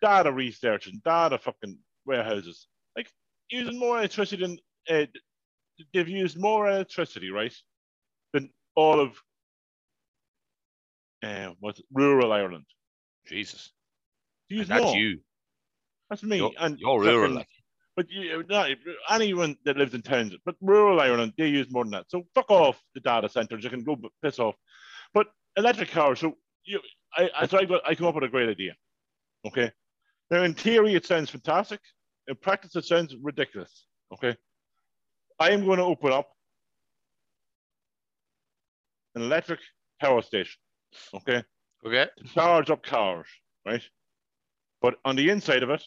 data 0.00 0.32
research 0.32 0.86
and 0.86 1.02
data 1.02 1.38
fucking 1.38 1.78
warehouses. 2.04 2.66
Like 2.96 3.08
using 3.50 3.78
more 3.78 3.98
electricity 3.98 4.42
than 4.42 4.58
uh, 4.90 5.06
they've 5.94 6.08
used 6.08 6.38
more 6.38 6.68
electricity, 6.68 7.30
right, 7.30 7.54
than 8.32 8.50
all 8.74 9.00
of 9.00 9.16
uh, 11.22 11.52
what's 11.60 11.78
it, 11.78 11.86
rural 11.92 12.32
Ireland. 12.32 12.64
Jesus. 13.26 13.70
That's 14.50 14.94
you. 14.94 15.20
That's 16.10 16.22
me. 16.22 16.38
You're, 16.38 16.50
and 16.58 16.78
you're 16.78 17.00
rural. 17.00 17.32
Like. 17.32 17.48
But 17.96 18.10
you, 18.10 18.42
not, 18.48 18.70
anyone 19.10 19.56
that 19.64 19.76
lives 19.76 19.94
in 19.94 20.02
towns, 20.02 20.34
but 20.44 20.56
rural 20.60 21.00
Ireland, 21.00 21.34
they 21.36 21.48
use 21.48 21.70
more 21.70 21.84
than 21.84 21.92
that. 21.92 22.06
So 22.08 22.26
fuck 22.34 22.50
off 22.50 22.80
the 22.94 23.00
data 23.00 23.28
centers. 23.28 23.62
You 23.62 23.70
can 23.70 23.84
go 23.84 23.98
piss 24.22 24.38
off. 24.38 24.54
But 25.12 25.26
electric 25.56 25.90
cars. 25.90 26.20
So 26.20 26.36
you, 26.64 26.80
I, 27.16 27.30
I, 27.36 27.46
so 27.46 27.58
I, 27.58 27.64
got, 27.64 27.82
I 27.86 27.94
come 27.94 28.06
up 28.06 28.14
with 28.14 28.24
a 28.24 28.28
great 28.28 28.48
idea. 28.48 28.74
Okay. 29.46 29.70
Now, 30.30 30.42
in 30.42 30.54
theory, 30.54 30.94
it 30.94 31.04
sounds 31.04 31.28
fantastic. 31.28 31.80
In 32.28 32.36
practice, 32.36 32.74
it 32.76 32.86
sounds 32.86 33.14
ridiculous. 33.20 33.86
Okay. 34.14 34.36
I 35.38 35.50
am 35.50 35.64
going 35.64 35.78
to 35.78 35.84
open 35.84 36.12
up 36.12 36.30
an 39.14 39.22
electric 39.22 39.60
power 40.00 40.22
station. 40.22 40.58
Okay 41.14 41.42
Okay. 41.84 42.06
to 42.16 42.24
charge 42.28 42.70
up 42.70 42.82
cars, 42.82 43.26
right? 43.66 43.82
But 44.80 44.96
on 45.04 45.16
the 45.16 45.30
inside 45.30 45.62
of 45.62 45.70
it, 45.70 45.82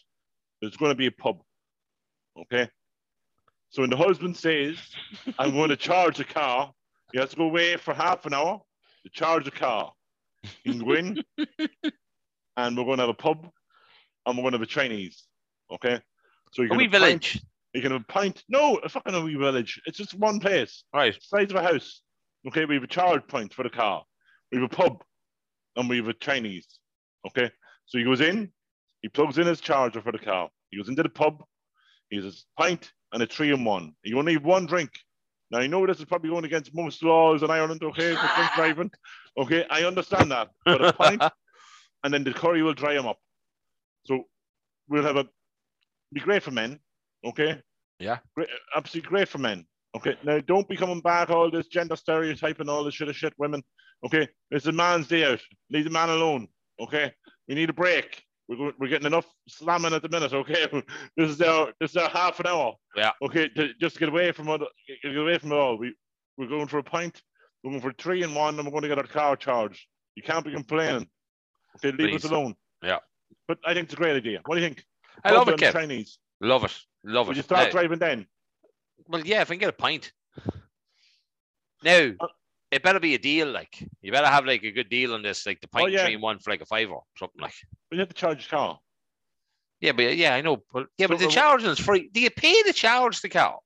there's 0.60 0.76
going 0.76 0.90
to 0.90 0.96
be 0.96 1.06
a 1.06 1.12
pub. 1.12 1.40
Okay. 2.42 2.68
So 3.70 3.82
when 3.82 3.90
the 3.90 3.96
husband 3.96 4.36
says, 4.36 4.76
I'm 5.38 5.52
going 5.52 5.70
to 5.70 5.76
charge 5.76 6.18
the 6.18 6.24
car, 6.24 6.72
he 7.12 7.18
has 7.18 7.30
to 7.30 7.36
go 7.36 7.44
away 7.44 7.76
for 7.76 7.94
half 7.94 8.26
an 8.26 8.34
hour 8.34 8.60
to 9.04 9.10
charge 9.10 9.44
the 9.44 9.50
car. 9.50 9.92
He 10.64 10.70
can 10.70 10.78
go 10.84 10.92
in 10.92 11.22
and 12.56 12.76
we're 12.76 12.84
going 12.84 12.98
to 12.98 13.02
have 13.02 13.08
a 13.10 13.14
pub 13.14 13.48
and 14.26 14.36
we're 14.36 14.42
going 14.42 14.52
to 14.52 14.58
have 14.58 14.62
a 14.62 14.66
Chinese. 14.66 15.24
Okay. 15.72 16.00
So 16.52 16.62
you 16.62 16.66
A 16.66 16.68
can 16.70 16.78
wee 16.78 16.84
have 16.84 16.94
a 16.94 16.98
pint- 16.98 17.24
village. 17.24 17.42
You 17.74 17.82
can 17.82 17.92
have 17.92 18.00
a 18.02 18.04
pint. 18.04 18.42
No, 18.48 18.76
a 18.76 18.88
fucking 18.88 19.24
wee 19.24 19.34
village. 19.34 19.80
It's 19.86 19.98
just 19.98 20.14
one 20.14 20.40
place 20.40 20.84
Right. 20.94 21.16
size 21.20 21.50
of 21.50 21.56
a 21.56 21.62
house. 21.62 22.00
Okay, 22.46 22.64
we 22.64 22.74
have 22.76 22.84
a 22.84 22.88
charge 22.88 23.26
point 23.26 23.52
for 23.52 23.64
the 23.64 23.70
car. 23.70 24.04
We 24.52 24.58
have 24.60 24.70
a 24.70 24.74
pub, 24.74 25.02
and 25.74 25.88
we 25.88 25.96
have 25.96 26.06
a 26.08 26.12
Chinese. 26.14 26.78
Okay, 27.26 27.50
so 27.86 27.98
he 27.98 28.04
goes 28.04 28.20
in, 28.20 28.52
he 29.02 29.08
plugs 29.08 29.36
in 29.38 29.46
his 29.48 29.60
charger 29.60 30.00
for 30.00 30.12
the 30.12 30.18
car. 30.18 30.48
He 30.70 30.76
goes 30.78 30.88
into 30.88 31.02
the 31.02 31.08
pub. 31.08 31.42
He 32.10 32.16
has 32.16 32.24
his 32.24 32.46
pint 32.58 32.92
and 33.12 33.22
a 33.22 33.26
three 33.26 33.52
in 33.52 33.64
one. 33.64 33.94
You 34.02 34.18
only 34.18 34.34
have 34.34 34.44
one 34.44 34.66
drink. 34.66 34.90
Now 35.50 35.58
I 35.58 35.66
know 35.66 35.86
this 35.86 35.98
is 35.98 36.04
probably 36.04 36.30
going 36.30 36.44
against 36.44 36.74
most 36.74 37.02
laws 37.02 37.42
in 37.42 37.50
Ireland. 37.50 37.82
Okay, 37.82 38.14
for 38.14 38.30
drink 38.34 38.50
driving. 38.56 38.90
Okay, 39.38 39.64
I 39.70 39.84
understand 39.84 40.30
that, 40.30 40.48
but 40.64 40.84
a 40.84 40.92
pint, 40.92 41.22
and 42.04 42.12
then 42.12 42.24
the 42.24 42.32
curry 42.32 42.62
will 42.62 42.74
dry 42.74 42.94
him 42.94 43.06
up. 43.06 43.18
So 44.06 44.24
we'll 44.88 45.02
have 45.04 45.16
a 45.16 45.26
be 46.12 46.20
great 46.20 46.42
for 46.42 46.50
men. 46.50 46.78
Okay. 47.24 47.60
Yeah. 47.98 48.18
Great, 48.34 48.48
absolutely 48.74 49.08
great 49.08 49.28
for 49.28 49.38
men. 49.38 49.66
Okay. 49.96 50.16
Now 50.24 50.38
don't 50.40 50.68
be 50.68 50.76
coming 50.76 51.00
back 51.00 51.30
all 51.30 51.50
this 51.50 51.66
gender 51.66 51.96
stereotype 51.96 52.60
and 52.60 52.70
all 52.70 52.84
this 52.84 52.94
shit 52.94 53.08
of 53.08 53.16
shit 53.16 53.32
women. 53.38 53.62
Okay. 54.04 54.28
It's 54.50 54.66
a 54.66 54.72
man's 54.72 55.08
day 55.08 55.24
out. 55.24 55.40
Leave 55.70 55.84
the 55.84 55.90
man 55.90 56.10
alone. 56.10 56.48
Okay. 56.80 57.12
We 57.48 57.54
need 57.54 57.70
a 57.70 57.74
break. 57.74 58.22
We're, 58.48 58.56
go- 58.56 58.72
we're 58.78 58.88
getting 58.88 59.06
enough 59.06 59.26
slamming 59.48 59.92
at 59.92 60.02
the 60.02 60.08
minute. 60.08 60.32
Okay. 60.32 60.66
This 61.16 61.30
is 61.30 61.40
our 61.42 61.72
this 61.80 61.90
is 61.90 61.96
our 61.96 62.08
half 62.08 62.38
an 62.40 62.46
hour. 62.46 62.74
Yeah. 62.96 63.12
Okay. 63.22 63.48
To 63.48 63.74
just 63.80 63.98
get 63.98 64.08
away 64.08 64.30
from 64.32 64.48
it. 64.48 64.60
Get 65.02 65.16
away 65.16 65.38
from 65.38 65.52
it 65.52 65.56
all. 65.56 65.76
We 65.78 65.94
we're 66.36 66.48
going 66.48 66.68
for 66.68 66.78
a 66.78 66.82
pint. 66.82 67.20
We're 67.64 67.70
going 67.70 67.82
for 67.82 67.92
three 67.98 68.22
and 68.22 68.34
one, 68.36 68.56
and 68.58 68.64
we're 68.64 68.70
going 68.70 68.82
to 68.82 68.88
get 68.88 68.98
our 68.98 69.04
car 69.06 69.34
charged. 69.36 69.84
You 70.14 70.22
can't 70.22 70.44
be 70.44 70.52
complaining. 70.52 71.08
Okay. 71.76 71.90
Leave 71.96 72.14
us 72.14 72.24
alone. 72.24 72.54
Yeah. 72.82 72.98
But 73.48 73.58
I 73.64 73.74
think 73.74 73.84
it's 73.86 73.94
a 73.94 73.96
great 73.96 74.16
idea. 74.16 74.40
What 74.44 74.54
do 74.56 74.60
you 74.60 74.66
think? 74.68 74.84
I 75.24 75.32
love 75.32 75.48
it, 75.48 75.56
Kev. 75.58 75.72
Chinese. 75.72 76.18
Love 76.40 76.64
it. 76.64 76.76
Love 77.04 77.26
Would 77.28 77.36
it. 77.36 77.38
you 77.38 77.42
start 77.42 77.66
Now- 77.66 77.72
driving 77.72 77.98
then? 77.98 78.26
well, 79.08 79.22
yeah, 79.24 79.40
if 79.42 79.50
I 79.50 79.54
can 79.54 79.60
get 79.60 79.68
a 79.70 79.72
pint. 79.72 80.12
Now, 81.82 82.10
Uh, 82.20 82.26
it 82.70 82.82
better 82.82 83.00
be 83.00 83.14
a 83.14 83.18
deal. 83.18 83.48
Like 83.48 83.78
you 84.02 84.12
better 84.12 84.26
have 84.26 84.44
like 84.46 84.62
a 84.64 84.72
good 84.72 84.88
deal 84.88 85.14
on 85.14 85.22
this, 85.22 85.46
like 85.46 85.60
the 85.60 85.68
pint 85.68 85.84
Oh, 85.84 85.88
yeah. 85.88 86.04
three 86.04 86.14
and 86.14 86.22
one 86.22 86.38
for 86.38 86.50
like 86.50 86.60
a 86.62 86.66
fiver, 86.66 86.94
or 86.94 87.02
something 87.18 87.40
like. 87.40 87.54
But 87.90 87.96
you 87.96 88.00
have 88.00 88.08
to 88.08 88.14
charge 88.14 88.44
the 88.48 88.56
car. 88.56 88.78
Yeah, 89.80 89.92
but 89.92 90.16
yeah, 90.16 90.34
I 90.34 90.40
know. 90.40 90.62
But 90.72 90.86
yeah, 90.98 91.06
but 91.06 91.18
the 91.18 91.26
uh, 91.26 91.30
charging 91.30 91.68
is 91.70 91.78
free. 91.78 92.08
Do 92.12 92.20
you 92.20 92.30
pay 92.30 92.62
to 92.62 92.72
charge 92.72 93.20
the 93.20 93.28
car? 93.28 93.58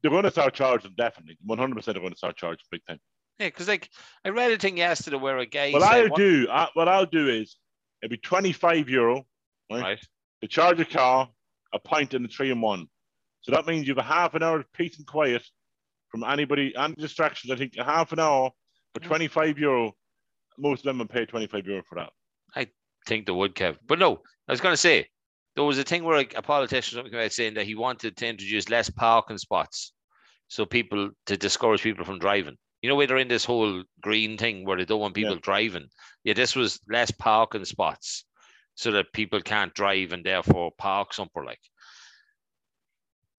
They're 0.00 0.12
going 0.12 0.22
to 0.22 0.30
start 0.30 0.54
charging, 0.54 0.92
definitely. 0.96 1.38
100% 1.48 1.84
they're 1.84 1.94
going 1.94 2.10
to 2.12 2.16
start 2.16 2.36
charging 2.36 2.64
big 2.70 2.82
time. 2.86 3.00
Yeah, 3.40 3.48
because 3.48 3.66
like 3.66 3.88
I 4.24 4.28
read 4.28 4.52
a 4.52 4.56
thing 4.58 4.76
yesterday 4.76 5.16
where 5.16 5.38
a 5.38 5.46
guy 5.46 5.72
What 5.72 5.82
said, 5.82 5.90
I'll 6.04 6.08
what- 6.10 6.18
do, 6.18 6.46
I, 6.50 6.68
what 6.74 6.88
I'll 6.88 7.06
do 7.06 7.28
is, 7.28 7.56
it'll 8.00 8.12
be 8.12 8.16
25 8.18 8.88
euro 8.88 9.26
right. 9.72 9.82
right? 9.82 9.98
to 10.40 10.46
charge 10.48 10.78
a 10.78 10.84
car, 10.84 11.28
a 11.72 11.78
pint 11.80 12.14
and 12.14 12.24
a 12.24 12.28
three 12.28 12.52
and 12.52 12.62
one. 12.62 12.86
So 13.40 13.50
that 13.52 13.66
means 13.66 13.88
you 13.88 13.94
have 13.94 14.04
a 14.04 14.08
half 14.08 14.34
an 14.34 14.42
hour 14.44 14.60
of 14.60 14.72
peace 14.72 14.98
and 14.98 15.06
quiet 15.06 15.42
from 16.08 16.24
anybody, 16.24 16.74
and 16.74 16.94
distractions. 16.96 17.52
I 17.52 17.56
think 17.56 17.74
a 17.78 17.84
half 17.84 18.12
an 18.12 18.18
hour 18.20 18.50
for 18.94 19.00
25 19.00 19.58
euro. 19.58 19.92
Most 20.56 20.80
of 20.80 20.84
them 20.86 20.98
would 20.98 21.10
pay 21.10 21.24
25 21.26 21.66
euro 21.66 21.82
for 21.88 21.96
that. 21.96 22.10
I 22.56 22.66
think 23.06 23.26
they 23.26 23.32
would, 23.32 23.54
Kev. 23.54 23.76
But 23.86 23.98
no, 23.98 24.22
I 24.48 24.52
was 24.52 24.60
going 24.60 24.72
to 24.72 24.76
say 24.76 25.06
there 25.54 25.64
was 25.64 25.78
a 25.78 25.84
thing 25.84 26.04
where 26.04 26.18
a, 26.18 26.26
a 26.36 26.42
politician 26.42 26.96
or 26.96 27.00
something 27.00 27.12
came 27.12 27.20
out 27.24 27.32
saying 27.32 27.54
that 27.54 27.66
he 27.66 27.74
wanted 27.74 28.16
to 28.16 28.26
introduce 28.26 28.68
less 28.68 28.90
parking 28.90 29.38
spots, 29.38 29.92
so 30.48 30.64
people 30.64 31.10
to 31.26 31.36
discourage 31.36 31.82
people 31.82 32.04
from 32.04 32.18
driving. 32.18 32.56
You 32.82 32.88
know, 32.88 32.94
where 32.94 33.08
they're 33.08 33.16
in 33.18 33.28
this 33.28 33.44
whole 33.44 33.82
green 34.00 34.38
thing 34.38 34.64
where 34.64 34.76
they 34.76 34.84
don't 34.84 35.00
want 35.00 35.14
people 35.14 35.34
Yeah. 35.34 35.40
driving. 35.42 35.88
Yeah, 36.24 36.34
this 36.34 36.54
was 36.54 36.80
less 36.88 37.10
parking 37.10 37.64
spots, 37.64 38.24
so 38.76 38.92
that 38.92 39.12
people 39.12 39.40
can't 39.40 39.74
drive 39.74 40.12
and 40.12 40.24
therefore 40.24 40.70
park 40.78 41.12
somewhere 41.12 41.44
like. 41.44 41.60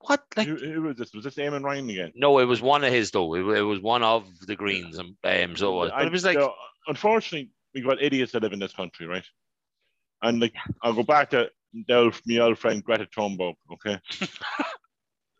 What 0.01 0.23
like? 0.37 0.47
who, 0.47 0.55
who 0.55 0.81
was 0.83 0.97
this? 0.97 1.13
Was 1.13 1.23
this 1.25 1.35
Eamon 1.35 1.63
Ryan 1.63 1.89
again? 1.89 2.11
No, 2.15 2.39
it 2.39 2.45
was 2.45 2.61
one 2.61 2.83
of 2.83 2.91
his 2.93 3.11
though. 3.11 3.33
It, 3.35 3.57
it 3.57 3.61
was 3.63 3.79
one 3.81 4.01
of 4.03 4.25
the 4.47 4.55
Greens, 4.55 4.97
and 4.97 5.15
um, 5.23 5.55
so 5.57 5.73
it 5.73 5.75
was. 5.75 5.91
But 5.91 6.01
I- 6.01 6.05
it 6.05 6.11
was 6.11 6.23
like, 6.25 6.37
so, 6.37 6.53
unfortunately, 6.87 7.49
we've 7.75 7.85
got 7.85 8.01
idiots 8.01 8.31
that 8.31 8.41
live 8.43 8.53
in 8.53 8.59
this 8.59 8.73
country, 8.73 9.05
right? 9.07 9.25
And 10.21 10.39
like, 10.39 10.53
I'll 10.81 10.93
go 10.93 11.03
back 11.03 11.29
to 11.31 11.49
the 11.87 11.93
old, 11.95 12.19
my 12.25 12.37
old 12.39 12.57
friend 12.57 12.83
Greta 12.83 13.07
Thunberg. 13.15 13.55
Okay, 13.73 13.99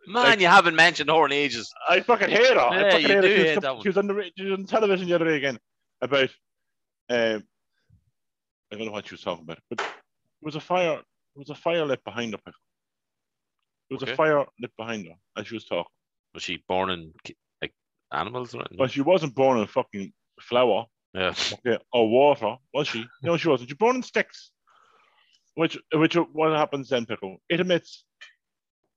man, 0.08 0.24
like- 0.24 0.40
you 0.40 0.48
haven't 0.48 0.76
mentioned 0.76 1.10
her 1.10 1.26
in 1.26 1.32
ages. 1.32 1.74
I 1.88 2.02
fucking 2.02 2.30
hate 2.30 2.54
her. 2.54 2.60
I 2.60 2.92
fucking 2.92 3.02
you 3.02 3.08
hate 3.16 3.22
do 3.22 3.28
her. 3.28 3.36
She 3.36 3.40
was, 3.40 3.48
hate 3.48 3.62
com- 3.62 3.78
that 3.78 3.82
she 3.84 3.90
was 3.90 3.98
on 3.98 4.08
the 4.08 4.32
she 4.38 4.44
was 4.46 4.60
on 4.60 4.66
television 4.66 5.08
the 5.08 5.16
other 5.16 5.26
day 5.26 5.38
again 5.38 5.60
about. 6.02 6.30
Um, 7.10 7.44
I 8.72 8.76
don't 8.76 8.86
know 8.86 8.92
what 8.92 9.08
she 9.08 9.16
was 9.16 9.22
talking 9.22 9.44
about, 9.46 9.58
but 9.70 9.80
there 9.80 9.88
was 10.44 10.56
a 10.56 10.60
fire. 10.60 10.96
There 10.98 11.02
was 11.38 11.50
a 11.50 11.56
fire 11.56 11.86
lit 11.86 12.04
behind 12.04 12.34
her. 12.46 12.54
There 13.90 13.96
was 13.96 14.04
Okay. 14.04 14.12
a 14.14 14.16
fire 14.16 14.46
lit 14.60 14.72
behind 14.78 15.08
her 15.08 15.16
as 15.38 15.48
she 15.48 15.56
was 15.56 15.66
talking, 15.66 15.92
Was 16.34 16.44
she 16.44 16.64
born 16.68 16.90
in 16.92 17.14
like 17.62 17.74
animals? 18.14 18.54
Or 18.54 18.60
anything? 18.60 18.78
but 18.78 18.92
she 18.92 19.02
wasn't 19.02 19.36
born 19.36 19.58
in 19.58 19.64
a 19.64 19.68
fucking 19.68 20.14
flower. 20.42 20.86
yeah. 21.14 21.34
okay, 21.66 21.78
or 21.92 22.10
water, 22.10 22.56
was 22.74 22.88
she? 22.88 23.06
No, 23.24 23.38
she 23.38 23.48
wasn't. 23.48 23.70
She 23.70 23.76
born 23.76 23.96
in 23.98 24.04
sticks. 24.04 24.52
Which, 25.56 25.78
which, 25.94 26.14
what 26.16 26.52
happens 26.56 26.90
then, 26.90 27.06
Pickle? 27.06 27.38
It 27.50 27.60
emits 27.60 28.06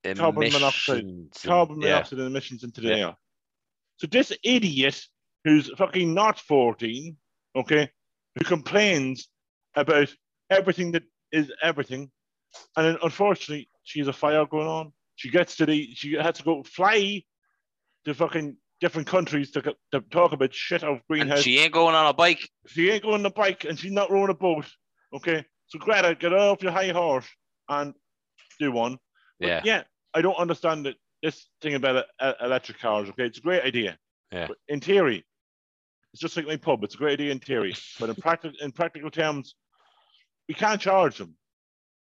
Carbon 0.05 0.52
monoxide- 0.52 1.00
Emissions 1.00 1.31
and- 1.42 1.48
carbon 1.50 1.81
yeah. 1.81 1.88
monoxide 1.94 2.18
emissions 2.20 2.64
into 2.64 2.81
the 2.81 2.88
Yeah. 2.88 2.96
air. 3.07 3.16
So 3.98 4.07
this 4.07 4.33
idiot 4.44 5.00
who's 5.44 5.70
fucking 5.76 6.12
not 6.12 6.38
14, 6.38 7.16
okay, 7.57 7.90
who 8.37 8.44
complains 8.44 9.28
about 9.74 10.14
everything 10.50 10.92
that 10.92 11.05
is 11.33 11.50
everything, 11.62 12.11
and 12.76 12.87
then 12.87 12.98
unfortunately 13.02 13.68
she 13.84 13.98
has 14.00 14.08
a 14.08 14.12
fire 14.12 14.46
going 14.46 14.66
on. 14.66 14.92
She 15.16 15.30
gets 15.30 15.56
to 15.56 15.66
the, 15.66 15.88
she 15.94 16.14
had 16.14 16.34
to 16.36 16.42
go 16.42 16.62
fly 16.62 17.22
to 18.04 18.14
fucking 18.14 18.56
different 18.80 19.06
countries 19.06 19.50
to, 19.52 19.62
to 19.92 20.00
talk 20.10 20.32
about 20.32 20.52
shit 20.52 20.82
out 20.82 20.90
of 20.90 20.96
And 20.96 21.02
greenhouse 21.08 21.42
she 21.42 21.58
ain't 21.58 21.72
going 21.72 21.94
on 21.94 22.06
a 22.06 22.12
bike. 22.12 22.40
she 22.66 22.90
ain't 22.90 23.02
going 23.02 23.14
on 23.14 23.22
the 23.22 23.30
bike 23.30 23.64
and 23.64 23.78
she's 23.78 23.92
not 23.92 24.10
rowing 24.10 24.30
a 24.30 24.35
boat. 24.35 24.66
Okay. 25.14 25.44
So 25.68 25.78
Greta, 25.78 26.16
get 26.18 26.33
off 26.33 26.62
your 26.62 26.72
high 26.72 26.88
horse 26.90 27.28
and 27.68 27.94
do 28.58 28.72
one. 28.72 28.98
But 29.38 29.48
Yeah. 29.48 29.60
yeah. 29.64 29.83
I 30.14 30.20
don't 30.20 30.37
understand 30.37 30.87
it, 30.87 30.96
this 31.22 31.46
thing 31.60 31.74
about 31.74 32.04
electric 32.40 32.80
cars. 32.80 33.08
Okay. 33.10 33.26
It's 33.26 33.38
a 33.38 33.42
great 33.42 33.62
idea. 33.62 33.96
Yeah. 34.33 34.48
But 34.48 34.56
in 34.68 34.80
theory, 34.80 35.24
it's 36.12 36.20
just 36.20 36.37
like 36.37 36.46
my 36.46 36.56
pub. 36.56 36.83
It's 36.85 36.94
a 36.94 36.98
great 36.98 37.14
idea 37.20 37.33
in 37.33 37.38
theory. 37.38 37.74
but 38.00 38.08
in 38.08 38.16
practical 38.16 38.58
in 38.60 38.72
practical 38.72 39.10
terms, 39.10 39.54
we 40.48 40.54
can't 40.54 40.80
charge 40.80 41.18
them. 41.18 41.37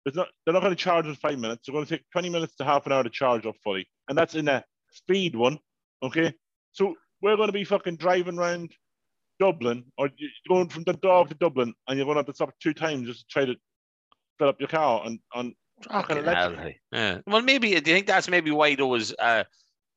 There's 0.05 0.15
not, 0.15 0.27
they're 0.45 0.53
not 0.53 0.61
going 0.61 0.75
to 0.75 0.81
charge 0.81 1.07
in 1.07 1.15
five 1.15 1.39
minutes. 1.39 1.63
They're 1.65 1.73
going 1.73 1.85
to 1.85 1.97
take 1.97 2.05
20 2.11 2.29
minutes 2.29 2.55
to 2.57 2.63
half 2.63 2.85
an 2.85 2.91
hour 2.91 3.03
to 3.03 3.09
charge 3.09 3.45
up 3.45 3.55
fully. 3.63 3.87
And 4.07 4.17
that's 4.17 4.35
in 4.35 4.47
a 4.47 4.63
speed 4.91 5.35
one. 5.35 5.57
Okay. 6.03 6.33
So 6.73 6.95
we're 7.21 7.35
going 7.35 7.47
to 7.49 7.53
be 7.53 7.63
fucking 7.63 7.97
driving 7.97 8.37
around 8.37 8.71
Dublin 9.39 9.85
or 9.97 10.09
going 10.47 10.69
from 10.69 10.83
Dundalk 10.83 11.29
to 11.29 11.35
Dublin 11.35 11.73
and 11.87 11.97
you're 11.97 12.05
going 12.05 12.15
to 12.15 12.19
have 12.19 12.27
to 12.27 12.33
stop 12.33 12.53
two 12.61 12.73
times 12.73 13.07
just 13.07 13.21
to 13.21 13.25
try 13.29 13.45
to 13.45 13.55
fill 14.37 14.49
up 14.49 14.59
your 14.59 14.69
car 14.69 15.05
and, 15.05 15.53
Fucking 15.81 16.17
electric. 16.17 16.79
Yeah. 16.91 17.19
Well, 17.27 17.41
maybe 17.41 17.69
do 17.69 17.75
you 17.75 17.97
think 17.97 18.07
that's 18.07 18.29
maybe 18.29 18.49
why 18.49 18.75
there 18.75 18.85
was 18.85 19.13
uh, 19.19 19.43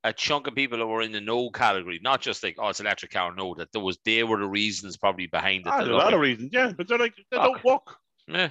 a 0.04 0.12
chunk 0.12 0.46
of 0.46 0.54
people 0.54 0.78
that 0.78 0.86
were 0.86 1.02
in 1.02 1.12
the 1.12 1.20
no 1.20 1.50
category, 1.50 2.00
not 2.02 2.20
just 2.20 2.42
like 2.42 2.56
oh 2.58 2.68
it's 2.68 2.80
electric 2.80 3.12
car, 3.12 3.34
no, 3.34 3.54
that 3.54 3.70
there 3.72 3.80
was 3.80 3.98
they 4.04 4.24
were 4.24 4.38
the 4.38 4.48
reasons 4.48 4.96
probably 4.96 5.26
behind 5.26 5.66
it. 5.66 5.72
ah, 5.72 5.78
there's 5.78 5.90
a 5.90 5.92
lot 5.92 6.14
of 6.14 6.20
reasons, 6.20 6.50
yeah, 6.52 6.72
but 6.76 6.88
they're 6.88 6.98
like 6.98 7.14
they 7.30 7.36
Fuck. 7.36 7.46
don't 7.46 7.64
walk. 7.64 7.96
yeah. 8.26 8.50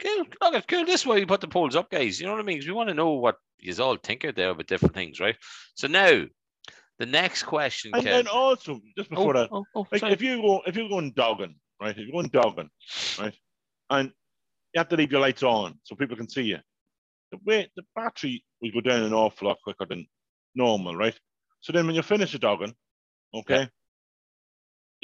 Cool. 0.00 0.26
Look, 0.40 0.54
it's 0.54 0.66
cool. 0.66 0.84
This 0.84 1.06
way 1.06 1.20
we 1.20 1.26
put 1.26 1.40
the 1.40 1.48
polls 1.48 1.76
up, 1.76 1.90
guys. 1.90 2.20
You 2.20 2.26
know 2.26 2.32
what 2.32 2.40
I 2.40 2.44
mean? 2.44 2.58
'Cause 2.58 2.66
we 2.66 2.72
want 2.72 2.88
to 2.88 2.94
know 2.94 3.10
what 3.10 3.36
you 3.58 3.74
all 3.82 3.96
think 3.96 4.24
out 4.24 4.36
there 4.36 4.50
about 4.50 4.66
different 4.66 4.94
things, 4.94 5.20
right? 5.20 5.36
So 5.74 5.86
now, 5.86 6.24
the 6.98 7.06
next 7.06 7.44
question, 7.44 7.92
And 7.94 8.02
Kev. 8.02 8.10
then 8.10 8.28
also, 8.28 8.80
just 8.96 9.10
oh, 9.12 9.16
before 9.16 9.36
oh, 9.36 9.40
that, 9.40 9.48
oh, 9.52 9.64
oh, 9.74 9.86
like 9.92 10.02
if 10.04 10.22
you 10.22 10.40
go 10.40 10.62
if 10.66 10.76
you're 10.76 10.88
going 10.88 11.12
dogging, 11.12 11.56
right? 11.80 11.96
If 11.96 11.98
you're 11.98 12.12
going 12.12 12.28
dogging, 12.28 12.70
right, 13.18 13.34
and 13.90 14.12
you 14.74 14.78
have 14.78 14.88
to 14.88 14.96
leave 14.96 15.12
your 15.12 15.20
lights 15.20 15.42
on 15.42 15.78
so 15.82 15.96
people 15.96 16.16
can 16.16 16.28
see 16.28 16.42
you. 16.42 16.58
The 17.32 17.38
way 17.44 17.70
the 17.76 17.84
battery 17.94 18.44
will 18.60 18.72
go 18.72 18.80
down 18.80 19.02
an 19.02 19.14
awful 19.14 19.48
lot 19.48 19.58
quicker 19.62 19.86
than 19.86 20.06
normal, 20.54 20.96
right? 20.96 21.18
So 21.60 21.72
then 21.72 21.86
when 21.86 21.94
you 21.94 22.02
finish 22.02 22.32
the 22.32 22.38
dogging, 22.38 22.74
okay, 23.34 23.60
yeah. 23.60 23.66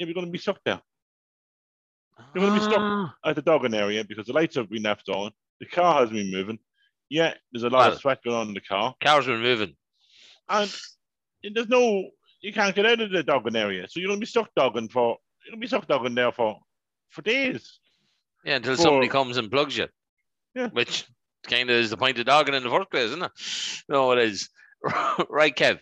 you're 0.05 0.13
going 0.13 0.25
to 0.25 0.31
be 0.31 0.37
stuck 0.37 0.59
there 0.65 0.81
you're 2.33 2.45
gonna 2.45 2.59
be 2.59 2.63
stuck. 2.65 2.77
Ah, 2.79 3.15
at 3.25 3.35
the 3.35 3.41
dogging 3.41 3.73
area 3.73 4.03
because 4.03 4.27
the 4.27 4.33
lights 4.33 4.55
have 4.55 4.69
been 4.69 4.83
left 4.83 5.09
on. 5.09 5.31
The 5.59 5.65
car 5.65 6.01
has 6.01 6.09
been 6.09 6.31
moving. 6.31 6.59
Yeah, 7.09 7.33
there's 7.51 7.63
a 7.63 7.69
lot 7.69 7.79
Well- 7.87 7.93
of 7.93 7.99
sweat 7.99 8.23
going 8.23 8.35
on 8.37 8.47
in 8.49 8.53
the 8.53 8.61
car, 8.61 8.95
Cars 9.01 9.25
been 9.25 9.41
moving. 9.41 9.75
and 10.49 10.73
there's 11.53 11.67
no 11.69 12.09
you 12.41 12.53
can't 12.53 12.75
get 12.75 12.85
out 12.85 12.99
of 13.01 13.11
the 13.11 13.23
dogging 13.23 13.55
area, 13.55 13.87
so 13.89 13.99
you're 13.99 14.09
gonna 14.09 14.19
be 14.19 14.25
stuck 14.25 14.49
dogging 14.55 14.89
for 14.89 15.17
you're 15.45 15.51
gonna 15.51 15.61
be 15.61 15.67
stuck 15.67 15.87
dogging 15.87 16.15
there 16.15 16.31
for 16.31 16.59
for 17.09 17.21
days. 17.21 17.79
Yeah, 18.43 18.57
until 18.57 18.75
For- 18.75 18.81
somebody 18.83 19.07
comes 19.07 19.37
and 19.37 19.49
plugs 19.51 19.77
you. 19.77 19.87
Yeah. 20.53 20.67
Which 20.69 21.05
kind 21.43 21.69
of 21.69 21.75
is 21.77 21.89
the 21.89 21.97
point 21.97 22.19
of 22.19 22.25
dogging 22.25 22.53
in 22.55 22.63
the 22.63 22.69
first 22.69 22.91
place, 22.91 23.05
isn't 23.05 23.23
it? 23.23 23.31
No, 23.89 24.11
it 24.11 24.19
is. 24.19 24.49
right, 25.29 25.55
Kev. 25.55 25.79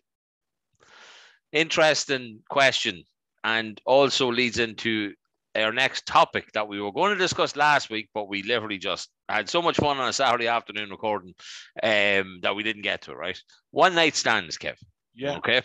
Interesting 1.52 2.42
question, 2.50 3.04
and 3.44 3.80
also 3.86 4.32
leads 4.32 4.60
into 4.60 5.14
our 5.56 5.72
next 5.72 6.06
topic 6.06 6.52
that 6.54 6.68
we 6.68 6.82
were 6.82 6.92
going 6.92 7.12
to 7.14 7.18
discuss 7.18 7.56
last 7.56 7.90
week, 7.90 8.10
but 8.14 8.28
we 8.28 8.44
literally 8.44 8.78
just 8.78 9.10
had 9.30 9.50
so 9.50 9.62
much 9.62 9.78
fun 9.78 9.98
on 9.98 10.10
a 10.10 10.14
Saturday 10.14 10.48
afternoon 10.48 10.90
recording 10.90 11.34
um, 11.82 12.40
that 12.42 12.56
we 12.56 12.64
didn't 12.64 12.82
get 12.84 13.02
to 13.04 13.12
it, 13.12 13.18
right? 13.18 13.40
One 13.72 13.96
night 13.96 14.16
stands, 14.16 14.58
Kev. 14.58 14.76
Yeah, 15.14 15.38
Okay. 15.38 15.62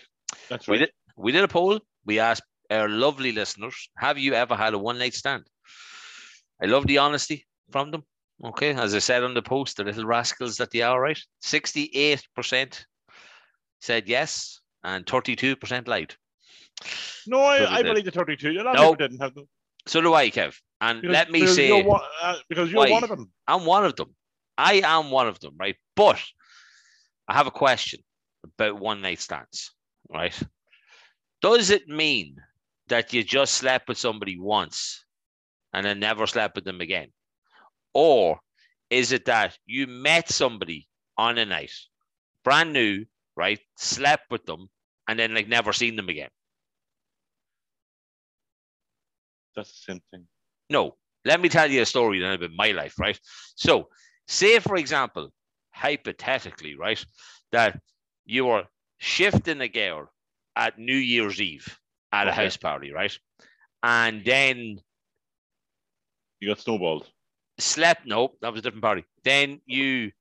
that's 0.49 0.69
We 0.69 0.75
right. 0.79 0.79
did 0.87 0.91
we 1.17 1.33
did 1.33 1.45
a 1.45 1.49
poll. 1.49 1.81
We 2.07 2.19
asked 2.21 2.43
our 2.71 2.89
lovely 2.89 3.33
listeners, 3.33 3.91
have 3.99 4.17
you 4.17 4.35
ever 4.35 4.55
had 4.55 4.75
a 4.75 4.79
one 4.79 4.99
night 4.99 5.15
stand? 5.15 5.45
I 6.63 6.67
love 6.67 6.87
the 6.87 6.99
honesty 6.99 7.47
from 7.71 7.91
them. 7.91 8.05
Okay, 8.43 8.73
as 8.73 8.95
I 8.95 9.01
said 9.01 9.23
on 9.23 9.35
the 9.35 9.43
post, 9.43 9.77
the 9.77 9.85
little 9.85 10.07
rascals 10.07 10.57
that 10.57 10.71
they 10.71 10.81
are, 10.83 10.99
right? 11.01 11.21
68% 11.45 12.85
said 13.81 14.09
yes, 14.09 14.61
and 14.83 15.05
32% 15.05 15.89
lied. 15.89 16.15
No, 17.27 17.41
I, 17.43 17.79
I 17.79 17.83
believe 17.83 18.05
the 18.05 18.11
32. 18.11 18.51
A 18.51 18.63
lot 18.63 18.75
No. 18.75 18.95
didn't 18.95 19.19
have 19.21 19.35
them. 19.35 19.47
So 19.87 20.01
do 20.01 20.15
I, 20.15 20.31
Kev. 20.31 20.55
And 20.81 21.03
Because- 21.03 21.13
let 21.15 21.31
me 21.31 21.47
say, 21.47 21.69
you're 21.69 21.85
one, 21.85 22.01
uh, 22.23 22.37
because 22.49 22.71
you're 22.71 22.79
Why? 22.81 22.91
one 22.91 23.05
of 23.05 23.11
them. 23.11 23.31
I'm 23.47 23.65
one 23.67 23.85
of 23.85 23.97
them. 23.97 24.15
I 24.57 24.83
am 24.85 25.11
one 25.11 25.29
of 25.29 25.41
them, 25.41 25.57
right? 25.59 25.77
But 25.97 26.23
I 27.29 27.35
have 27.35 27.47
a 27.47 27.51
question 27.51 28.01
about 28.45 28.79
one 28.79 29.01
night 29.03 29.21
stands, 29.21 29.73
right? 30.09 30.39
Does 31.43 31.71
it 31.71 31.89
mean 31.89 32.37
that 32.89 33.13
you 33.13 33.23
just 33.23 33.55
slept 33.55 33.89
with 33.89 33.99
somebody 33.99 34.39
once 34.39 35.05
and 35.73 35.85
then 35.87 36.01
never 36.01 36.27
slept 36.27 36.57
with 36.57 36.65
them 36.65 36.81
again? 36.81 37.13
Or 37.95 38.41
is 38.91 39.13
it 39.13 39.25
that 39.27 39.57
you 39.67 39.87
met 39.87 40.29
somebody 40.31 40.89
on 41.17 41.39
a 41.39 41.47
night, 41.47 41.73
brand 42.45 42.73
new, 42.73 43.05
right? 43.37 43.61
Slept 43.77 44.31
with 44.31 44.45
them 44.45 44.69
and 45.09 45.19
then 45.19 45.35
like 45.35 45.49
never 45.49 45.73
seen 45.73 45.97
them 45.97 46.09
again? 46.09 46.31
That's 49.57 49.71
the 49.73 49.93
same 49.93 50.01
thing. 50.11 50.27
No, 50.69 50.97
let 51.25 51.41
me 51.41 51.49
tell 51.49 51.71
you 51.71 51.83
a 51.83 51.87
story 51.87 52.21
then 52.21 52.35
about 52.35 52.51
my 52.57 52.71
life, 52.73 52.99
right? 52.99 53.19
So, 53.57 53.89
say 54.29 54.59
for 54.61 54.77
example, 54.77 55.33
hypothetically, 55.73 56.77
right, 56.77 57.05
that 57.53 57.79
you 58.25 58.45
were 58.47 58.65
shifting 58.99 59.61
a 59.61 59.69
girl 59.69 60.11
at 60.57 60.79
New 60.79 60.97
Year's 60.97 61.41
Eve 61.41 61.79
at 62.13 62.29
a 62.29 62.33
house 62.33 62.57
party, 62.57 62.93
right? 62.93 63.17
And 63.83 64.25
then 64.25 64.81
You 66.41 66.49
got 66.49 66.61
snowballed. 66.61 67.09
slept, 67.59 68.07
no, 68.07 68.33
that 68.41 68.53
was 68.53 68.61
a 68.61 68.63
different 68.63 68.83
party. 68.83 69.05
Then 69.25 69.61
you 69.67 70.13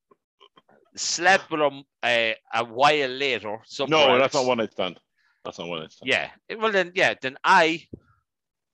slept 0.95 1.51
with 1.51 1.59
them 1.59 1.83
uh, 2.03 2.33
a 2.53 2.65
while 2.65 3.09
later. 3.09 3.59
No, 3.87 4.17
that's 4.17 4.33
else. 4.35 4.43
not 4.43 4.47
one 4.47 4.57
night 4.57 4.71
stand. 4.71 4.99
That's 5.45 5.59
not 5.59 5.67
one 5.67 5.79
night 5.81 5.91
stand. 5.91 6.09
Yeah. 6.09 6.29
Well, 6.57 6.71
then, 6.71 6.91
yeah, 6.95 7.13
then 7.21 7.37
I 7.43 7.85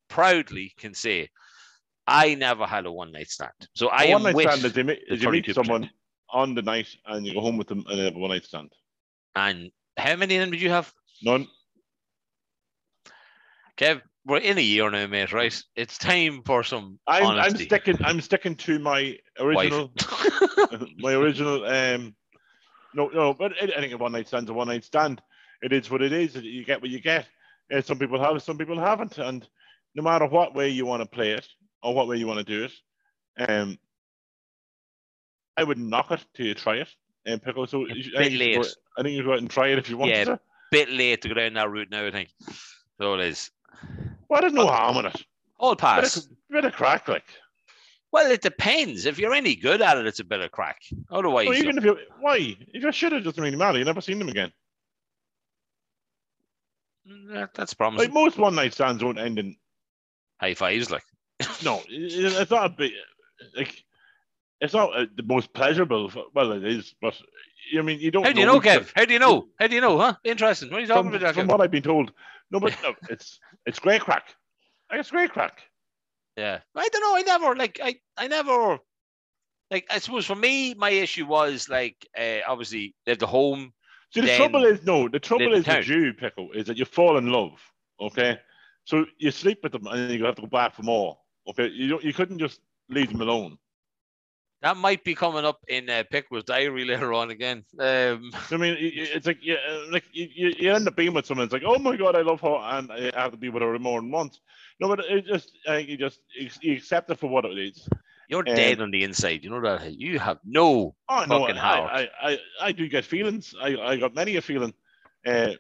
proudly 0.08 0.74
can 0.78 0.94
say 0.94 1.30
I 2.08 2.36
never 2.36 2.66
had 2.66 2.86
a 2.86 2.92
one 2.92 3.12
night 3.12 3.30
stand. 3.30 3.52
So 3.74 3.90
I 3.90 4.12
one 4.12 4.24
night 4.24 4.40
stand 4.40 4.66
is 4.66 4.76
you 4.76 4.84
meet, 4.84 5.00
is 5.08 5.24
you 5.24 5.32
meet 5.32 5.54
someone 5.54 5.90
on 6.30 6.54
the 6.54 6.62
night 6.62 6.88
and 7.06 7.26
you 7.26 7.34
go 7.34 7.42
home 7.42 7.58
with 7.58 7.68
them 7.68 7.84
and 7.88 8.00
they 8.00 8.06
have 8.06 8.16
a 8.16 8.20
one 8.20 8.32
night 8.32 8.46
stand. 8.46 8.72
and 9.36 9.72
how 9.98 10.16
many 10.16 10.36
of 10.36 10.42
them 10.42 10.52
did 10.52 10.62
you 10.62 10.70
have? 10.70 10.92
None. 11.24 11.48
Kev, 13.78 14.02
we're 14.26 14.38
in 14.38 14.58
a 14.58 14.62
year 14.62 14.90
now, 14.90 15.08
mate, 15.08 15.34
right? 15.34 15.64
It's 15.76 15.98
time 15.98 16.42
for 16.46 16.64
some 16.64 17.00
I'm, 17.08 17.26
I'm 17.26 17.56
sticking. 17.56 17.98
I'm 18.04 18.22
sticking 18.22 18.56
to 18.56 18.80
my 18.80 19.18
original. 19.40 19.92
my 20.98 21.14
original. 21.14 21.66
Um, 21.66 22.16
no, 22.94 23.08
no, 23.10 23.34
but 23.34 23.54
I 23.62 23.66
I 23.66 23.82
think 23.82 23.94
a 23.94 23.98
one 23.98 24.14
night 24.14 24.28
stand's 24.28 24.50
a 24.50 24.54
one 24.54 24.68
night 24.68 24.84
stand. 24.84 25.22
It 25.62 25.74
is 25.74 25.90
what 25.90 26.02
it 26.02 26.14
is. 26.14 26.36
You 26.36 26.66
get 26.66 26.82
what 26.82 26.90
you 26.90 27.02
get. 27.02 27.28
Uh, 27.74 27.82
some 27.82 27.98
people 27.98 28.22
have, 28.22 28.42
some 28.42 28.58
people 28.58 28.80
haven't, 28.80 29.18
and 29.18 29.48
no 29.96 30.04
matter 30.04 30.26
what 30.28 30.54
way 30.54 30.70
you 30.70 30.86
want 30.86 31.02
to 31.02 31.08
play 31.08 31.32
it 31.32 31.48
or 31.82 31.96
what 31.96 32.08
way 32.08 32.18
you 32.18 32.28
want 32.28 32.40
to 32.40 32.44
do 32.46 32.66
it, 32.66 33.50
um, 33.50 33.78
I 35.58 35.64
wouldn't 35.64 35.88
knock 35.88 36.12
it 36.12 36.24
you 36.38 36.54
try 36.54 36.76
it. 36.78 36.90
And 37.26 37.42
pickle. 37.42 37.66
So 37.66 37.88
you 37.88 38.12
I 38.16 38.24
bit 38.24 38.30
think, 38.30 38.42
you 38.42 38.62
go. 38.62 38.70
I 38.98 39.02
think 39.02 39.16
you 39.18 39.24
go 39.24 39.34
out 39.34 39.40
and 39.40 39.50
try 39.50 39.70
it 39.70 39.80
if 39.80 39.90
you 39.90 39.98
want 39.98 40.12
Yeah. 40.12 40.26
to. 40.26 40.40
Bit 40.72 40.90
late 40.92 41.22
to 41.24 41.30
go 41.30 41.34
down 41.34 41.54
that 41.54 41.72
route 41.72 41.90
now, 41.90 42.06
I 42.06 42.12
think. 42.12 42.30
So 43.00 43.16
it 43.16 43.22
is. 43.22 43.50
Well, 44.30 44.42
there's 44.42 44.54
no 44.54 44.68
harm 44.68 44.98
in 44.98 45.06
it. 45.08 45.26
All 45.58 45.74
Bit 45.74 45.80
pass. 45.82 46.18
of, 46.18 46.26
bit 46.52 46.66
of 46.66 46.74
crack, 46.74 47.08
like. 47.08 47.24
Well, 48.12 48.30
it 48.32 48.42
depends. 48.42 49.06
If 49.06 49.18
you're 49.18 49.34
any 49.34 49.56
good 49.56 49.82
at 49.82 49.98
it, 49.98 50.06
it's 50.06 50.20
a 50.20 50.24
bit 50.24 50.40
of 50.42 50.52
crack. 50.52 50.82
Otherwise, 51.10 51.46
you're- 51.48 51.58
even 51.60 51.78
if 51.78 51.84
you 51.84 51.98
why 52.20 52.38
if 52.38 52.82
you're 52.84 52.92
shit, 52.92 53.14
it 53.14 53.22
doesn't 53.22 53.42
really 53.44 53.56
matter. 53.58 53.78
You 53.80 53.86
never 53.86 54.02
seen 54.02 54.20
them 54.20 54.30
again. 54.30 54.52
That- 57.06 57.54
that's 57.54 57.74
promising. 57.74 58.08
Like 58.10 58.14
most 58.14 58.38
one 58.38 58.56
night 58.56 58.74
stands 58.74 59.04
won't 59.04 59.18
end 59.20 59.40
in 59.40 59.56
High 60.40 60.54
fives, 60.54 60.92
like. 60.92 61.04
no. 61.64 61.82
It's 61.90 62.52
not 62.52 62.66
a 62.66 62.70
big 62.70 62.92
like. 63.56 63.84
It's 64.62 64.74
not 64.74 64.96
uh, 64.96 65.06
the 65.16 65.24
most 65.24 65.54
pleasurable. 65.54 66.12
Well, 66.34 66.54
it 66.54 66.64
is, 66.64 66.96
but 67.02 67.20
I 67.78 67.82
mean, 67.82 68.00
you 68.00 68.12
don't. 68.12 68.26
How 68.26 68.32
do 68.32 68.40
you 68.40 68.46
know, 68.46 68.62
Kev? 68.62 68.92
How 68.96 69.06
do 69.06 69.14
you 69.14 69.20
know? 69.20 69.48
How 69.60 69.68
do 69.68 69.76
you 69.76 69.82
know, 69.82 69.98
huh? 69.98 70.16
Interesting. 70.24 70.70
What 70.70 70.78
are 70.78 70.82
you 70.82 70.88
talking 70.88 71.12
From, 71.12 71.22
about, 71.22 71.36
from 71.36 71.48
what 71.48 71.62
I've 71.62 71.72
been 71.72 71.84
told, 71.84 72.14
no, 72.52 72.60
but 72.60 72.76
no, 72.82 72.94
it's 73.10 73.40
it's 73.66 73.80
great 73.80 74.02
crack. 74.02 74.34
It's 74.92 75.12
great 75.12 75.32
crack. 75.32 75.62
Yeah. 76.38 76.60
I 76.76 76.88
don't 76.90 77.02
know. 77.02 77.16
I 77.16 77.22
never, 77.22 77.56
like, 77.56 77.80
I, 77.82 77.96
I 78.18 78.28
never, 78.28 78.78
like, 79.72 79.88
I 79.90 80.00
suppose 80.00 80.26
for 80.26 80.36
me, 80.36 80.74
my 80.74 80.90
issue 80.90 81.26
was, 81.26 81.70
like, 81.70 82.08
uh, 82.18 82.40
obviously, 82.48 82.96
lived 83.08 83.24
at 83.24 83.30
home. 83.30 83.74
See, 84.14 84.22
the 84.22 84.36
trouble 84.36 84.66
is 84.66 84.86
no. 84.86 85.10
The 85.10 85.20
trouble 85.20 85.54
is 85.54 85.66
with 85.66 85.88
you, 85.88 86.14
pickle, 86.14 86.52
is 86.54 86.68
that 86.68 86.78
you 86.78 86.86
fall 86.86 87.18
in 87.18 87.32
love. 87.32 87.54
Okay, 88.00 88.38
so 88.86 89.06
you 89.20 89.32
sleep 89.32 89.60
with 89.64 89.74
them 89.74 89.88
and 89.88 90.00
then 90.00 90.12
you 90.12 90.26
have 90.26 90.36
to 90.36 90.36
go 90.36 90.42
back 90.42 90.76
for 90.76 90.84
more. 90.84 91.12
Okay, 91.42 91.68
you. 91.68 92.00
You 92.02 92.14
couldn't 92.14 92.40
just 92.40 92.62
leave 92.90 93.12
them 93.12 93.22
alone. 93.22 93.58
That 94.62 94.78
might 94.78 95.04
be 95.04 95.16
coming 95.16 95.46
up 95.46 95.60
in 95.68 95.90
uh, 95.90 96.04
Pickle's 96.10 96.44
diary 96.46 96.86
later 96.86 97.14
on 97.14 97.32
again. 97.32 97.66
Um, 97.80 98.32
I 98.52 98.58
mean, 98.58 98.74
it- 98.74 98.94
it- 98.98 99.10
it's 99.16 99.28
like 99.28 99.40
yeah, 99.44 99.58
like 99.92 100.06
you, 100.14 100.54
you 100.58 100.74
end 100.74 100.88
up 100.88 100.96
being 100.96 101.14
with 101.14 101.26
someone. 101.26 101.46
It's 101.46 101.54
like, 101.54 101.64
oh 101.66 101.78
my 101.80 101.96
god, 101.98 102.16
I 102.16 102.22
love 102.22 102.42
her, 102.42 102.56
and 102.56 102.92
I 102.92 103.12
have 103.20 103.32
to 103.32 103.38
be 103.38 103.50
with 103.50 103.62
her 103.64 103.78
more 103.80 104.02
than 104.02 104.12
once. 104.12 104.40
No, 104.80 104.88
but 104.90 105.00
it 105.06 105.26
just, 105.26 105.52
I 105.68 105.78
think 105.78 105.90
you 105.90 105.98
just 105.98 106.22
you 106.62 106.74
accept 106.74 107.10
it 107.12 107.20
for 107.20 107.28
what 107.30 107.46
it 107.46 107.58
is. 107.58 107.88
you're 108.28 108.44
Um, 108.48 108.56
dead 108.56 108.82
on 108.82 108.92
the 108.92 109.04
inside. 109.04 109.44
You 109.44 109.52
know 109.52 109.62
that. 109.62 109.94
You 109.94 110.20
have 110.20 110.40
no. 110.46 110.96
Oh 111.10 111.26
no, 111.28 111.46
Fucking 111.46 111.58
I, 111.58 111.58
heart. 111.58 111.92
I, 111.92 112.10
I, 112.22 112.40
I 112.62 112.72
do 112.72 112.88
get 112.88 113.06
feelings. 113.06 113.54
I, 113.60 113.76
I 113.78 113.98
got 113.98 114.16
many 114.16 114.36
a 114.38 114.42
feeling 114.42 114.74
uh, 115.26 115.54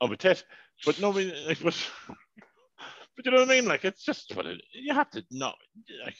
of 0.00 0.10
a 0.12 0.16
tit, 0.16 0.44
but 0.84 0.98
no, 1.00 1.12
I 1.12 1.16
mean, 1.16 1.32
like, 1.46 1.60
but, 1.64 1.90
but 3.16 3.24
you 3.24 3.32
know 3.32 3.38
what 3.40 3.50
I 3.50 3.54
mean? 3.54 3.66
Like, 3.66 3.84
it's 3.84 4.04
just 4.04 4.34
what 4.36 4.46
it, 4.46 4.60
you 4.72 4.94
have 4.94 5.10
to 5.10 5.24
know. 5.30 5.52
Like, 6.04 6.16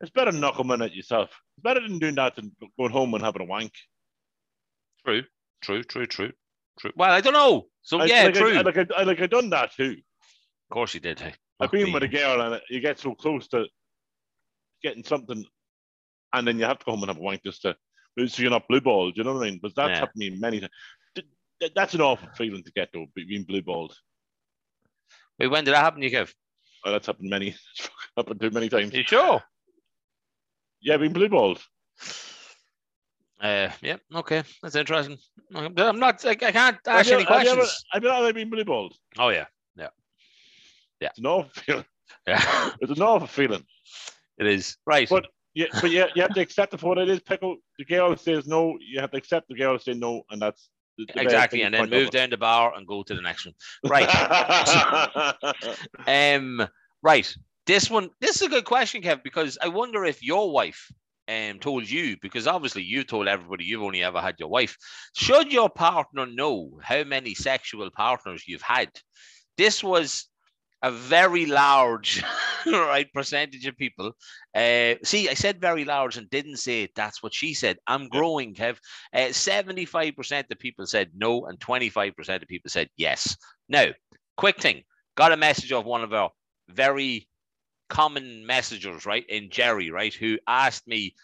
it's 0.00 0.10
better 0.10 0.32
knock 0.32 0.56
them 0.56 0.70
in 0.70 0.82
at 0.82 0.94
yourself. 0.94 1.28
It's 1.56 1.62
better 1.62 1.80
than 1.80 1.98
doing 1.98 2.14
that 2.16 2.36
than 2.36 2.50
going 2.78 2.90
home 2.92 3.12
and 3.14 3.22
having 3.22 3.42
a 3.42 3.44
wank. 3.44 3.72
True, 5.04 5.22
true, 5.62 5.82
true, 5.82 6.06
true, 6.06 6.32
true. 6.78 6.92
Well, 6.96 7.10
I 7.10 7.20
don't 7.20 7.32
know. 7.34 7.66
So 7.82 8.00
I- 8.00 8.06
yeah, 8.06 8.24
like, 8.24 8.34
true. 8.34 8.54
I, 8.56 8.60
like, 8.62 8.78
I, 8.96 9.02
like 9.02 9.20
I 9.20 9.26
done 9.26 9.50
that 9.50 9.72
too. 9.74 9.96
of 10.70 10.74
course 10.74 10.94
you 10.94 11.00
did. 11.00 11.20
Hey. 11.20 11.34
I've 11.60 11.70
been 11.70 11.92
with 11.92 12.02
a 12.02 12.08
girl 12.08 12.40
and 12.40 12.60
you 12.70 12.80
get 12.80 12.98
so 12.98 13.14
close 13.14 13.46
to 13.48 13.66
getting 14.82 15.04
something, 15.04 15.44
and 16.32 16.46
then 16.48 16.58
you 16.58 16.64
have 16.64 16.78
to 16.78 16.84
go 16.86 16.92
home 16.92 17.02
and 17.02 17.10
have 17.10 17.18
a 17.18 17.20
wank 17.20 17.42
just 17.44 17.60
to, 17.62 17.76
so 18.26 18.40
you're 18.42 18.50
not 18.50 18.66
blue 18.66 18.80
balled. 18.80 19.16
You 19.18 19.24
know 19.24 19.34
what 19.34 19.46
I 19.46 19.50
mean? 19.50 19.60
But 19.62 19.74
that's 19.74 19.90
Yeah. 19.90 19.98
happened 20.00 20.22
to 20.22 20.30
me 20.30 20.38
many 20.38 20.60
times. 20.60 20.72
Th- 21.14 21.26
th- 21.60 21.72
That's 21.74 21.92
an 21.92 22.00
awful 22.00 22.30
feeling 22.34 22.64
to 22.64 22.72
get 22.72 22.88
though, 22.94 23.06
being 23.14 23.44
blue 23.44 23.60
balled. 23.60 23.94
Wait, 25.40 25.48
when 25.48 25.64
did 25.64 25.72
that 25.74 25.82
happen, 25.82 26.02
you, 26.02 26.10
Kev? 26.10 26.32
Oh, 26.84 26.92
that's 26.92 27.06
happened 27.06 27.30
many, 27.30 27.56
happened 28.16 28.40
too 28.40 28.50
many 28.50 28.68
times. 28.68 28.92
You 28.92 29.02
sure? 29.04 29.42
Yeah, 30.82 30.98
been 30.98 31.12
blue 31.12 31.28
balled. 31.28 31.60
Uh, 33.40 33.70
yeah, 33.80 33.96
okay, 34.14 34.42
that's 34.62 34.76
interesting. 34.76 35.16
I'm 35.54 35.74
not. 35.98 36.24
I, 36.26 36.30
I 36.30 36.34
can't 36.34 36.76
ask 36.86 37.08
you 37.08 37.14
any 37.16 37.22
ever- 37.24 37.32
have 37.34 37.42
you 37.44 37.50
ever- 37.50 37.56
questions. 37.60 37.84
Have 37.90 38.02
you 38.04 38.10
ever 38.10 38.32
been 38.34 38.50
blue 38.50 38.64
balled? 38.66 38.94
Oh 39.18 39.30
yeah, 39.30 39.46
yeah, 39.76 39.88
yeah. 41.00 41.08
It's 41.08 41.18
an 41.18 41.26
awful 41.26 41.50
feeling. 41.62 41.84
yeah, 42.26 42.70
It's 42.80 42.92
an 42.92 43.02
awful 43.02 43.26
feeling. 43.26 43.64
it 44.38 44.46
is 44.46 44.76
right. 44.86 45.08
But- 45.08 45.26
Yeah, 45.54 45.66
but 45.80 45.90
yeah, 45.90 46.06
you 46.14 46.22
have 46.22 46.34
to 46.34 46.40
accept 46.40 46.74
it 46.74 46.80
for 46.80 46.88
what 46.90 46.98
it 46.98 47.08
is. 47.08 47.20
Pickle. 47.20 47.56
The 47.78 47.84
girl 47.86 48.14
says 48.16 48.46
no. 48.46 48.76
You 48.80 49.00
have 49.00 49.10
to 49.12 49.16
accept 49.16 49.48
the 49.48 49.56
girl 49.56 49.78
says 49.78 49.96
no, 49.96 50.22
and 50.30 50.40
that's 50.40 50.68
the, 51.06 51.12
the 51.14 51.22
exactly, 51.22 51.62
and 51.62 51.74
then 51.74 51.90
move 51.90 52.10
down 52.10 52.30
the 52.30 52.36
bar 52.36 52.74
and 52.74 52.86
go 52.86 53.02
to 53.02 53.14
the 53.14 53.22
next 53.22 53.46
one. 53.46 53.54
Right. 53.84 54.08
Um, 56.06 56.66
right. 57.02 57.32
This 57.66 57.90
one, 57.90 58.10
this 58.20 58.36
is 58.36 58.42
a 58.42 58.48
good 58.48 58.64
question, 58.64 59.02
Kev, 59.02 59.22
because 59.22 59.58
I 59.62 59.68
wonder 59.68 60.04
if 60.04 60.22
your 60.22 60.50
wife 60.50 60.90
um 61.28 61.58
told 61.60 61.88
you, 61.88 62.16
because 62.20 62.46
obviously 62.46 62.82
you 62.82 63.04
told 63.04 63.28
everybody 63.28 63.64
you've 63.64 63.82
only 63.82 64.02
ever 64.02 64.20
had 64.20 64.36
your 64.38 64.48
wife. 64.48 64.76
Should 65.14 65.52
your 65.52 65.70
partner 65.70 66.26
know 66.26 66.78
how 66.82 67.04
many 67.04 67.34
sexual 67.34 67.90
partners 67.90 68.44
you've 68.46 68.62
had? 68.62 68.90
This 69.56 69.84
was 69.84 70.26
a 70.82 70.90
very 70.90 71.46
large 71.46 72.22
right 72.66 73.12
percentage 73.12 73.66
of 73.66 73.76
people. 73.76 74.12
Uh, 74.54 74.94
see, 75.04 75.28
I 75.28 75.34
said 75.34 75.60
very 75.60 75.84
large 75.84 76.16
and 76.16 76.30
didn't 76.30 76.56
say 76.56 76.82
it. 76.82 76.92
that's 76.94 77.22
what 77.22 77.34
she 77.34 77.54
said. 77.54 77.78
I'm 77.86 78.08
growing, 78.08 78.54
Kev. 78.54 78.78
Uh, 79.12 79.28
75% 79.30 80.50
of 80.50 80.58
people 80.58 80.86
said 80.86 81.10
no, 81.14 81.46
and 81.46 81.58
25% 81.58 82.42
of 82.42 82.48
people 82.48 82.70
said 82.70 82.88
yes. 82.96 83.36
Now, 83.68 83.88
quick 84.36 84.60
thing 84.60 84.82
got 85.16 85.32
a 85.32 85.36
message 85.36 85.72
of 85.72 85.84
one 85.84 86.02
of 86.02 86.14
our 86.14 86.30
very 86.68 87.28
common 87.88 88.46
messengers, 88.46 89.04
right, 89.04 89.26
in 89.28 89.50
Jerry, 89.50 89.90
right, 89.90 90.14
who 90.14 90.38
asked 90.46 90.86
me 90.86 91.14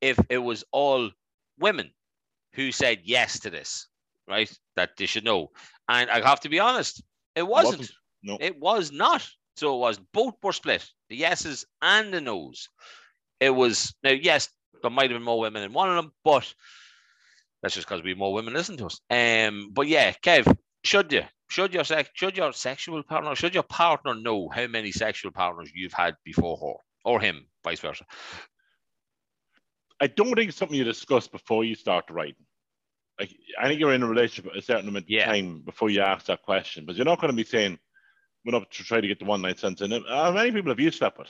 if 0.00 0.18
it 0.28 0.38
was 0.38 0.64
all 0.72 1.10
women 1.58 1.90
who 2.54 2.72
said 2.72 3.00
yes 3.04 3.40
to 3.40 3.50
this, 3.50 3.86
right, 4.28 4.52
that 4.76 4.90
they 4.98 5.06
should 5.06 5.24
know. 5.24 5.50
And 5.88 6.10
I 6.10 6.20
have 6.26 6.40
to 6.40 6.48
be 6.48 6.60
honest, 6.60 7.02
it 7.34 7.46
wasn't. 7.46 7.78
Wasn't. 7.78 7.96
No. 8.28 8.36
It 8.40 8.60
was 8.60 8.92
not. 8.92 9.26
So 9.56 9.74
it 9.74 9.78
was 9.78 9.98
both 10.12 10.34
were 10.42 10.52
split, 10.52 10.86
the 11.08 11.16
yeses 11.16 11.64
and 11.82 12.12
the 12.12 12.20
nos. 12.20 12.68
It 13.40 13.50
was 13.50 13.94
now, 14.02 14.10
yes, 14.10 14.50
there 14.82 14.90
might 14.90 15.10
have 15.10 15.18
been 15.18 15.24
more 15.24 15.40
women 15.40 15.62
in 15.62 15.72
one 15.72 15.88
of 15.88 15.96
them, 15.96 16.12
but 16.24 16.52
that's 17.62 17.74
just 17.74 17.88
because 17.88 18.02
we 18.02 18.10
have 18.10 18.18
more 18.18 18.32
women 18.34 18.54
listen 18.54 18.76
to 18.76 18.86
us. 18.86 19.00
Um, 19.10 19.70
but 19.72 19.88
yeah, 19.88 20.12
Kev, 20.22 20.54
should 20.84 21.12
you? 21.12 21.22
Should 21.50 21.72
your 21.72 21.84
sex 21.84 22.10
should 22.12 22.36
your 22.36 22.52
sexual 22.52 23.02
partner 23.02 23.34
should 23.34 23.54
your 23.54 23.62
partner 23.62 24.14
know 24.14 24.50
how 24.50 24.66
many 24.66 24.92
sexual 24.92 25.32
partners 25.32 25.70
you've 25.74 25.94
had 25.94 26.14
before 26.22 26.58
her 26.58 27.10
or 27.10 27.20
him, 27.20 27.46
vice 27.64 27.80
versa? 27.80 28.04
I 29.98 30.08
don't 30.08 30.34
think 30.34 30.50
it's 30.50 30.58
something 30.58 30.76
you 30.76 30.84
discuss 30.84 31.26
before 31.26 31.64
you 31.64 31.74
start 31.74 32.04
writing. 32.10 32.44
Like 33.18 33.34
I 33.58 33.66
think 33.66 33.80
you're 33.80 33.94
in 33.94 34.02
a 34.02 34.06
relationship 34.06 34.52
at 34.52 34.58
a 34.58 34.62
certain 34.62 34.88
amount 34.88 35.06
Yeah. 35.08 35.22
of 35.22 35.34
time 35.34 35.62
before 35.64 35.88
you 35.90 36.02
ask 36.02 36.26
that 36.26 36.42
question, 36.42 36.84
but 36.84 36.96
you're 36.96 37.06
not 37.06 37.20
going 37.20 37.32
to 37.32 37.36
be 37.36 37.44
saying, 37.48 37.78
"Went 38.48 38.62
up 38.62 38.70
to 38.70 38.82
try 38.82 38.98
to 39.02 39.06
get 39.06 39.18
the 39.18 39.26
one 39.26 39.42
night 39.42 39.58
sense 39.58 39.82
in 39.82 39.92
And 39.92 40.06
How 40.08 40.32
many 40.32 40.50
people 40.52 40.70
have 40.70 40.80
you 40.80 40.90
slept 40.90 41.18
with 41.18 41.28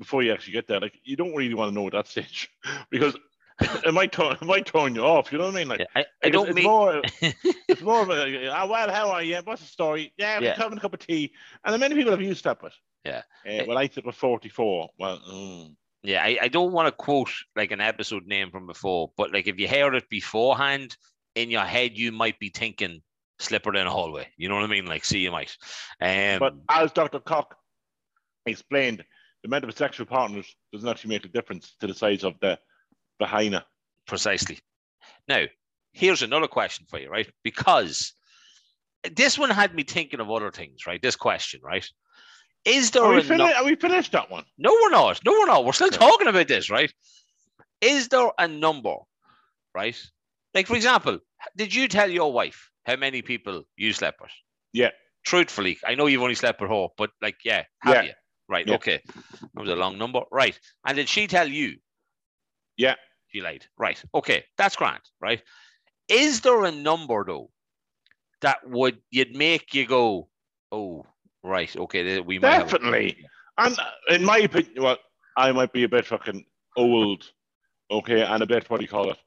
before 0.00 0.22
you 0.24 0.32
actually 0.32 0.54
get 0.54 0.66
there. 0.66 0.80
Like 0.80 0.98
you 1.04 1.14
don't 1.14 1.32
really 1.34 1.54
want 1.54 1.70
to 1.70 1.74
know 1.74 1.86
at 1.86 1.92
that 1.92 2.08
stage 2.08 2.50
because 2.90 3.16
it 3.60 3.94
might 3.94 4.10
turn 4.10 4.32
it 4.32 4.42
might 4.42 4.66
turn 4.66 4.96
you 4.96 5.02
off. 5.02 5.30
You 5.30 5.38
know 5.38 5.44
what 5.44 5.54
I 5.54 5.58
mean? 5.58 5.68
Like 5.68 5.80
Yeah, 5.80 5.86
I, 5.94 6.04
I 6.24 6.30
don't 6.30 6.48
it's 6.48 6.56
mean 6.56 6.64
more 6.64 7.02
it's 7.68 7.82
more 7.82 8.02
of 8.02 8.10
a 8.10 8.48
ah, 8.48 8.66
well, 8.66 8.90
how 8.90 9.10
are 9.10 9.22
you? 9.22 9.38
What's 9.44 9.62
the 9.62 9.68
story? 9.68 10.12
Yeah, 10.18 10.40
we're 10.40 10.46
Yeah. 10.46 10.56
having 10.56 10.78
a 10.78 10.80
cup 10.80 10.94
of 10.94 11.00
tea. 11.00 11.32
And 11.64 11.72
then 11.72 11.80
many 11.80 11.94
people 11.94 12.10
have 12.10 12.20
you 12.20 12.34
slept 12.34 12.62
with. 12.62 12.74
Yeah. 13.04 13.22
Uh, 13.48 13.64
well, 13.68 13.78
I 13.78 13.86
slept 13.86 14.06
with 14.06 14.16
44. 14.16 14.90
Well, 14.98 15.20
mm. 15.30 15.76
Yeah, 16.02 16.22
I, 16.22 16.38
I 16.42 16.48
don't 16.48 16.72
want 16.72 16.86
to 16.88 16.92
quote 16.92 17.30
like 17.54 17.70
an 17.70 17.80
episode 17.80 18.26
name 18.26 18.50
from 18.50 18.66
before, 18.66 19.12
but 19.16 19.32
like 19.32 19.46
if 19.46 19.58
you 19.58 19.68
heard 19.68 19.94
it 19.94 20.08
beforehand 20.08 20.96
in 21.36 21.50
your 21.50 21.64
head, 21.64 21.96
you 21.96 22.12
might 22.12 22.38
be 22.38 22.50
thinking 22.50 23.02
slipper 23.38 23.72
down 23.72 23.86
a 23.86 23.90
hallway. 23.90 24.28
You 24.36 24.48
know 24.48 24.54
what 24.54 24.64
I 24.64 24.68
mean? 24.68 24.86
Like, 24.86 25.04
see, 25.04 25.18
you 25.18 25.30
might. 25.30 25.56
Um, 26.00 26.38
But 26.38 26.54
as 26.68 26.92
Dr. 26.92 27.20
Cock 27.20 27.56
explained, 28.46 29.04
the 29.42 29.48
amount 29.48 29.64
of 29.64 29.76
sexual 29.76 30.06
partners 30.06 30.54
doesn't 30.72 30.88
actually 30.88 31.10
make 31.10 31.24
a 31.24 31.28
difference 31.28 31.74
to 31.80 31.86
the 31.86 31.94
size 31.94 32.24
of 32.24 32.34
the 32.40 32.58
vagina. 33.20 33.64
precisely. 34.06 34.58
Now, 35.28 35.44
here's 35.92 36.22
another 36.22 36.48
question 36.48 36.86
for 36.88 36.98
you, 36.98 37.10
right? 37.10 37.28
Because 37.42 38.12
this 39.14 39.38
one 39.38 39.50
had 39.50 39.74
me 39.74 39.82
thinking 39.82 40.20
of 40.20 40.30
other 40.30 40.50
things, 40.50 40.86
right? 40.86 41.00
This 41.02 41.16
question, 41.16 41.60
right? 41.62 41.86
Is 42.64 42.90
there 42.90 43.04
Are 43.04 43.10
we, 43.14 43.30
are 43.30 43.64
we 43.64 43.76
finished 43.76 44.12
that 44.12 44.30
one? 44.30 44.44
No, 44.58 44.72
we're 44.72 44.90
not. 44.90 45.20
No, 45.24 45.32
we're 45.32 45.46
not. 45.46 45.64
We're 45.64 45.72
still 45.72 45.86
Okay. 45.88 45.96
talking 45.98 46.26
about 46.26 46.48
this, 46.48 46.68
right? 46.70 46.92
Is 47.80 48.08
there 48.08 48.30
a 48.38 48.48
number, 48.48 48.94
right? 49.74 49.96
Like, 50.54 50.66
for 50.66 50.74
example, 50.74 51.18
did 51.56 51.72
you 51.74 51.86
tell 51.86 52.10
your 52.10 52.32
wife 52.32 52.70
how 52.86 52.96
many 52.96 53.20
people 53.20 53.64
you 53.76 53.92
slept 53.92 54.20
with? 54.20 54.30
Yeah. 54.72 54.90
Truthfully, 55.24 55.78
I 55.84 55.96
know 55.96 56.06
you've 56.06 56.22
only 56.22 56.36
slept 56.36 56.60
with 56.60 56.70
her, 56.70 56.86
but 56.96 57.10
like, 57.20 57.36
yeah, 57.44 57.64
have 57.82 57.96
Yeah. 57.96 58.02
you? 58.02 58.12
Right. 58.48 58.66
Yeah. 58.66 58.76
Okay. 58.76 59.02
That 59.54 59.60
was 59.60 59.68
a 59.68 59.74
long 59.76 59.98
number. 59.98 60.20
Right. 60.30 60.58
And 60.86 60.96
did 60.96 61.08
she 61.08 61.26
tell 61.26 61.48
you? 61.48 61.76
Yeah. 62.76 62.94
She 63.28 63.40
lied. 63.40 63.66
Right. 63.76 64.00
Okay. 64.14 64.44
That's 64.56 64.76
grand. 64.76 65.02
Right. 65.20 65.42
Is 66.08 66.42
there 66.42 66.64
a 66.64 66.70
number 66.70 67.24
though 67.24 67.50
that 68.42 68.58
would 68.68 68.98
you'd 69.10 69.34
make 69.34 69.74
you 69.74 69.86
go, 69.86 70.28
oh, 70.70 71.04
right, 71.42 71.74
okay, 71.76 72.20
we 72.20 72.38
might 72.38 72.58
Definitely. 72.58 73.16
And 73.58 73.78
uh, 73.78 74.14
in 74.14 74.24
my 74.24 74.38
opinion, 74.38 74.82
well, 74.82 74.98
I 75.36 75.50
might 75.52 75.72
be 75.72 75.84
a 75.84 75.88
bit 75.88 76.06
fucking 76.06 76.44
old, 76.76 77.24
okay, 77.90 78.22
and 78.22 78.42
a 78.42 78.46
bit, 78.46 78.68
what 78.68 78.78
do 78.78 78.84
you 78.84 78.88
call 78.88 79.10
it? 79.10 79.18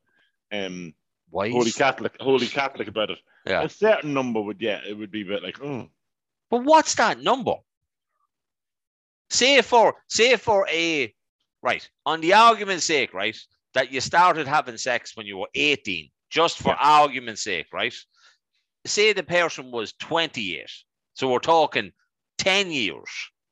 Um, 0.52 0.94
Holy 1.32 1.72
Catholic, 1.72 2.16
holy 2.20 2.48
Catholic 2.48 2.88
about 2.88 3.12
it. 3.12 3.20
Yeah. 3.46 3.64
A 3.64 3.70
certain 3.70 4.14
number 4.14 4.42
would, 4.42 4.62
yeah, 4.62 4.80
it 4.88 4.98
would 4.98 5.12
be 5.12 5.22
a 5.22 5.26
bit 5.26 5.44
like, 5.44 5.62
oh, 5.64 5.90
But 6.50 6.64
what's 6.64 6.96
that 6.96 7.20
number? 7.22 7.56
Say 9.30 9.62
for 9.62 9.96
say 10.08 10.36
for 10.38 10.68
a 10.70 11.14
right 11.62 11.88
on 12.06 12.22
the 12.22 12.34
argument's 12.34 12.86
sake, 12.86 13.14
right, 13.14 13.38
that 13.74 13.92
you 13.92 14.02
started 14.02 14.48
having 14.48 14.78
sex 14.78 15.16
when 15.16 15.26
you 15.28 15.38
were 15.38 15.50
18, 15.54 16.10
just 16.30 16.58
for 16.58 16.70
Yeah. 16.70 16.78
argument's 16.80 17.44
sake, 17.44 17.68
right? 17.72 17.94
Say 18.86 19.14
the 19.14 19.24
person 19.24 19.72
was 19.72 19.94
28. 19.94 20.70
So 21.14 21.30
we're 21.32 21.40
talking 21.40 21.92
10 22.40 22.72
years, 22.72 23.10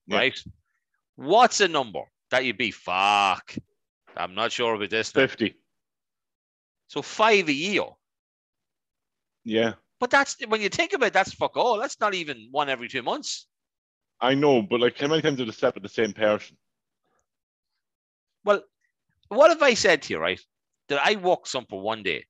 Yeah. 0.08 0.18
right? 0.18 0.44
What's 1.16 1.60
a 1.62 1.68
number 1.68 2.02
that 2.32 2.46
you'd 2.46 2.58
be 2.58 2.72
fuck? 2.72 3.54
I'm 4.16 4.34
not 4.34 4.52
sure 4.52 4.74
about 4.74 4.90
this. 4.90 5.14
now. 5.14 5.22
50. 5.22 5.54
So 6.88 7.02
five 7.02 7.48
a 7.48 7.54
year. 7.54 7.84
Yeah, 9.44 9.74
But 10.00 10.10
that's 10.10 10.36
when 10.48 10.62
you 10.62 10.70
think 10.70 10.94
about 10.94 11.08
it, 11.08 11.14
that's 11.14 11.34
fuck 11.34 11.56
all. 11.56 11.80
That's 11.80 12.00
not 12.02 12.14
even 12.14 12.50
one 12.52 12.70
every 12.70 12.90
two 12.90 13.02
months. 13.02 13.48
I 14.20 14.34
know, 14.34 14.62
but 14.62 14.82
like, 14.82 14.98
how 14.98 15.08
many 15.08 15.22
times 15.22 15.38
did 15.38 15.48
I 15.48 15.52
slept 15.52 15.76
with 15.76 15.84
the 15.84 15.90
same 15.90 16.12
person? 16.12 16.58
Well, 18.44 18.64
what 19.30 19.52
if 19.52 19.62
I 19.62 19.74
said 19.74 20.02
to 20.04 20.14
you, 20.14 20.20
right, 20.20 20.40
that 20.90 21.00
I 21.04 21.16
walked 21.16 21.48
somewhere 21.48 21.82
one 21.82 22.04
day 22.04 22.26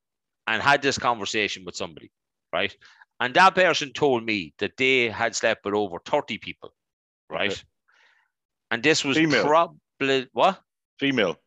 and 0.48 0.62
had 0.62 0.82
this 0.82 0.98
conversation 0.98 1.64
with 1.66 1.76
somebody, 1.76 2.12
right? 2.54 2.76
And 3.20 3.34
that 3.34 3.56
person 3.56 3.94
told 3.94 4.24
me 4.24 4.54
that 4.60 4.78
they 4.78 5.10
had 5.10 5.36
slept 5.36 5.66
with 5.66 5.74
over 5.74 5.98
30 6.06 6.38
people, 6.38 6.74
right? 7.30 7.52
Okay. 7.52 7.62
And 8.70 8.84
this 8.84 9.04
was 9.04 9.18
Female. 9.18 9.44
probably 9.44 10.28
what? 10.34 10.62
Female. 11.00 11.38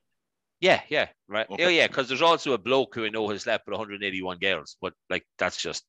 Yeah, 0.60 0.82
yeah, 0.88 1.08
right. 1.26 1.48
Okay. 1.50 1.64
Oh, 1.64 1.68
yeah, 1.68 1.86
because 1.86 2.08
there's 2.08 2.22
also 2.22 2.52
a 2.52 2.58
bloke 2.58 2.94
who 2.94 3.06
I 3.06 3.08
know 3.08 3.28
has 3.30 3.42
slept 3.42 3.66
with 3.66 3.78
181 3.78 4.38
girls, 4.38 4.76
but 4.80 4.92
like 5.08 5.24
that's 5.38 5.56
just 5.56 5.84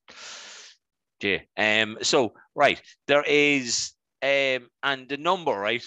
yeah. 1.22 1.38
Um. 1.56 1.98
So 2.02 2.32
right, 2.54 2.80
there 3.06 3.22
is 3.22 3.92
um, 4.22 4.68
and 4.82 5.08
the 5.08 5.18
number 5.18 5.52
right. 5.52 5.84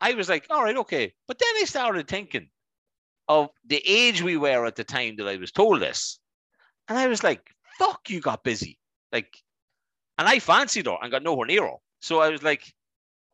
I 0.00 0.14
was 0.14 0.28
like, 0.28 0.46
all 0.50 0.62
right, 0.62 0.76
okay, 0.76 1.12
but 1.26 1.38
then 1.38 1.48
I 1.60 1.64
started 1.64 2.06
thinking 2.06 2.48
of 3.28 3.50
the 3.66 3.82
age 3.86 4.22
we 4.22 4.36
were 4.36 4.64
at 4.64 4.76
the 4.76 4.84
time 4.84 5.16
that 5.16 5.28
I 5.28 5.36
was 5.36 5.52
told 5.52 5.80
this, 5.80 6.18
and 6.88 6.98
I 6.98 7.08
was 7.08 7.22
like, 7.22 7.50
fuck, 7.78 8.08
you 8.08 8.20
got 8.20 8.44
busy, 8.44 8.78
like, 9.12 9.36
and 10.16 10.28
I 10.28 10.38
fancied 10.38 10.86
her 10.86 10.96
and 11.00 11.10
got 11.10 11.22
nowhere 11.22 11.46
near 11.46 11.64
her. 11.64 11.76
So 12.00 12.20
I 12.20 12.28
was 12.28 12.42
like, 12.42 12.72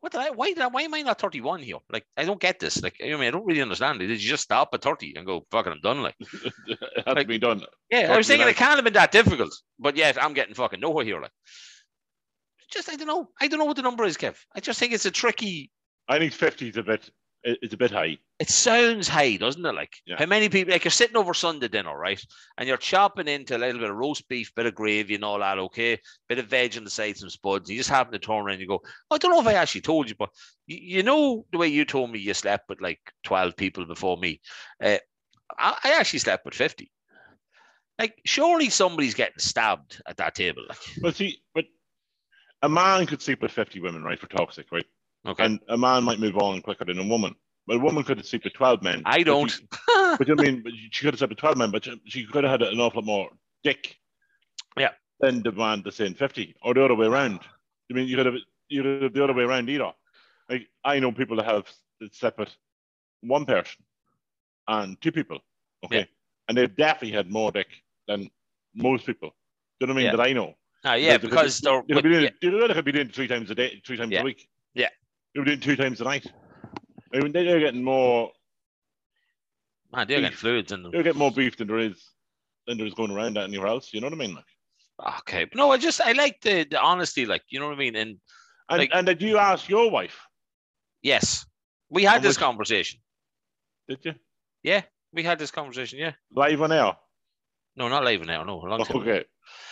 what 0.04 0.12
did 0.12 0.20
I? 0.20 0.28
Why 0.32 0.48
did 0.52 0.58
I, 0.60 0.66
Why 0.66 0.82
am 0.82 0.92
I 0.92 1.00
not 1.00 1.18
thirty 1.18 1.40
one 1.40 1.60
here? 1.62 1.78
Like, 1.90 2.04
I 2.18 2.26
don't 2.26 2.38
get 2.38 2.60
this. 2.60 2.82
Like, 2.82 2.96
I 3.02 3.06
mean, 3.06 3.22
I 3.22 3.30
don't 3.30 3.46
really 3.46 3.62
understand 3.62 4.02
it. 4.02 4.08
Did 4.08 4.22
you 4.22 4.28
just 4.28 4.42
stop 4.42 4.68
at 4.74 4.82
thirty 4.82 5.14
and 5.16 5.24
go, 5.24 5.46
fucking, 5.50 5.72
I'm 5.72 5.80
done? 5.80 6.02
Like, 6.02 6.14
it 6.20 6.78
has 7.06 7.06
Like- 7.06 7.18
to 7.20 7.24
be 7.24 7.38
done. 7.38 7.62
yeah, 7.90 8.12
I 8.12 8.16
was 8.18 8.26
thinking 8.26 8.46
it 8.46 8.54
can't 8.56 8.74
have 8.74 8.84
been 8.84 8.92
that 8.92 9.12
difficult, 9.12 9.54
but 9.78 9.96
yet 9.96 10.22
I'm 10.22 10.34
getting 10.34 10.52
fucking 10.54 10.80
nowhere 10.80 11.06
here. 11.06 11.22
Like, 11.22 11.32
just 12.70 12.90
I 12.90 12.96
don't 12.96 13.06
know. 13.08 13.30
I 13.40 13.48
don't 13.48 13.58
know 13.58 13.64
what 13.64 13.76
the 13.76 13.82
number 13.82 14.04
is, 14.04 14.18
Kev. 14.18 14.36
I 14.54 14.60
just 14.60 14.78
think 14.78 14.92
it's 14.92 15.06
a 15.06 15.10
tricky. 15.10 15.70
I 16.06 16.18
think 16.18 16.34
50 16.34 16.68
is 16.68 16.76
a 16.76 16.82
bit, 16.82 17.04
it- 17.06 17.10
it's 17.44 17.74
a 17.74 17.76
bit 17.76 17.90
high. 17.90 18.16
It 18.38 18.48
sounds 18.48 19.06
high, 19.06 19.36
doesn't 19.36 19.64
it? 19.64 19.74
Like 19.74 19.94
Yeah. 20.06 20.16
how 20.18 20.26
many 20.26 20.48
people? 20.48 20.72
Like 20.72 20.84
you're 20.84 20.90
sitting 20.90 21.16
over 21.16 21.34
Sunday 21.34 21.68
dinner, 21.68 21.96
right? 21.96 22.20
And 22.58 22.66
you're 22.66 22.76
chopping 22.78 23.28
into 23.28 23.56
a 23.56 23.58
little 23.58 23.80
bit 23.80 23.90
of 23.90 23.96
roast 23.96 24.28
beef, 24.28 24.54
bit 24.54 24.66
of 24.66 24.74
gravy, 24.74 25.14
and 25.14 25.24
all 25.24 25.38
that. 25.38 25.58
Okay, 25.58 25.98
bit 26.28 26.38
of 26.38 26.46
veg 26.46 26.76
on 26.76 26.84
the 26.84 26.90
side, 26.90 27.16
some 27.16 27.30
spuds. 27.30 27.70
You 27.70 27.76
just 27.76 27.90
happen 27.90 28.12
to 28.12 28.18
turn 28.18 28.36
around 28.36 28.52
and 28.52 28.60
you 28.60 28.66
go, 28.68 28.80
I 29.10 29.18
don't 29.18 29.30
know 29.30 29.40
if 29.40 29.46
I 29.46 29.54
actually 29.54 29.82
told 29.82 30.08
you, 30.08 30.16
but 30.18 30.30
you, 30.66 31.02
know 31.02 31.44
the 31.52 31.58
way 31.58 31.68
you 31.68 31.84
told 31.84 32.10
me 32.10 32.18
you 32.18 32.34
slept 32.34 32.68
with 32.68 32.80
like 32.80 33.00
twelve 33.22 33.56
people 33.56 33.84
before 33.86 34.16
me. 34.16 34.40
Uh, 34.82 34.98
I, 35.58 35.78
I 35.84 35.90
actually 36.00 36.20
slept 36.20 36.44
with 36.44 36.54
fifty. 36.54 36.90
Like, 37.98 38.20
surely 38.24 38.70
somebody's 38.70 39.14
getting 39.14 39.38
stabbed 39.38 40.02
at 40.08 40.16
that 40.16 40.34
table. 40.34 40.62
Like, 40.68 40.78
But 41.00 41.14
see, 41.14 41.38
but 41.54 41.66
a 42.62 42.68
man 42.68 43.06
could 43.06 43.22
sleep 43.22 43.40
with 43.40 43.52
50 43.52 43.78
women, 43.78 44.02
right, 44.02 44.18
for 44.18 44.26
toxic, 44.26 44.72
right? 44.72 44.86
Okay, 45.26 45.44
And 45.44 45.60
a 45.68 45.76
man 45.76 46.04
might 46.04 46.18
move 46.20 46.36
on 46.38 46.60
quicker 46.62 46.84
than 46.84 46.98
a 46.98 47.04
woman. 47.06 47.34
But 47.66 47.76
a 47.76 47.80
woman 47.80 48.04
could 48.04 48.18
have 48.18 48.26
slept 48.26 48.44
with 48.44 48.52
12 48.52 48.82
men. 48.82 49.02
I 49.06 49.22
don't. 49.22 49.50
she- 49.50 49.66
But 50.18 50.28
you 50.28 50.34
know 50.34 50.42
what 50.42 50.48
I 50.48 50.50
mean, 50.52 50.62
but 50.64 50.72
she 50.90 51.04
could 51.04 51.14
have 51.14 51.18
slept 51.18 51.30
with 51.30 51.38
12 51.38 51.56
men, 51.56 51.70
but 51.70 51.84
she- 51.84 52.00
she 52.06 52.26
could 52.26 52.44
have 52.44 52.60
had 52.60 52.62
an 52.62 52.80
awful 52.80 53.00
lot 53.00 53.06
more 53.06 53.28
dick. 53.62 53.96
Yeah. 54.76 54.90
Than 55.20 55.42
the 55.42 55.52
man 55.52 55.82
that's 55.84 56.00
in 56.00 56.14
50, 56.14 56.56
or 56.62 56.74
the 56.74 56.84
other 56.84 56.94
way 56.94 57.06
around. 57.06 57.40
I 57.90 57.94
mean, 57.94 58.06
you 58.08 58.16
could 58.16 58.26
have, 58.26 58.34
you 58.68 58.82
could 58.82 59.02
have 59.02 59.12
the 59.14 59.24
other 59.24 59.32
way 59.32 59.44
around 59.44 59.70
either. 59.70 59.92
Like, 60.50 60.68
I 60.84 60.98
know 60.98 61.12
people 61.12 61.36
that 61.38 61.46
have 61.46 61.66
slept 62.12 62.38
with 62.38 62.50
one 63.22 63.46
person 63.46 63.82
and 64.68 65.00
two 65.00 65.12
people, 65.12 65.38
okay? 65.84 65.98
Yeah. 66.00 66.04
And 66.48 66.58
they've 66.58 66.76
definitely 66.76 67.16
had 67.16 67.30
more 67.30 67.50
dick 67.50 67.68
than 68.08 68.28
most 68.74 69.06
people. 69.06 69.30
Do 69.80 69.86
you 69.86 69.86
know 69.86 69.94
what 69.94 70.00
I 70.00 70.02
mean? 70.02 70.06
Yeah. 70.10 70.16
That 70.16 70.28
I 70.28 70.32
know. 70.34 70.54
Ah, 70.84 70.94
yeah, 70.94 71.16
They 71.16 71.28
because 71.28 71.60
they're. 71.60 71.82
They 71.88 71.94
could, 71.94 72.02
be 72.04 72.10
but- 72.26 72.40
doing, 72.40 72.68
they 72.68 72.74
could 72.74 72.84
be 72.84 72.92
doing 72.92 73.08
three 73.08 73.28
times 73.28 73.50
a 73.50 73.54
day, 73.54 73.80
three 73.86 73.96
times 73.96 74.12
Yeah. 74.12 74.20
a 74.20 74.24
week. 74.24 74.46
They 75.34 75.40
were 75.40 75.46
doing 75.46 75.60
two 75.60 75.76
times 75.76 76.00
a 76.00 76.04
night. 76.04 76.26
I 77.12 77.18
mean, 77.20 77.32
they're 77.32 77.60
getting 77.60 77.82
more. 77.84 78.30
Man, 79.92 80.06
they're 80.08 80.20
getting 80.20 80.36
fluids 80.36 80.72
in 80.72 80.82
them. 80.82 80.92
They're 80.92 81.02
getting 81.02 81.18
more 81.18 81.30
beef 81.32 81.56
than 81.56 81.68
there 81.68 81.78
is 81.78 82.10
than 82.66 82.78
there 82.78 82.86
is 82.86 82.94
going 82.94 83.10
around 83.10 83.36
anywhere 83.36 83.66
else. 83.68 83.92
You 83.92 84.00
know 84.00 84.06
what 84.08 84.14
I 84.14 84.16
mean? 84.16 84.34
Like, 84.34 84.44
Okay, 85.20 85.44
but 85.44 85.56
no, 85.56 85.72
I 85.72 85.76
just 85.78 86.00
I 86.00 86.12
like 86.12 86.40
the, 86.40 86.64
the 86.70 86.80
honesty, 86.80 87.26
like 87.26 87.42
you 87.48 87.58
know 87.58 87.66
what 87.66 87.74
I 87.74 87.78
mean. 87.78 87.96
And 87.96 88.18
and 88.70 88.78
Like- 88.78 88.90
and 88.92 89.06
did 89.06 89.20
you 89.22 89.38
ask 89.38 89.68
your 89.68 89.90
wife? 89.90 90.18
yes, 91.02 91.44
we 91.90 92.04
had 92.04 92.22
this 92.22 92.36
which- 92.36 92.42
conversation. 92.44 93.00
Did 93.88 93.98
you 94.04 94.14
Yeah, 94.62 94.82
We 95.12 95.22
had 95.24 95.38
this 95.38 95.50
conversation. 95.50 95.98
Yeah, 95.98 96.12
live 96.30 96.62
on 96.62 96.72
air? 96.72 96.96
no, 97.76 97.88
not 97.88 98.04
live 98.04 98.24
now. 98.24 98.44
No, 98.44 98.62
a 98.62 98.66
long 98.66 98.84
time. 98.84 98.96
Okay. 98.98 99.24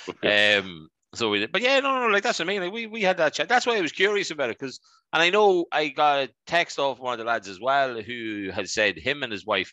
okay. 0.09 0.57
Um, 0.59 0.89
so 1.15 1.29
we 1.29 1.41
did, 1.41 1.53
but 1.53 1.61
yeah, 1.63 1.81
no, 1.81 2.01
no, 2.01 2.07
like 2.09 2.23
that's 2.23 2.39
what 2.39 2.49
I 2.49 2.53
mean. 2.53 2.63
Like 2.63 2.73
we 2.73 2.87
we 2.87 3.03
had 3.03 3.19
that 3.19 3.35
chat. 3.35 3.49
That's 3.49 3.67
why 3.67 3.77
I 3.77 3.81
was 3.83 3.93
curious 3.93 4.31
about 4.31 4.51
it 4.51 4.59
because, 4.59 4.81
and 5.13 5.23
I 5.23 5.31
know 5.31 5.67
I 5.71 5.89
got 5.89 6.25
a 6.25 6.31
text 6.47 6.79
off 6.79 7.01
one 7.01 7.13
of 7.13 7.19
the 7.19 7.25
lads 7.25 7.49
as 7.49 7.61
well 7.61 8.01
who 8.01 8.51
had 8.53 8.69
said 8.69 8.97
him 8.99 9.23
and 9.23 9.33
his 9.33 9.45
wife 9.45 9.73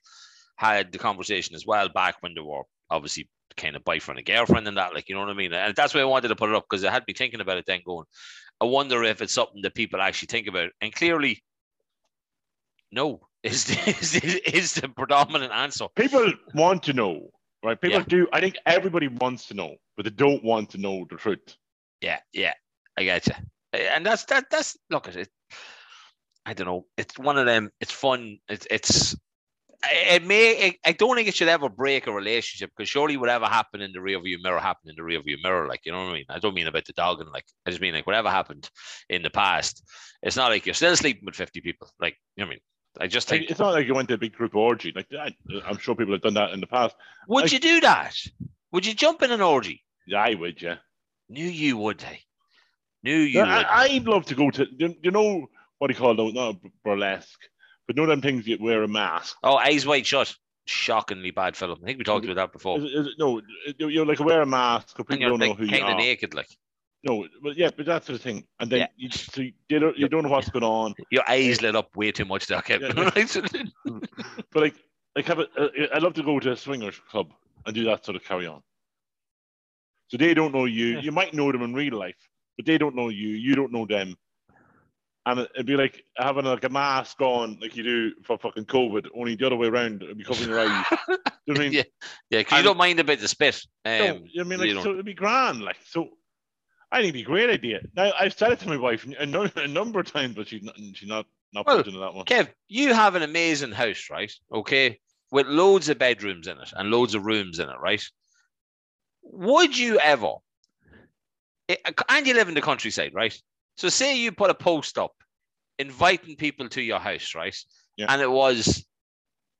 had 0.58 0.92
the 0.92 0.98
conversation 0.98 1.56
as 1.56 1.66
well 1.66 1.88
back 1.88 2.16
when 2.20 2.34
they 2.34 2.42
were 2.42 2.64
obviously 2.90 3.30
kind 3.56 3.76
of 3.76 3.84
boyfriend 3.84 4.18
and 4.18 4.28
girlfriend 4.28 4.68
and 4.68 4.78
that, 4.78 4.94
like 4.94 5.08
you 5.08 5.16
know 5.16 5.22
what 5.22 5.30
I 5.30 5.34
mean. 5.34 5.54
And 5.54 5.76
that's 5.76 5.94
why 5.94 6.02
I 6.02 6.06
wanted 6.06 6.28
to 6.28 6.36
put 6.36 6.50
it 6.50 6.56
up 6.56 6.66
because 6.70 6.84
I 6.84 6.92
had 6.92 7.06
me 7.08 7.14
thinking 7.14 7.42
about 7.42 7.58
it 7.58 7.66
then, 7.66 7.82
going, 7.86 8.06
I 8.60 8.66
wonder 8.66 9.04
if 9.04 9.22
it's 9.22 9.34
something 9.34 9.62
that 9.62 9.76
people 9.76 10.02
actually 10.02 10.28
think 10.28 10.48
about. 10.48 10.72
And 10.82 10.94
clearly, 10.94 11.42
no, 12.92 13.22
is 13.44 13.66
the, 13.66 13.90
is 13.90 14.12
the, 14.14 14.58
is 14.58 14.74
the 14.74 14.90
predominant 14.90 15.54
answer. 15.54 15.86
People 15.96 16.34
want 16.54 16.84
to 16.84 16.94
know, 16.94 17.30
right? 17.64 17.80
People 17.80 18.00
Yeah. 18.00 18.06
do. 18.08 18.28
I 18.34 18.42
think 18.42 18.58
everybody 18.66 19.08
wants 19.08 19.48
to 19.48 19.54
know, 19.54 19.76
but 20.00 20.06
they 20.06 20.12
don't 20.12 20.46
want 20.46 20.70
to 20.70 20.78
know 20.78 21.06
the 21.10 21.18
truth. 21.18 21.58
Yeah, 22.00 22.20
yeah, 22.32 22.54
I 22.98 23.04
get 23.04 23.28
you. 23.28 23.34
Eh, 23.74 23.90
and 23.94 24.06
that's 24.06 24.24
that. 24.26 24.46
That's 24.50 24.78
look 24.90 25.10
at 25.10 25.18
it. 25.18 25.28
I 26.46 26.54
don't 26.54 26.68
know. 26.68 26.86
It's 26.96 27.20
one 27.20 27.38
of 27.38 27.46
them. 27.46 27.70
It's 27.82 27.92
fun. 27.92 28.38
It's 28.48 28.66
it's. 28.72 29.18
It 29.84 30.24
may. 30.26 30.52
It, 30.52 30.76
I 30.86 30.94
don't 30.94 31.18
think 31.18 31.28
it 31.28 31.36
should 31.36 31.50
ever 31.50 31.68
break 31.68 32.08
a 32.08 32.14
relationship 32.14 32.72
because 32.78 32.88
surely 32.88 33.18
whatever 33.18 33.46
happened 33.48 33.84
in 33.84 33.92
the 33.92 34.00
rear 34.00 34.22
view 34.22 34.40
mirror 34.42 34.60
happened 34.60 34.92
in 34.92 34.96
the 34.96 35.04
rear 35.04 35.22
view 35.22 35.38
mirror. 35.44 35.68
Like 35.68 35.82
you 35.84 35.92
know 35.92 36.06
what 36.06 36.12
I 36.12 36.14
mean. 36.14 36.26
I 36.30 36.40
don't 36.40 36.56
mean 36.56 36.68
about 36.68 36.86
the 36.86 36.94
dog 36.94 37.20
and 37.20 37.30
like. 37.34 37.44
I 37.66 37.72
just 37.72 37.82
mean 37.82 37.94
like 37.94 38.08
whatever 38.08 38.30
happened 38.30 38.70
in 39.10 39.22
the 39.22 39.30
past. 39.30 39.84
It's 40.24 40.38
not 40.38 40.50
like 40.50 40.66
you're 40.66 40.76
still 40.76 40.96
sleeping 40.96 41.26
with 41.26 41.36
fifty 41.36 41.60
people. 41.60 41.90
Like 42.00 42.16
you 42.38 42.46
know 42.46 42.48
what 42.48 42.52
I 42.52 42.56
mean. 42.56 42.62
I 43.02 43.08
just 43.08 43.28
think. 43.28 43.50
it's 43.52 43.60
not 43.60 43.74
like 43.74 43.86
you 43.86 43.96
went 43.96 44.08
to 44.08 44.14
a 44.14 44.18
big 44.18 44.32
group 44.32 44.56
orgy. 44.56 44.94
Like 44.96 45.08
I, 45.12 45.36
I'm 45.66 45.78
sure 45.78 45.94
people 45.94 46.14
have 46.14 46.22
done 46.22 46.36
that 46.36 46.52
in 46.52 46.62
the 46.62 46.68
past. 46.68 46.96
Would 47.28 47.44
like- 47.44 47.52
you 47.52 47.60
do 47.60 47.82
that? 47.82 48.16
Would 48.72 48.86
you 48.86 48.94
jump 48.94 49.22
in 49.24 49.32
an 49.32 49.42
orgy? 49.42 49.84
I 50.16 50.36
would. 50.36 50.62
Yeah. 50.62 50.76
Knew 51.30 51.46
you 51.46 51.78
would. 51.78 52.02
Hey. 52.02 52.22
Knew 53.04 53.16
you 53.18 53.40
Yeah, 53.40 53.58
would. 53.58 53.66
I, 53.66 53.84
I'd 53.84 54.06
love 54.06 54.26
to 54.28 54.36
go 54.36 54.50
to. 54.52 54.68
You, 54.78 54.96
you 55.02 55.12
know 55.12 55.48
what 55.78 55.88
do 55.88 55.94
you 55.94 56.00
call 56.00 56.16
those? 56.16 56.34
Not 56.34 56.56
burlesque, 56.84 57.40
but 57.88 57.96
know 57.96 58.06
them 58.06 58.22
things 58.22 58.48
you 58.48 58.58
wear 58.60 58.84
a 58.84 58.88
mask. 58.88 59.38
oh, 59.44 59.56
eyes 59.58 59.86
wide 59.86 60.06
shut. 60.06 60.34
Shockingly 60.66 61.32
bad 61.32 61.56
film. 61.56 61.80
I 61.82 61.86
think 61.86 61.98
we 61.98 62.04
talked 62.04 62.26
about 62.26 62.36
that 62.36 62.52
before. 62.54 62.78
Is, 62.78 62.84
it- 62.84 62.94
is 62.94 63.08
it, 63.08 63.14
no, 63.18 63.42
you- 63.80 63.88
you're 63.88 64.06
like 64.06 64.20
wear 64.20 64.42
a 64.42 64.46
mask, 64.46 65.00
and 65.00 65.08
people 65.08 65.30
don't 65.30 65.40
know 65.40 65.54
who 65.56 65.64
you 65.66 65.78
of 65.78 65.84
are. 65.84 65.98
naked, 65.98 66.36
like 66.36 66.46
No, 67.04 67.26
but 67.42 67.56
yeah, 67.58 67.72
but 67.76 67.88
that's 67.88 68.06
the 68.06 68.20
thing. 68.20 68.44
And 68.60 68.70
then 68.70 68.80
Yeah. 68.82 68.88
you, 68.96 69.10
so 69.10 69.42
you, 69.42 69.54
you 69.70 69.80
don't 69.80 69.98
you 69.98 70.08
don't 70.08 70.22
know 70.24 70.30
what's 70.30 70.50
going 70.50 70.64
on. 70.64 70.94
your 71.10 71.24
eyes 71.28 71.62
lit 71.64 71.76
up 71.76 71.96
way 71.98 72.12
too 72.12 72.26
much. 72.26 72.48
Kevin. 72.48 72.94
Yeah. 72.96 73.10
But 74.52 74.62
like, 74.62 74.76
like 75.16 75.26
have 75.26 75.40
a, 75.40 75.48
uh, 75.58 75.70
I'd 75.94 76.04
love 76.04 76.14
to 76.16 76.24
go 76.24 76.40
to 76.40 76.52
a 76.52 76.56
swingers 76.56 77.00
club 77.10 77.32
and 77.66 77.74
do 77.74 77.86
that 77.86 78.06
sort 78.06 78.16
of 78.18 78.24
carry 78.24 78.46
on. 78.46 78.62
So 80.10 80.18
they 80.18 80.34
don't 80.34 80.54
know 80.54 80.66
you. 80.66 81.00
You 81.00 81.12
might 81.12 81.34
know 81.34 81.52
them 81.52 81.62
in 81.62 81.74
real 81.74 81.98
life, 81.98 82.18
but 82.58 82.66
they 82.66 82.78
don't 82.78 82.96
know 82.96 83.10
you. 83.10 83.30
You 83.30 83.56
don't 83.56 83.72
know 83.72 83.86
them. 83.86 84.16
And 85.26 85.42
it- 85.42 85.52
it'd 85.54 85.66
be 85.68 85.76
like 85.76 86.04
having 86.18 86.46
like 86.46 86.64
a 86.64 86.70
mask 86.70 87.22
on, 87.22 87.60
like 87.62 87.76
you 87.76 87.84
do 87.84 88.12
for 88.24 88.38
fucking 88.38 88.66
COVID, 88.66 89.08
only 89.16 89.36
the 89.36 89.46
other 89.46 89.56
way 89.56 89.68
around. 89.68 90.02
It'd 90.02 90.18
be 90.18 90.24
covering 90.24 90.50
your 90.50 90.60
eyes. 90.60 90.86
You 91.46 91.56
know 91.56 91.62
what 91.62 91.66
I 91.66 91.70
mean? 91.70 91.74
Yeah. 91.74 91.84
yeah, 92.30 92.40
because 92.42 92.58
you 92.60 92.64
don't 92.64 92.78
mind 92.78 93.00
about 93.00 93.18
the 93.18 93.28
spit. 93.28 93.60
Um, 93.84 93.92
No, 94.36 94.42
I 94.42 94.44
mean, 94.44 94.60
like, 94.60 94.70
don't- 94.72 94.84
so 94.84 94.92
it'd 94.92 95.04
be 95.06 95.16
grand. 95.16 95.62
Like, 95.64 95.78
so 95.84 96.10
I 96.92 96.98
think 96.98 97.06
it'd 97.06 97.14
be 97.14 97.22
a 97.22 97.26
great 97.26 97.50
idea. 97.50 97.80
Now, 97.96 98.12
I've 98.20 98.34
said 98.34 98.52
it 98.52 98.60
to 98.60 98.68
my 98.68 98.78
wife 98.78 99.04
a, 99.18 99.26
nu- 99.26 99.50
a 99.56 99.68
number 99.68 100.00
of 100.00 100.12
times, 100.12 100.36
but 100.36 100.48
she's 100.48 100.62
not, 100.62 100.76
she's 100.94 101.10
not, 101.10 101.26
not 101.54 101.66
Well, 101.66 101.80
into 101.80 101.98
that 102.00 102.14
one. 102.14 102.26
Kev, 102.26 102.50
you 102.68 102.94
have 102.94 103.16
an 103.16 103.24
amazing 103.24 103.72
house, 103.72 104.10
right? 104.12 104.32
Okay, 104.52 105.00
with 105.32 105.48
loads 105.48 105.90
of 105.90 105.98
bedrooms 105.98 106.48
in 106.48 106.60
it 106.60 106.72
and 106.76 106.92
loads 106.92 107.16
of 107.16 107.26
rooms 107.26 107.58
in 107.58 107.68
it, 107.68 107.80
right? 107.82 108.04
Would 109.24 109.78
you 109.78 110.00
ever? 110.00 110.34
And 112.10 112.26
you 112.26 112.34
live 112.34 112.48
in 112.50 112.56
the 112.56 112.62
countryside, 112.62 113.14
right? 113.14 113.40
So, 113.78 113.90
say 113.90 114.18
you 114.18 114.32
put 114.32 114.50
a 114.50 114.56
post 114.56 114.98
up 114.98 115.14
inviting 115.78 116.36
people 116.36 116.68
to 116.70 116.82
your 116.82 117.00
house, 117.00 117.36
right? 117.36 117.56
Yeah. 117.96 118.08
And 118.10 118.22
it 118.22 118.30
was 118.30 118.86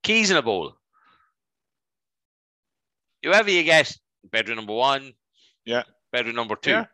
keys 0.04 0.32
in 0.32 0.38
a 0.38 0.42
bowl. 0.42 0.74
Whoever 3.24 3.52
you 3.52 3.64
get, 3.64 3.96
bedroom 4.32 4.58
number 4.58 4.74
one, 4.74 5.14
Yeah. 5.66 5.84
bedroom 6.12 6.36
number 6.36 6.56
two. 6.56 6.72
Yeah. 6.72 6.86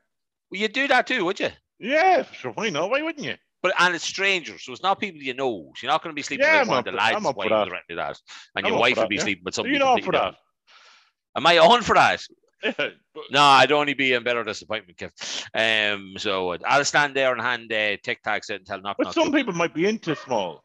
Well, 0.52 0.62
you'd 0.62 0.74
do 0.74 0.88
that 0.88 1.08
too, 1.08 1.24
would 1.26 1.40
you? 1.40 1.50
Yeah, 1.80 2.24
sure. 2.32 2.52
Why 2.52 2.70
not? 2.70 2.90
Why 2.90 3.02
wouldn't 3.02 3.24
you? 3.26 3.36
But 3.62 3.74
and 3.80 3.96
it's 3.96 4.04
strangers, 4.06 4.64
so 4.64 4.74
it's 4.74 4.84
not 4.84 5.00
people 5.00 5.22
you 5.22 5.34
know. 5.34 5.72
So 5.76 5.84
you're 5.84 5.92
not 5.92 6.04
going 6.04 6.12
to 6.12 6.16
be 6.16 6.22
sleeping 6.22 6.46
Yeah, 6.46 6.60
with 6.60 6.70
one 6.70 6.78
of 6.80 6.86
the 6.86 6.92
lads' 6.92 7.16
I'm 7.18 7.26
up 7.26 7.36
for 7.36 7.40
wives 7.40 7.50
that. 7.50 7.68
or 7.70 7.76
anything 7.76 7.98
like 7.98 8.08
that. 8.14 8.20
And 8.56 8.66
I'm 8.66 8.72
your 8.72 8.80
wife 8.80 8.98
would 8.98 9.10
be 9.10 9.16
yeah. 9.16 9.24
sleeping 9.24 9.44
with 9.44 9.54
Are 9.54 9.56
somebody. 9.56 9.74
you 9.74 9.80
not 9.80 10.04
for 10.04 10.12
that? 10.12 10.36
Am 11.36 11.46
I 11.48 11.58
on 11.58 11.82
for 11.82 11.96
that? 11.96 12.22
No, 13.32 13.42
I'd 13.42 13.72
only 13.72 13.94
be 13.94 14.14
in 14.14 14.24
better 14.24 14.44
disappointment, 14.44 14.98
Kev. 14.98 15.46
Um, 15.54 16.14
so 16.18 16.56
I'll 16.66 16.86
stand 16.86 17.16
there 17.16 17.32
and 17.34 17.42
hand 17.42 17.72
uh, 17.72 17.98
Tic 18.04 18.22
Tacs 18.24 18.50
out 18.50 18.58
and 18.58 18.66
tell 18.66 18.82
knock 18.82 18.98
but 18.98 19.06
knock. 19.06 19.14
some 19.14 19.32
people 19.32 19.54
might 19.54 19.74
be 19.74 19.88
into 19.88 20.16
small. 20.16 20.64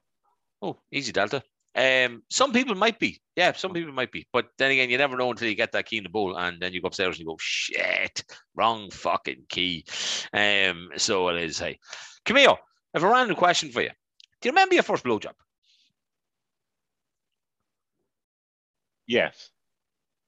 Oh, 0.63 0.77
easy 0.93 1.13
Delta. 1.13 1.43
Um, 1.75 2.23
some 2.29 2.53
people 2.53 2.75
might 2.75 2.99
be, 2.99 3.21
yeah, 3.37 3.53
some 3.53 3.73
people 3.73 3.93
might 3.93 4.11
be, 4.11 4.27
but 4.33 4.49
then 4.59 4.73
again, 4.73 4.91
you 4.91 4.99
never 4.99 5.17
know 5.17 5.31
until 5.31 5.49
you 5.49 5.55
get 5.55 5.71
that 5.73 5.87
key 5.87 5.99
in 5.99 6.03
the 6.03 6.11
bowl, 6.11 6.37
and 6.37 6.61
then 6.61 6.73
you 6.73 6.83
go 6.83 6.89
upstairs 6.89 7.15
and 7.15 7.21
you 7.21 7.27
go, 7.27 7.37
shit, 7.41 8.25
wrong 8.57 8.91
fucking 8.91 9.45
key. 9.49 9.85
Um, 10.33 10.89
so 10.97 11.29
it 11.29 11.43
is. 11.43 11.61
Hey, 11.61 11.79
Camille, 12.25 12.59
I 12.95 12.99
have 12.99 13.05
a 13.05 13.09
random 13.09 13.37
question 13.37 13.71
for 13.71 13.83
you. 13.83 13.91
Do 14.41 14.49
you 14.49 14.51
remember 14.51 14.75
your 14.75 14.83
first 14.83 15.05
blowjob? 15.05 15.35
Yes. 19.07 19.51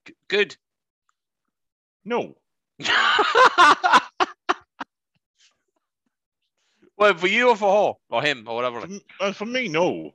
G- 0.06 0.14
Good. 0.28 0.56
No. 2.04 2.36
well, 6.96 7.14
for 7.16 7.28
you 7.28 7.50
or 7.50 7.56
for 7.56 7.94
her 8.10 8.16
or 8.16 8.22
him 8.22 8.44
or 8.48 8.54
whatever. 8.56 8.80
For, 8.80 8.88
uh, 9.20 9.32
for 9.32 9.46
me, 9.46 9.68
no. 9.68 10.14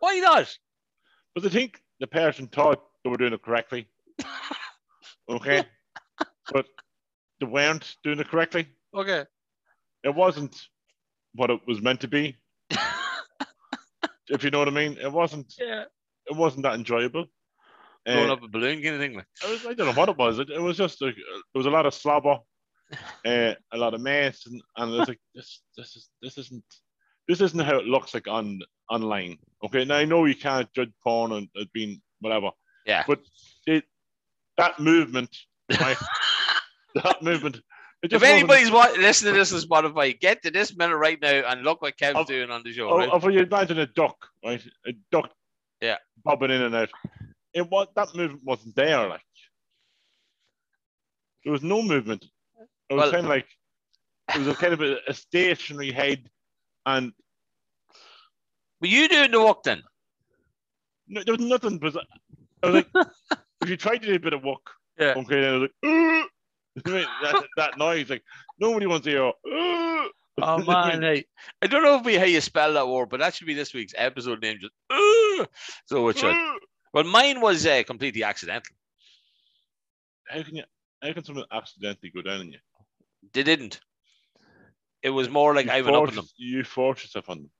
Why 0.00 0.18
not? 0.18 0.56
But 1.34 1.46
I 1.46 1.48
think 1.48 1.80
the 2.00 2.06
person 2.06 2.48
thought 2.48 2.82
they 3.04 3.10
were 3.10 3.16
doing 3.16 3.32
it 3.32 3.42
correctly. 3.42 3.86
Okay. 5.30 5.62
but 6.50 6.64
they 7.38 7.44
weren't 7.44 7.96
doing 8.02 8.18
it 8.18 8.28
correctly. 8.28 8.66
Okay. 8.94 9.26
It 10.02 10.14
wasn't 10.14 10.56
what 11.34 11.50
it 11.50 11.60
was 11.66 11.82
meant 11.82 12.00
to 12.00 12.08
be. 12.08 12.34
if 14.28 14.42
you 14.42 14.50
know 14.50 14.58
what 14.58 14.68
I 14.68 14.70
mean. 14.70 14.96
It 14.98 15.12
wasn't. 15.12 15.52
Yeah. 15.58 15.84
It 16.30 16.34
wasn't 16.34 16.62
that 16.62 16.76
enjoyable. 16.76 17.26
Blowing 18.14 18.30
Uh, 18.30 18.32
up 18.32 18.42
a 18.42 18.48
balloon 18.48 18.82
kind 18.82 18.94
of 18.94 19.00
thing. 19.00 19.14
Like. 19.14 19.26
I, 19.46 19.50
was, 19.50 19.66
I 19.66 19.74
don't 19.74 19.86
know 19.88 19.92
what 19.92 20.08
it 20.08 20.16
was. 20.16 20.38
It, 20.38 20.50
it 20.50 20.60
was 20.60 20.76
just 20.76 21.00
like, 21.02 21.14
there 21.16 21.58
was 21.58 21.66
a 21.66 21.70
lot 21.70 21.86
of 21.86 21.94
slobber, 21.94 22.38
uh, 23.26 23.54
a 23.72 23.76
lot 23.76 23.94
of 23.94 24.00
mess, 24.00 24.46
and, 24.46 24.60
and 24.76 24.94
it 24.94 24.98
was 24.98 25.08
like 25.08 25.20
this. 25.34 25.60
This 25.76 25.96
is 25.96 26.08
this 26.22 26.38
isn't 26.38 26.64
this 27.28 27.40
isn't 27.40 27.60
how 27.60 27.76
it 27.78 27.84
looks 27.86 28.14
like 28.14 28.26
on 28.28 28.60
online. 28.90 29.38
Okay, 29.64 29.84
now 29.84 29.96
I 29.96 30.04
know 30.06 30.24
you 30.24 30.34
can't 30.34 30.72
judge 30.72 30.92
porn 31.04 31.32
and 31.32 31.48
it 31.54 31.72
being 31.72 32.00
whatever, 32.20 32.50
Yeah. 32.86 33.04
but 33.06 33.20
it 33.66 33.84
that 34.56 34.80
movement, 34.80 35.36
right? 35.80 35.96
that 36.94 37.22
movement. 37.22 37.60
If 38.02 38.22
anybody's 38.22 38.70
wa- 38.70 38.92
listening 38.96 39.34
to 39.34 39.38
this 39.40 39.52
on 39.52 39.60
Spotify, 39.60 40.18
get 40.18 40.40
to 40.44 40.50
this 40.52 40.76
minute 40.76 40.96
right 40.96 41.20
now 41.20 41.42
and 41.48 41.62
look 41.62 41.82
what 41.82 41.96
Kev's 41.98 42.16
Of- 42.16 42.26
doing 42.28 42.50
on 42.50 42.62
the 42.62 42.72
show. 42.72 42.96
Right? 42.96 43.22
you 43.34 43.40
imagine 43.40 43.78
a 43.80 43.86
duck, 43.86 44.16
right? 44.44 44.62
A 44.86 44.92
duck, 45.10 45.30
Yeah. 45.82 45.96
bobbing 46.24 46.52
in 46.52 46.62
and 46.62 46.74
out. 46.76 46.90
It 47.54 47.68
was 47.68 47.88
that 47.96 48.14
movement 48.14 48.44
wasn't 48.44 48.76
there. 48.76 49.08
Like 49.08 49.22
there 51.44 51.52
was 51.52 51.62
no 51.62 51.82
movement. 51.82 52.24
It 52.90 52.94
was 52.94 53.02
Well- 53.04 53.12
kind 53.12 53.24
of 53.24 53.30
like 53.30 53.46
it 54.34 54.38
was 54.38 54.48
a 54.48 54.54
kind 54.54 54.72
of 54.74 54.80
a, 54.82 54.96
a 55.08 55.14
stationary 55.14 55.90
head, 55.90 56.28
and 56.84 57.12
Were 58.80 58.88
you 58.88 59.08
doing 59.08 59.30
the 59.30 59.40
walk 59.40 59.62
then? 59.62 59.82
no, 61.08 61.22
there 61.24 61.34
was 61.34 61.44
nothing. 61.44 61.78
But 61.78 61.96
I 62.62 62.70
was 62.70 62.74
like, 62.94 63.06
if 63.62 63.68
you 63.70 63.76
tried 63.78 64.02
to 64.02 64.06
do 64.08 64.14
a 64.14 64.18
bit 64.18 64.34
of 64.34 64.44
work, 64.44 64.66
Yeah. 64.98 65.14
okay, 65.16 65.40
then 65.40 65.44
I 65.54 65.58
was 65.58 65.62
like. 65.62 65.72
I 66.86 66.90
mean, 66.90 67.06
that, 67.22 67.44
that 67.56 67.78
noise, 67.78 68.08
like 68.10 68.22
nobody 68.60 68.86
wants 68.86 69.04
to 69.06 69.10
hear. 69.10 69.24
"Ugh." 69.26 70.10
Oh 70.40 70.58
man, 70.58 71.02
hey. 71.08 71.24
I 71.62 71.66
don't 71.66 71.82
know 71.82 71.96
if 71.96 72.04
we 72.04 72.14
how 72.16 72.24
you 72.24 72.40
spell 72.40 72.74
that 72.74 72.86
word, 72.86 73.08
but 73.08 73.18
that 73.20 73.34
should 73.34 73.46
be 73.48 73.54
this 73.54 73.72
week's 73.74 73.94
episode 73.96 74.40
name. 74.42 74.58
Just 74.60 74.74
so 75.86 76.06
it 76.08 76.18
should. 76.18 76.36
Well, 76.92 77.04
mine 77.04 77.40
was 77.40 77.66
uh, 77.66 77.82
completely 77.86 78.24
accidental. 78.24 78.74
How 80.28 80.42
can 80.42 80.56
you? 80.56 80.64
How 81.02 81.12
can 81.12 81.24
someone 81.24 81.44
accidentally 81.52 82.10
go 82.10 82.22
down 82.22 82.40
on 82.40 82.52
you? 82.52 82.58
They 83.32 83.42
didn't. 83.42 83.80
It 85.02 85.10
was 85.10 85.28
more 85.28 85.54
like 85.54 85.66
you 85.66 85.72
I 85.72 85.82
went 85.82 85.96
up 85.96 86.08
on 86.08 86.14
them. 86.14 86.26
You 86.36 86.64
forced 86.64 87.04
yourself 87.04 87.30
on 87.30 87.38
them. 87.38 87.50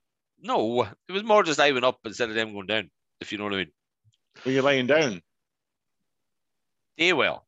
No, 0.40 0.82
it 1.08 1.12
was 1.12 1.24
more 1.24 1.42
just 1.42 1.60
I 1.60 1.72
went 1.72 1.84
up 1.84 1.98
instead 2.04 2.28
of 2.28 2.34
them 2.34 2.52
going 2.52 2.66
down. 2.66 2.90
If 3.20 3.32
you 3.32 3.38
know 3.38 3.44
what 3.44 3.54
I 3.54 3.58
mean. 3.58 3.72
Were 4.44 4.52
you're 4.52 4.62
lying 4.62 4.86
down. 4.86 5.22
They 6.96 7.12
will. 7.12 7.44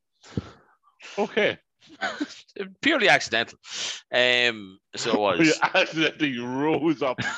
Okay. 1.18 1.58
Purely 2.82 3.08
accidental. 3.08 3.58
Um, 4.12 4.78
so 4.94 5.12
it 5.12 5.18
was. 5.38 5.46
You 5.46 5.54
accidentally 5.62 6.38
rose 6.38 7.02
up. 7.02 7.20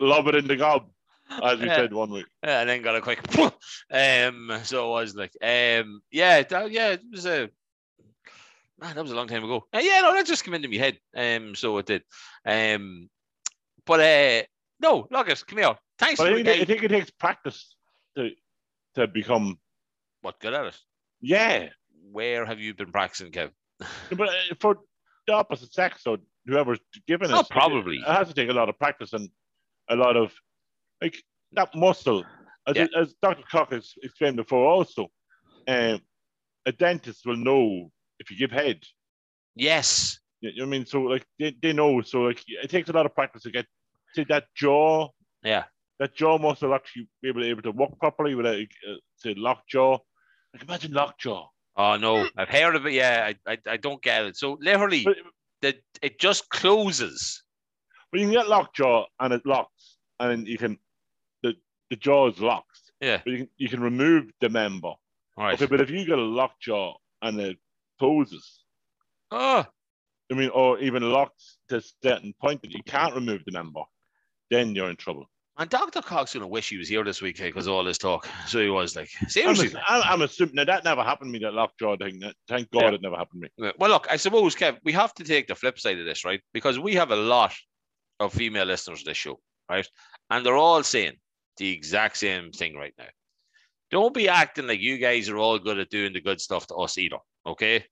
Lob 0.00 0.28
it 0.28 0.34
in 0.34 0.46
the 0.46 0.56
gob, 0.56 0.90
as 1.42 1.60
we 1.60 1.66
said 1.68 1.92
one 1.92 2.10
week. 2.10 2.26
and 2.42 2.68
then 2.68 2.82
got 2.82 2.96
a 2.96 3.00
quick 3.00 3.20
um 3.90 4.52
so 4.64 4.88
it 4.88 4.90
was 5.00 5.14
like 5.14 5.32
um 5.42 6.02
yeah 6.10 6.42
that, 6.42 6.70
yeah 6.70 6.90
it 6.90 7.02
was 7.10 7.26
a 7.26 7.48
man 8.80 8.94
that 8.94 9.02
was 9.02 9.12
a 9.12 9.16
long 9.16 9.28
time 9.28 9.44
ago. 9.44 9.64
Uh, 9.72 9.78
yeah 9.78 10.00
no 10.02 10.12
that 10.12 10.26
just 10.26 10.44
came 10.44 10.54
into 10.54 10.68
my 10.68 10.76
head 10.76 10.98
um 11.16 11.54
so 11.54 11.78
it 11.78 11.86
did. 11.86 12.02
Um 12.46 13.08
but 13.86 14.00
uh 14.00 14.42
no 14.80 15.06
Lucas, 15.10 15.42
come 15.44 15.58
here. 15.58 15.76
Thanks 15.98 16.18
But 16.18 16.30
I 16.30 16.34
think, 16.34 16.46
the 16.46 16.60
I 16.60 16.64
think 16.64 16.82
it 16.82 16.88
takes 16.88 17.10
practice 17.10 17.76
to 18.16 18.30
to 18.94 19.06
become. 19.06 19.58
what 20.22 20.38
good 20.40 20.54
at 20.54 20.66
it? 20.66 20.78
Yeah, 21.20 21.68
where 22.10 22.44
have 22.44 22.58
you 22.60 22.74
been 22.74 22.90
practicing 22.90 23.30
Kev? 23.32 23.50
But 24.10 24.28
uh, 24.28 24.32
for 24.60 24.78
the 25.26 25.34
opposite 25.34 25.72
sex 25.72 26.02
so 26.02 26.18
whoever's 26.46 26.80
given 27.06 27.30
it, 27.30 27.34
Oh, 27.36 27.44
probably. 27.48 27.98
it 27.98 28.04
has 28.06 28.28
to 28.28 28.34
take 28.34 28.48
a 28.50 28.52
lot 28.52 28.68
of 28.68 28.76
practice 28.78 29.12
and 29.12 29.28
a 29.88 29.94
lot 29.96 30.16
of 30.16 30.32
like 31.02 31.16
that 31.52 31.74
muscle. 31.74 32.24
As, 32.66 32.76
Yeah. 32.76 32.86
as 32.96 33.14
Dr. 33.22 33.42
Cock 33.50 33.72
has 33.72 33.92
explained 34.02 34.36
before, 34.36 34.64
also, 34.70 35.08
um, 35.68 36.00
a 36.64 36.72
dentist 36.72 37.26
will 37.26 37.36
know 37.36 37.90
if 38.20 38.30
you 38.30 38.36
give 38.38 38.52
head. 38.52 38.80
yes 39.56 40.18
You 40.40 40.50
know 40.50 40.64
what 40.64 40.68
I 40.68 40.70
mean? 40.70 40.86
So 40.86 40.98
like 41.02 41.26
they, 41.38 41.54
they 41.62 41.72
know. 41.72 42.00
So 42.02 42.22
like 42.22 42.42
it 42.46 42.70
takes 42.70 42.88
a 42.88 42.92
lot 42.92 43.06
of 43.06 43.14
practice 43.14 43.42
to 43.42 43.50
get 43.50 43.66
to 44.14 44.24
that 44.26 44.44
jaw. 44.54 45.08
Yeah. 45.42 45.64
That 45.98 46.14
jaw 46.16 46.38
muscle 46.38 46.74
actually 46.74 47.06
be 47.22 47.28
able, 47.28 47.44
able 47.44 47.62
to 47.62 47.70
walk 47.72 47.98
properly 47.98 48.34
without 48.34 48.56
uh, 48.56 48.94
say 49.16 49.34
lock 49.36 49.60
jaw. 49.68 49.98
Like 50.52 50.62
imagine 50.62 50.92
lock 50.92 51.18
jaw. 51.18 51.46
oh 51.76 51.96
no 51.96 52.28
I've 52.36 52.48
heard 52.48 52.76
of 52.76 52.86
it 52.86 52.92
yeah 52.92 53.30
I, 53.30 53.52
I, 53.52 53.58
I 53.74 53.76
don't 53.78 54.02
get 54.02 54.24
it 54.26 54.36
so 54.36 54.58
literally 54.60 55.04
But, 55.04 55.16
that 55.62 55.76
it 56.02 56.18
just 56.18 56.48
closes 56.50 57.42
but 58.10 58.20
you 58.20 58.26
can 58.26 58.34
get 58.34 58.48
lock 58.48 58.74
jaw 58.74 59.06
and 59.20 59.32
it 59.32 59.44
locks, 59.46 59.96
and 60.20 60.46
you 60.46 60.58
can 60.58 60.76
the 61.92 61.96
jaw 61.96 62.26
is 62.26 62.40
locked. 62.40 62.80
yeah 63.02 63.20
But 63.22 63.30
you 63.32 63.38
can 63.40 63.48
you 63.58 63.68
can 63.68 63.80
remove 63.80 64.30
the 64.40 64.48
member. 64.48 64.92
Right. 65.36 65.54
Okay, 65.54 65.66
but 65.66 65.80
if 65.82 65.90
you 65.90 66.04
get 66.06 66.18
a 66.18 66.22
locked 66.22 66.62
jaw 66.62 66.94
and 67.20 67.38
it 67.38 67.58
closes, 67.98 68.64
oh 69.30 69.66
I 70.30 70.34
mean, 70.34 70.48
or 70.48 70.78
even 70.78 71.02
locked 71.02 71.42
to 71.68 71.76
a 71.76 71.82
certain 72.02 72.32
point 72.40 72.62
that 72.62 72.70
you 72.72 72.82
can't 72.86 73.14
remove 73.14 73.42
the 73.44 73.52
member, 73.52 73.82
then 74.50 74.74
you're 74.74 74.88
in 74.88 74.96
trouble. 74.96 75.26
And 75.58 75.68
Dr. 75.68 76.00
Cox's 76.00 76.32
gonna 76.32 76.46
wish 76.48 76.70
he 76.70 76.78
was 76.78 76.88
here 76.88 77.04
this 77.04 77.20
week 77.20 77.38
eh, 77.40 77.48
because 77.48 77.66
of 77.66 77.74
all 77.74 77.84
this 77.84 77.98
talk. 77.98 78.26
So 78.46 78.58
he 78.58 78.70
was 78.70 78.96
like, 78.96 79.10
seriously. 79.28 79.70
I'm, 79.86 80.02
I'm 80.06 80.22
assuming 80.22 80.54
now 80.54 80.64
that 80.64 80.84
never 80.84 81.02
happened 81.02 81.28
to 81.28 81.32
me. 81.38 81.44
That 81.44 81.52
lockjaw 81.52 81.98
thing. 81.98 82.20
That, 82.20 82.34
thank 82.48 82.70
God 82.70 82.84
Yeah. 82.84 82.92
it 82.94 83.02
never 83.02 83.16
happened 83.16 83.44
to 83.58 83.64
me. 83.64 83.72
Well, 83.78 83.90
look, 83.90 84.06
I 84.10 84.16
suppose, 84.16 84.56
Kev, 84.56 84.78
we 84.82 84.92
have 84.92 85.12
to 85.16 85.24
take 85.24 85.46
the 85.46 85.54
flip 85.54 85.78
side 85.78 85.98
of 85.98 86.06
this, 86.06 86.24
right? 86.24 86.40
Because 86.54 86.78
we 86.78 86.94
have 86.94 87.10
a 87.10 87.16
lot 87.16 87.54
of 88.18 88.32
female 88.32 88.64
listeners 88.64 89.00
to 89.00 89.10
this 89.10 89.18
show, 89.18 89.38
right? 89.68 89.86
And 90.30 90.46
they're 90.46 90.56
all 90.56 90.82
saying 90.82 91.18
the 91.56 91.70
exact 91.70 92.16
same 92.16 92.50
thing 92.52 92.74
right 92.76 92.94
now. 92.98 93.06
Don't 93.90 94.14
be 94.14 94.28
acting 94.28 94.66
like 94.66 94.80
you 94.80 94.96
guys 94.98 95.28
are 95.28 95.36
all 95.36 95.58
good 95.58 95.78
at 95.78 95.90
doing 95.90 96.12
the 96.12 96.20
good 96.20 96.40
stuff 96.40 96.66
to 96.68 96.74
us 96.76 96.96
either. 96.98 97.18
Okay. 97.46 97.84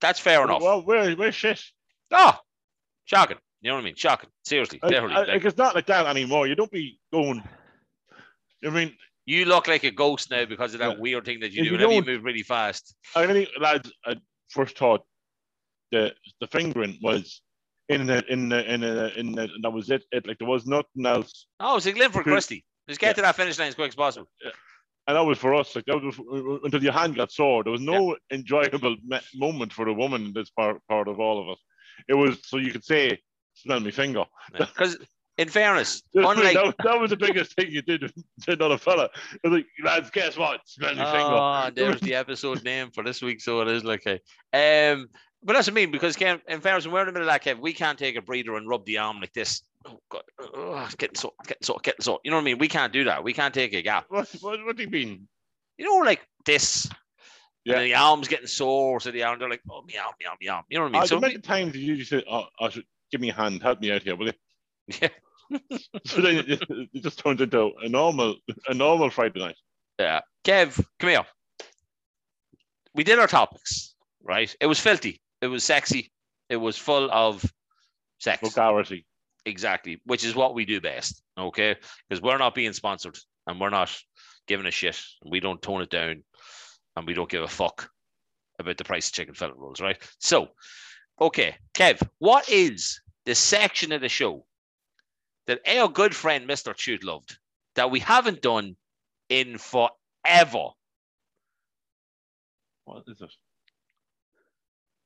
That's 0.00 0.18
fair 0.18 0.42
enough. 0.44 0.62
Well, 0.62 0.82
where 0.84 1.14
where's 1.14 1.34
shit? 1.34 1.62
oh, 2.10 2.38
shocking. 3.04 3.36
You 3.60 3.70
know 3.70 3.76
what 3.76 3.82
I 3.82 3.84
mean? 3.84 3.94
Shocking. 3.96 4.30
Seriously. 4.44 4.80
I, 4.82 4.86
literally. 4.88 5.14
I, 5.14 5.18
Like, 5.20 5.28
like, 5.28 5.44
it's 5.44 5.58
not 5.58 5.74
like 5.74 5.86
that 5.86 6.06
anymore. 6.06 6.46
You 6.48 6.54
don't 6.56 6.70
be 6.70 6.98
going. 7.12 7.42
I 8.64 8.70
mean, 8.70 8.96
you 9.26 9.44
look 9.44 9.68
like 9.68 9.84
a 9.84 9.90
ghost 9.90 10.30
now 10.30 10.44
because 10.44 10.74
of 10.74 10.80
that 10.80 10.96
Yeah. 10.96 10.98
weird 11.00 11.24
thing 11.24 11.40
that 11.40 11.52
you 11.52 11.62
If 11.62 11.68
do 11.68 11.74
you 11.84 11.92
you 11.92 12.02
move 12.04 12.24
really 12.24 12.42
fast. 12.42 12.96
I 13.14 13.26
think 13.26 13.48
lads, 13.60 13.92
I 14.04 14.16
first 14.48 14.76
thought 14.76 15.04
the 15.92 16.14
the 16.40 16.46
fingering 16.48 16.98
was 17.02 17.40
in 17.92 18.06
the 18.06 18.24
in 18.32 18.48
the 18.48 18.72
in 18.72 18.80
the 18.80 19.18
in 19.18 19.32
the, 19.32 19.48
that 19.62 19.70
was 19.70 19.90
it. 19.90 20.04
It 20.12 20.26
like 20.26 20.38
there 20.38 20.48
was 20.48 20.66
nothing 20.66 21.06
else, 21.06 21.46
Oh, 21.60 21.76
it's 21.76 21.86
a 21.86 21.92
Linford 21.92 22.24
Good. 22.24 22.32
Christie. 22.32 22.64
Just 22.88 23.00
get 23.00 23.08
Yeah. 23.08 23.12
to 23.14 23.22
that 23.22 23.36
finish 23.36 23.58
line 23.58 23.68
as 23.68 23.74
quick 23.74 23.88
as 23.88 23.94
possible. 23.94 24.28
and 25.06 25.16
that 25.16 25.20
was 25.24 25.38
for 25.38 25.54
us. 25.54 25.74
Like 25.76 25.84
that 25.86 26.00
was 26.02 26.18
until 26.64 26.82
your 26.82 26.92
hand 26.92 27.14
got 27.16 27.30
sore. 27.32 27.62
There 27.64 27.72
was 27.72 27.80
no 27.80 28.16
enjoyable 28.32 28.96
me- 29.04 29.20
moment 29.34 29.72
for 29.72 29.84
the 29.84 29.92
woman 29.92 30.26
in 30.26 30.32
this 30.32 30.50
part 30.50 30.80
part 30.88 31.08
of 31.08 31.20
all 31.20 31.40
of 31.40 31.48
us. 31.48 31.60
It 32.08 32.14
was 32.14 32.38
so 32.48 32.56
you 32.56 32.72
could 32.72 32.84
say, 32.84 33.18
"Smell 33.54 33.80
me 33.80 33.90
finger." 33.90 34.24
Because, 34.56 34.96
in 35.38 35.48
fairness, 35.48 36.02
that, 36.14 36.24
unlike 36.28 36.76
that 36.84 37.00
was 37.00 37.10
the 37.10 37.16
biggest 37.16 37.54
thing 37.54 37.70
you 37.70 37.82
did 37.82 38.00
to 38.02 38.12
another 38.52 38.78
fella. 38.78 39.08
It 39.42 39.48
was 39.48 39.52
like, 39.52 39.66
lads, 39.84 40.10
guess 40.10 40.36
what? 40.36 40.60
Smell 40.66 40.90
me 40.94 41.04
finger. 41.04 41.10
Oh, 41.20 41.70
there's 41.74 42.00
the 42.00 42.14
episode 42.14 42.62
name 42.64 42.90
for 42.92 43.02
this 43.04 43.22
week, 43.22 43.40
so 43.40 43.60
it 43.60 43.68
is 43.68 43.84
like 43.84 44.04
a. 44.06 44.92
Um, 44.92 45.08
but 45.44 45.54
that's 45.54 45.66
what 45.66 45.74
I 45.74 45.74
mean 45.74 45.90
because 45.90 46.16
Kev, 46.16 46.40
in 46.48 46.60
fairness, 46.60 46.86
we're 46.86 47.00
in 47.00 47.06
the 47.06 47.12
middle 47.12 47.28
of 47.28 47.32
that, 47.32 47.44
Kev, 47.44 47.60
we 47.60 47.72
can't 47.72 47.98
take 47.98 48.16
a 48.16 48.22
breather 48.22 48.56
and 48.56 48.68
rub 48.68 48.84
the 48.84 48.98
arm 48.98 49.20
like 49.20 49.32
this. 49.32 49.62
Oh 49.86 49.98
God, 50.08 50.22
oh, 50.40 50.82
it's 50.84 50.94
getting 50.94 51.16
sore, 51.16 51.32
getting 51.46 51.64
sore, 51.64 51.80
getting 51.82 52.02
sore. 52.02 52.20
You 52.24 52.30
know 52.30 52.36
what 52.36 52.42
I 52.42 52.44
mean? 52.44 52.58
We 52.58 52.68
can't 52.68 52.92
do 52.92 53.04
that. 53.04 53.24
We 53.24 53.32
can't 53.32 53.52
take 53.52 53.72
a 53.74 53.82
gap. 53.82 54.06
What, 54.08 54.28
what, 54.40 54.64
what 54.64 54.76
do 54.76 54.82
you 54.84 54.90
mean? 54.90 55.26
You 55.78 55.86
know, 55.86 56.04
like 56.04 56.26
this. 56.44 56.88
Yeah. 57.64 57.76
And 57.76 57.86
the 57.86 57.94
arm's 57.94 58.28
getting 58.28 58.46
sore, 58.46 59.00
so 59.00 59.10
the 59.10 59.22
arm 59.24 59.38
they're 59.38 59.50
like, 59.50 59.62
oh 59.70 59.82
meow, 59.86 60.10
meow, 60.20 60.34
meow. 60.40 60.62
You 60.68 60.78
know 60.78 60.84
what 60.84 60.90
I 60.90 60.92
mean? 60.92 61.02
Uh, 61.02 61.06
so 61.06 61.20
many 61.20 61.38
times 61.38 61.76
you 61.76 61.96
just 61.96 62.10
say, 62.10 62.24
"Oh, 62.28 62.46
I 62.60 62.70
should 62.70 62.84
give 63.10 63.20
me 63.20 63.30
a 63.30 63.34
hand, 63.34 63.62
help 63.62 63.80
me 63.80 63.92
out 63.92 64.02
here, 64.02 64.16
will 64.16 64.26
you?" 64.26 64.32
Yeah. 65.00 65.08
so 66.06 66.20
then 66.20 66.44
it, 66.46 66.62
it 66.92 67.02
just 67.02 67.18
turns 67.18 67.40
into 67.40 67.72
a 67.82 67.88
normal, 67.88 68.36
a 68.68 68.74
normal 68.74 69.10
Friday 69.10 69.40
night. 69.40 69.56
Yeah. 69.98 70.20
Kev, 70.44 70.84
come 70.98 71.10
here. 71.10 71.26
We 72.94 73.04
did 73.04 73.18
our 73.18 73.26
topics, 73.26 73.94
right? 74.22 74.54
It 74.60 74.66
was 74.66 74.80
filthy. 74.80 75.20
It 75.42 75.48
was 75.48 75.64
sexy. 75.64 76.12
It 76.48 76.56
was 76.56 76.78
full 76.78 77.10
of 77.10 77.44
sex. 78.18 78.40
Vulgarity. 78.40 79.04
Exactly, 79.44 80.00
which 80.06 80.24
is 80.24 80.36
what 80.36 80.54
we 80.54 80.64
do 80.64 80.80
best. 80.80 81.20
Okay. 81.36 81.74
Because 82.08 82.22
we're 82.22 82.38
not 82.38 82.54
being 82.54 82.72
sponsored 82.72 83.18
and 83.48 83.60
we're 83.60 83.70
not 83.70 83.94
giving 84.46 84.66
a 84.66 84.70
shit. 84.70 85.00
We 85.26 85.40
don't 85.40 85.60
tone 85.60 85.82
it 85.82 85.90
down 85.90 86.22
and 86.96 87.06
we 87.06 87.14
don't 87.14 87.28
give 87.28 87.42
a 87.42 87.48
fuck 87.48 87.90
about 88.60 88.76
the 88.76 88.84
price 88.84 89.08
of 89.08 89.14
chicken 89.14 89.34
fillet 89.34 89.54
rolls, 89.56 89.80
right? 89.80 89.96
So, 90.20 90.48
okay, 91.20 91.56
Kev, 91.74 92.00
what 92.18 92.48
is 92.48 93.00
the 93.24 93.34
section 93.34 93.90
of 93.90 94.00
the 94.00 94.08
show 94.08 94.46
that 95.48 95.60
our 95.68 95.88
good 95.88 96.14
friend 96.14 96.48
Mr. 96.48 96.76
Chute 96.78 97.02
loved 97.02 97.36
that 97.74 97.90
we 97.90 97.98
haven't 97.98 98.42
done 98.42 98.76
in 99.28 99.58
forever? 99.58 100.68
What 102.84 103.02
is 103.08 103.20
it? 103.20 103.32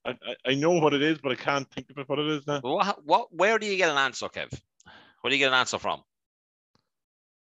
I, 0.07 0.11
I, 0.11 0.51
I 0.51 0.55
know 0.55 0.73
what 0.73 0.95
it 0.95 1.03
is, 1.03 1.19
but 1.19 1.33
I 1.33 1.35
can't 1.35 1.69
think 1.73 1.89
of 1.97 2.09
what 2.09 2.19
it 2.19 2.27
is 2.29 2.47
now. 2.47 2.61
What, 2.61 3.05
what, 3.05 3.35
where 3.35 3.59
do 3.59 3.67
you 3.67 3.77
get 3.77 3.91
an 3.91 3.99
answer, 3.99 4.29
Kev? 4.29 4.53
Where 5.21 5.31
do 5.31 5.37
you 5.37 5.39
get 5.39 5.49
an 5.49 5.59
answer 5.59 5.79
from? 5.79 6.03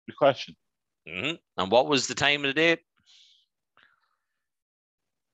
The 0.07 0.13
question. 0.15 0.57
hmm 1.07 1.33
And 1.57 1.71
what 1.71 1.87
was 1.87 2.07
the 2.07 2.15
time 2.15 2.45
of 2.45 2.49
the 2.49 2.55
day? 2.55 2.79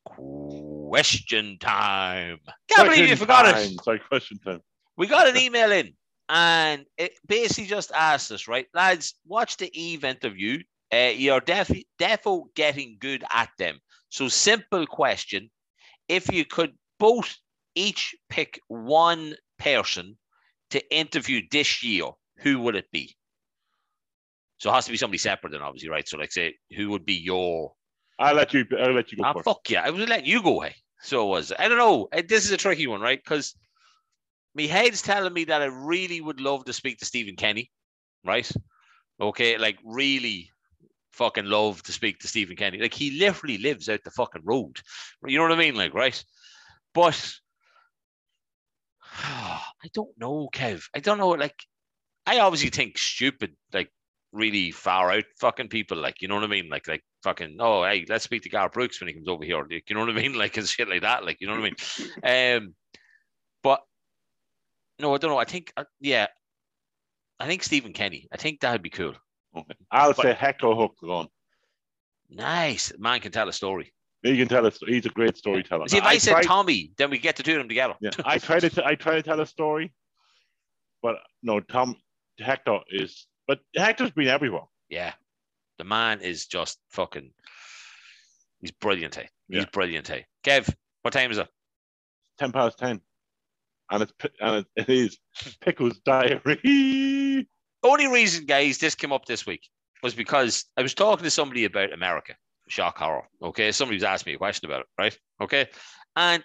Question 0.07 1.59
time. 1.59 2.39
Can't 2.71 2.89
believe 2.89 3.09
you 3.09 3.17
forgot 3.17 3.47
time. 3.47 3.73
it. 3.73 3.85
Sorry, 3.85 4.01
question 4.01 4.39
time. 4.39 4.61
We 4.97 5.07
got 5.07 5.27
an 5.27 5.37
email 5.37 5.73
in 5.73 5.95
and 6.29 6.85
it 6.97 7.19
basically 7.27 7.67
just 7.67 7.93
asked 7.93 8.31
us, 8.33 8.49
right, 8.49 8.67
lads, 8.75 9.15
watch 9.27 9.57
the 9.57 9.71
Eve 9.79 10.05
interview. 10.05 10.63
Uh, 10.93 11.13
you're 11.15 11.41
def- 11.41 11.83
defo 11.99 12.45
getting 12.55 12.97
good 13.01 13.25
at 13.33 13.51
them. 13.59 13.81
So, 14.11 14.29
simple 14.29 14.87
question: 14.87 15.51
If 16.09 16.33
you 16.33 16.45
could 16.45 16.75
both 16.99 17.37
each 17.75 18.15
pick 18.29 18.61
one 18.69 19.35
person 19.59 20.17
to 20.71 20.95
interview 20.97 21.43
this 21.51 21.83
year, 21.83 22.07
who 22.39 22.61
would 22.61 22.77
it 22.77 22.91
be? 22.93 23.17
So 24.59 24.71
it 24.71 24.75
has 24.75 24.85
to 24.87 24.91
be 24.93 24.97
somebody 24.97 25.19
separate, 25.19 25.51
then 25.51 25.63
obviously, 25.63 25.91
right? 25.91 26.09
So, 26.09 26.17
like, 26.17 26.33
say, 26.33 26.55
who 26.77 26.91
would 26.91 27.05
be 27.05 27.15
your? 27.15 27.75
I'll 28.19 28.35
let 28.35 28.55
you. 28.55 28.65
I'll 28.79 28.93
let 28.93 29.11
you 29.13 29.19
go 29.19 29.25
Ah, 29.25 29.33
first. 29.33 29.45
fuck 29.45 29.69
yeah! 29.69 29.83
I 29.85 29.91
was 29.91 30.09
letting 30.09 30.27
you 30.27 30.43
go. 30.43 30.61
Hey, 30.61 30.75
so 31.03 31.27
it 31.27 31.29
was. 31.29 31.53
I 31.59 31.69
don't 31.69 31.79
know. 31.79 32.09
This 32.29 32.45
is 32.45 32.53
a 32.53 32.57
tricky 32.57 32.87
one, 32.87 33.01
right? 33.01 33.23
Because 33.23 33.55
my 34.55 34.63
head's 34.63 35.03
telling 35.03 35.33
me 35.33 35.45
that 35.45 35.63
I 35.63 35.67
really 35.67 36.21
would 36.21 36.41
love 36.41 36.65
to 36.67 36.73
speak 36.73 36.99
to 36.99 37.05
Stephen 37.05 37.37
Kenny, 37.37 37.71
right? 38.25 38.51
Okay, 39.21 39.59
like 39.59 39.79
really 39.85 40.51
fucking 41.13 41.45
love 41.45 41.83
to 41.85 41.93
speak 41.93 42.21
to 42.21 42.29
Stephen 42.29 42.57
Kenny. 42.57 42.79
Like 42.79 42.95
he 42.95 43.19
literally 43.19 43.59
lives 43.59 43.89
out 43.89 44.01
the 44.05 44.11
fucking 44.13 44.43
road. 44.45 44.79
You 45.27 45.39
know 45.39 45.45
what 45.45 45.53
I 45.53 45.57
mean? 45.57 45.75
Like, 45.75 45.95
right? 45.95 46.25
But 46.95 47.35
I 49.13 49.89
don't 49.93 50.17
know, 50.19 50.49
Kev. 50.53 50.85
I 50.95 51.01
don't 51.01 51.19
know. 51.19 51.31
Like, 51.31 51.57
I 52.27 52.39
obviously 52.41 52.71
think 52.71 52.97
stupid, 52.99 53.55
like 53.73 53.91
really 54.33 54.71
far 54.71 55.11
out 55.13 55.25
fucking 55.41 55.69
people. 55.69 55.99
Like, 55.99 56.23
you 56.23 56.29
know 56.29 56.35
what 56.37 56.45
I 56.45 56.49
mean? 56.49 56.69
Like, 56.69 56.89
like 56.89 57.05
fucking. 57.23 57.57
Oh, 57.61 57.85
hey, 57.85 58.05
let's 58.09 58.25
speak 58.25 58.43
to 58.43 58.49
Gar 58.49 58.69
Brooks 58.71 59.01
when 59.01 59.09
he 59.09 59.15
comes 59.15 59.29
over 59.29 59.45
here. 59.45 59.59
Like, 59.71 59.89
you 59.89 59.95
know 59.95 60.01
what 60.05 60.11
I 60.17 60.21
mean? 60.21 60.35
Like, 60.39 60.57
and 60.57 60.67
shit 60.69 60.89
like 60.89 61.03
that. 61.03 61.25
Like, 61.25 61.41
you 61.41 61.47
know 61.47 61.59
what 61.59 61.61
I 61.61 61.71
mean? 62.25 62.63
Um, 62.63 62.75
but 63.63 63.81
no, 64.99 65.15
I 65.15 65.19
don't 65.19 65.31
know. 65.31 65.39
I 65.39 65.45
think, 65.45 65.73
uh, 65.77 65.85
yeah, 66.01 66.27
I 67.41 67.47
think 67.47 67.63
Stephen 67.63 67.93
Kenny. 67.93 68.29
I 68.33 68.37
think 68.37 68.61
that'd 68.61 68.83
be 68.83 68.91
cool. 68.91 69.15
Okay. 69.57 69.75
I'll 69.91 70.13
But- 70.15 70.23
say 70.23 70.35
Hector 70.35 70.67
Ó 70.67 70.89
hEochagáin. 71.03 71.29
Nice 72.31 72.93
man 72.99 73.21
can 73.21 73.33
tell 73.33 73.49
a 73.49 73.53
story. 73.53 73.93
He 74.25 74.39
can 74.39 74.49
tell 74.49 74.67
us. 74.67 74.79
He's 74.87 75.05
a 75.05 75.11
great 75.11 75.37
storyteller. 75.37 75.87
See, 75.87 75.99
if 75.99 76.05
I, 76.05 76.17
said 76.17 76.33
tried, 76.33 76.45
Tommy, 76.45 76.93
then 76.97 77.11
we 77.11 77.19
get 77.19 77.37
to 77.37 77.43
do 77.43 77.59
them 77.59 77.69
together. 77.69 77.95
yeah, 78.01 78.11
I 78.25 78.39
try 78.39 78.59
to. 78.59 78.71
T- 78.71 78.83
I 78.85 78.95
try 78.95 79.17
to 79.17 79.23
tell 79.23 79.39
a 79.39 79.47
story, 79.47 79.93
but 81.03 81.17
no, 81.43 81.61
Tom 81.61 81.97
Hector 82.41 82.79
is. 82.91 83.27
But 83.47 83.61
Hector's 83.77 84.11
been 84.13 84.29
everywhere. 84.29 84.63
Yeah. 84.89 85.13
The 85.77 85.85
man 85.85 86.21
is 86.23 86.47
just 86.47 86.79
fucking 86.89 87.31
he's 88.61 88.71
brilliant, 88.71 89.15
hey. 89.15 89.29
He's 89.49 89.59
Yeah. 89.59 89.69
brilliant, 89.73 90.09
hey. 90.09 90.25
Kev, 90.43 90.73
what 91.03 91.13
time 91.13 91.31
is 91.31 91.37
it? 91.37 91.49
Ten 92.39 92.51
past 92.51 92.79
ten, 92.79 93.03
and 93.91 94.03
it's 94.03 94.13
and 94.41 94.57
it, 94.57 94.67
it 94.77 94.89
is 94.89 95.19
Pickle's 95.61 95.99
diary. 95.99 97.47
Only 97.83 98.07
reason, 98.07 98.47
guys, 98.47 98.79
this 98.79 98.95
came 98.95 99.13
up 99.13 99.27
this 99.27 99.45
week 99.45 99.69
was 100.03 100.15
because 100.15 100.65
I 100.79 100.83
was 100.83 100.95
talking 100.95 101.25
to 101.25 101.31
somebody 101.31 101.67
about 101.67 101.93
America. 101.93 102.35
Shock 102.69 102.99
horror. 102.99 103.25
Okay. 103.43 103.73
somebody's 103.73 104.05
asked 104.05 104.27
me 104.27 104.35
a 104.35 104.39
question 104.39 104.67
about 104.67 104.81
it, 104.81 104.87
right? 104.99 105.19
Okay. 105.41 105.69
And 106.17 106.43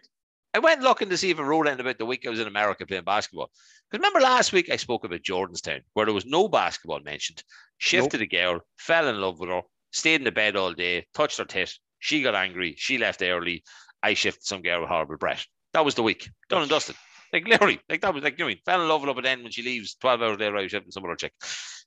I 0.54 0.60
went 0.60 0.82
looking 0.82 1.10
to 1.10 1.18
see 1.18 1.30
if 1.30 1.40
I 1.40 1.44
wrote 1.44 1.68
in 1.68 1.80
about 1.80 1.98
the 1.98 2.06
week 2.06 2.26
I 2.26 2.30
was 2.30 2.40
in 2.40 2.48
America 2.48 2.86
playing 2.86 3.04
basketball. 3.04 3.52
Because 3.90 4.02
remember 4.04 4.20
last 4.20 4.52
week 4.52 4.70
I 4.70 4.76
spoke 4.78 5.04
about 5.04 5.22
Jordanstown, 5.22 5.82
where 5.94 6.06
there 6.06 6.16
was 6.16 6.26
no 6.26 6.48
basketball 6.48 7.00
mentioned. 7.02 7.44
Shifted 7.78 8.22
a 8.22 8.26
girl, 8.26 8.62
fell 8.78 9.08
in 9.08 9.22
love 9.22 9.40
with 9.40 9.50
her, 9.50 9.62
stayed 9.92 10.16
in 10.16 10.24
the 10.24 10.32
bed 10.32 10.56
all 10.56 10.74
day, 10.74 11.06
touched 11.14 11.38
her 11.38 11.46
tit. 11.46 11.74
She 12.00 12.22
got 12.22 12.36
angry. 12.36 12.76
She 12.78 12.98
left 12.98 13.22
early. 13.22 13.64
I 14.02 14.14
shifted 14.14 14.46
some 14.46 14.62
girl 14.62 14.82
with 14.82 14.90
horrible 14.90 15.18
breath. 15.18 15.46
That 15.74 15.86
was 15.86 15.96
the 15.96 16.04
week. 16.04 16.30
Done 16.50 16.62
and 16.62 16.70
dusted. 16.70 16.96
Like 17.32 17.48
literally, 17.48 17.80
like 17.90 18.02
that 18.02 18.14
was 18.14 18.24
like 18.24 18.40
you 18.40 18.50
know, 18.50 18.56
fell 18.66 18.82
in 18.82 18.88
love 18.88 19.02
with 19.02 19.10
her, 19.10 19.14
but 19.14 19.24
then 19.24 19.44
when 19.44 19.52
she 19.52 19.62
leaves, 19.62 19.96
12 19.96 20.22
hours 20.22 20.40
later, 20.40 20.58
I 20.58 20.64
was 20.64 20.72
shifting 20.72 20.92
some 20.92 21.04
other 21.06 21.16
chick. 21.16 21.34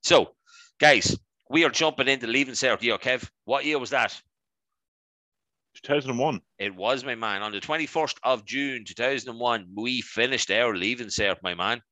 So, 0.03 0.35
guys, 0.79 1.19
we 1.53 1.65
are 1.65 1.71
jumping 1.71 2.09
into 2.09 2.27
leaving 2.27 2.55
cert 2.55 2.81
year, 2.81 2.97
Kev. 2.97 3.29
What 3.45 3.67
year 3.67 3.79
was 3.79 3.91
that? 3.91 4.19
2001. 5.83 6.41
It 6.59 6.75
was, 6.75 7.05
my 7.05 7.15
man. 7.15 7.43
On 7.43 7.53
the 7.53 7.61
21st 7.61 8.17
of 8.23 8.47
June, 8.47 8.85
2001, 8.87 9.67
we 9.77 10.01
finished 10.01 10.51
our 10.51 10.75
leaving 10.75 11.09
cert, 11.09 11.37
my 11.43 11.55
man. 11.55 11.83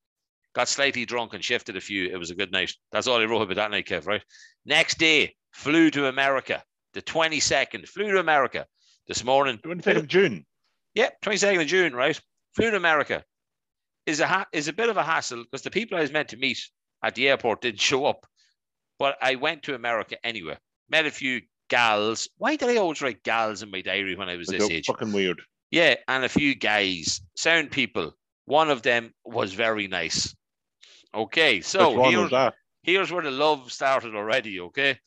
Got 0.54 0.68
slightly 0.68 1.04
drunk 1.04 1.34
and 1.34 1.44
shifted 1.44 1.76
a 1.76 1.80
few. 1.80 2.08
It 2.08 2.16
was 2.16 2.30
a 2.30 2.34
good 2.34 2.50
night. 2.50 2.72
That's 2.90 3.06
all 3.06 3.20
I 3.20 3.24
wrote 3.24 3.42
about 3.42 3.56
that 3.56 3.70
night, 3.70 3.86
Kev, 3.86 4.06
right? 4.06 4.22
Next 4.64 4.98
day, 4.98 5.36
flew 5.52 5.90
to 5.90 6.08
America. 6.08 6.62
The 6.94 7.02
22nd, 7.02 7.86
flew 7.86 8.12
to 8.12 8.18
America 8.18 8.66
this 9.08 9.22
morning. 9.24 9.58
22nd 9.58 9.96
of 9.96 10.08
June. 10.08 10.46
Yeah, 10.94 11.11
22nd 11.22 11.61
of 11.61 11.66
June, 11.66 11.94
right? 11.94 12.18
Flew 12.56 12.70
to 12.70 12.76
America. 12.78 13.24
Is 14.06 14.20
a 14.20 14.26
ha- 14.26 14.46
is 14.52 14.68
a 14.68 14.72
bit 14.72 14.88
of 14.88 14.96
a 14.96 15.04
hassle 15.04 15.44
because 15.44 15.62
the 15.62 15.70
people 15.70 15.98
I 15.98 16.00
was 16.00 16.11
meant 16.11 16.30
to 16.30 16.38
meet 16.38 16.58
at 17.04 17.14
the 17.14 17.28
airport 17.28 17.61
didn't 17.61 17.80
show 17.80 18.06
up. 18.06 18.26
But 19.01 19.16
I 19.22 19.36
went 19.36 19.62
to 19.64 19.74
America 19.74 20.16
anyway. 20.24 20.59
Met 20.90 21.07
a 21.07 21.11
few 21.11 21.40
gals. 21.70 22.28
Why 22.36 22.57
did 22.57 22.68
I 22.68 22.76
always 22.76 23.01
write 23.01 23.22
gals 23.22 23.62
in 23.62 23.70
my 23.70 23.80
diary 23.80 24.14
when 24.14 24.28
I 24.28 24.36
was 24.36 24.46
this 24.46 24.70
age? 24.70 24.86
fucking 24.86 25.12
weird. 25.12 25.40
Yeah, 25.70 25.94
and 26.07 26.22
a 26.22 26.28
few 26.28 26.55
guys, 26.55 27.22
sound 27.34 27.70
people. 27.70 28.14
One 28.44 28.68
of 28.70 28.82
them 28.82 29.14
was 29.24 29.55
very 29.55 29.88
nice. 29.88 30.36
Okay, 31.14 31.62
so 31.62 31.92
one 31.92 32.53
here's, 32.82 33.11
where 33.11 33.22
the 33.22 33.30
love 33.30 33.72
started 33.72 34.14
already. 34.14 34.61
Okay. 34.61 34.98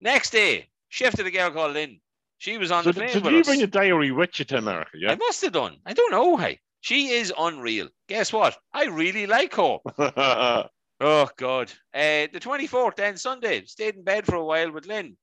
Next 0.00 0.30
day, 0.30 0.66
shifted 0.88 1.26
a 1.26 1.30
girl 1.30 1.50
called 1.52 1.74
Lynn. 1.74 2.00
She 2.38 2.58
was 2.58 2.72
on 2.72 2.82
So, 2.82 2.90
the 2.90 3.00
did 3.00 3.10
plane 3.10 3.12
so 3.12 3.20
did 3.20 3.32
you 3.32 3.40
us. 3.40 3.46
bring 3.46 3.60
your 3.60 3.68
diary 3.68 4.10
with 4.10 4.38
you 4.40 4.44
to 4.46 4.58
America? 4.58 4.90
Yeah, 4.94 5.12
I 5.12 5.16
must 5.16 5.42
have 5.42 5.52
done. 5.52 5.76
I 5.86 5.92
don't 5.92 6.10
know. 6.10 6.36
Hey, 6.36 6.58
she 6.80 7.10
is 7.10 7.32
unreal. 7.38 7.88
Guess 8.08 8.32
what? 8.32 8.56
I 8.72 8.86
really 8.86 9.26
like 9.26 9.54
her. 9.54 9.78
Oh 11.00 11.28
God. 11.36 11.70
Uh, 11.94 12.26
the 12.32 12.40
twenty 12.40 12.66
fourth, 12.66 12.96
then 12.96 13.16
Sunday, 13.16 13.64
stayed 13.66 13.94
in 13.94 14.04
bed 14.04 14.26
for 14.26 14.34
a 14.34 14.44
while 14.44 14.72
with 14.72 14.86
Lynn. 14.86 15.16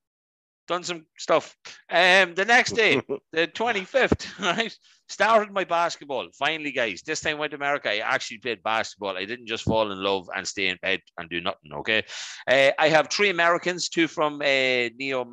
Done 0.68 0.84
some 0.84 1.06
stuff. 1.18 1.56
Um, 1.92 2.34
the 2.34 2.46
next 2.46 2.72
day, 2.72 3.02
the 3.34 3.48
twenty 3.48 3.84
fifth, 3.84 4.28
right? 4.40 4.76
Started 5.08 5.52
my 5.52 5.66
basketball. 5.66 6.28
Finally, 6.40 6.72
guys, 6.72 7.04
this 7.06 7.20
time 7.20 7.38
went 7.38 7.52
to 7.52 7.58
America. 7.58 7.92
I 7.92 7.98
actually 7.98 8.40
played 8.40 8.64
basketball. 8.64 9.18
I 9.18 9.26
didn't 9.26 9.46
just 9.48 9.66
fall 9.66 9.92
in 9.92 10.02
love 10.02 10.28
and 10.36 10.48
stay 10.48 10.70
in 10.70 10.80
bed 10.82 11.02
and 11.20 11.30
do 11.30 11.42
nothing. 11.42 11.74
Okay. 11.74 12.04
Uh, 12.48 12.72
I 12.80 12.90
have 12.90 13.10
three 13.10 13.30
Americans, 13.30 13.90
two 13.90 14.08
from 14.08 14.42
uh, 14.42 14.90
Neo 14.98 15.26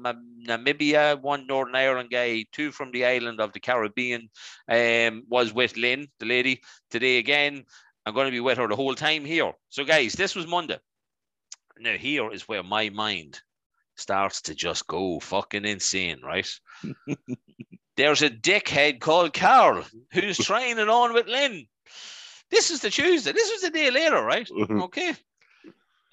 Namibia, 0.46 1.22
one 1.22 1.46
Northern 1.46 1.76
Ireland 1.76 2.10
guy, 2.10 2.44
two 2.52 2.70
from 2.70 2.90
the 2.90 3.06
island 3.06 3.40
of 3.40 3.54
the 3.54 3.60
Caribbean. 3.60 4.28
Um, 4.68 5.22
was 5.28 5.54
with 5.54 5.78
Lynn, 5.78 6.08
the 6.18 6.26
lady. 6.26 6.60
Today 6.90 7.16
again, 7.16 7.64
I'm 8.04 8.14
going 8.14 8.26
to 8.26 8.32
be 8.32 8.40
with 8.40 8.58
her 8.58 8.68
the 8.68 8.76
whole 8.76 8.94
time 8.94 9.24
here. 9.24 9.52
So, 9.68 9.84
guys, 9.84 10.14
this 10.14 10.34
was 10.34 10.46
Monday. 10.46 10.78
Now, 11.78 11.96
here 11.96 12.30
is 12.32 12.48
where 12.48 12.62
my 12.62 12.90
mind 12.90 13.40
starts 13.96 14.42
to 14.42 14.54
just 14.54 14.86
go 14.86 15.20
fucking 15.20 15.64
insane, 15.64 16.20
right? 16.22 16.48
There's 17.96 18.22
a 18.22 18.30
dickhead 18.30 19.00
called 19.00 19.34
Carl 19.34 19.84
who's 20.12 20.38
training 20.38 20.88
on 20.88 21.12
with 21.12 21.26
Lynn. 21.26 21.66
This 22.50 22.70
is 22.70 22.80
the 22.80 22.90
Tuesday. 22.90 23.32
This 23.32 23.50
was 23.50 23.62
the 23.62 23.70
day 23.70 23.90
later, 23.90 24.22
right? 24.22 24.48
Okay. 24.50 25.10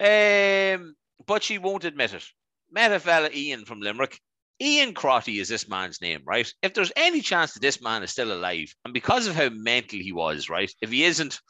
Um, 0.00 0.94
but 1.26 1.42
she 1.42 1.58
won't 1.58 1.84
admit 1.84 2.14
it. 2.14 2.24
Met 2.70 2.92
a 2.92 3.00
fella, 3.00 3.30
Ian 3.32 3.64
from 3.64 3.80
Limerick. 3.80 4.20
Ian 4.62 4.92
Crotty 4.94 5.40
is 5.40 5.48
this 5.48 5.68
man's 5.68 6.00
name, 6.00 6.20
right? 6.26 6.52
If 6.62 6.74
there's 6.74 6.92
any 6.94 7.22
chance 7.22 7.54
that 7.54 7.60
this 7.60 7.80
man 7.80 8.02
is 8.02 8.10
still 8.10 8.32
alive, 8.32 8.74
and 8.84 8.92
because 8.92 9.26
of 9.26 9.34
how 9.34 9.48
mental 9.48 9.98
he 9.98 10.12
was, 10.12 10.50
right? 10.50 10.70
If 10.82 10.90
he 10.90 11.04
isn't, 11.04 11.40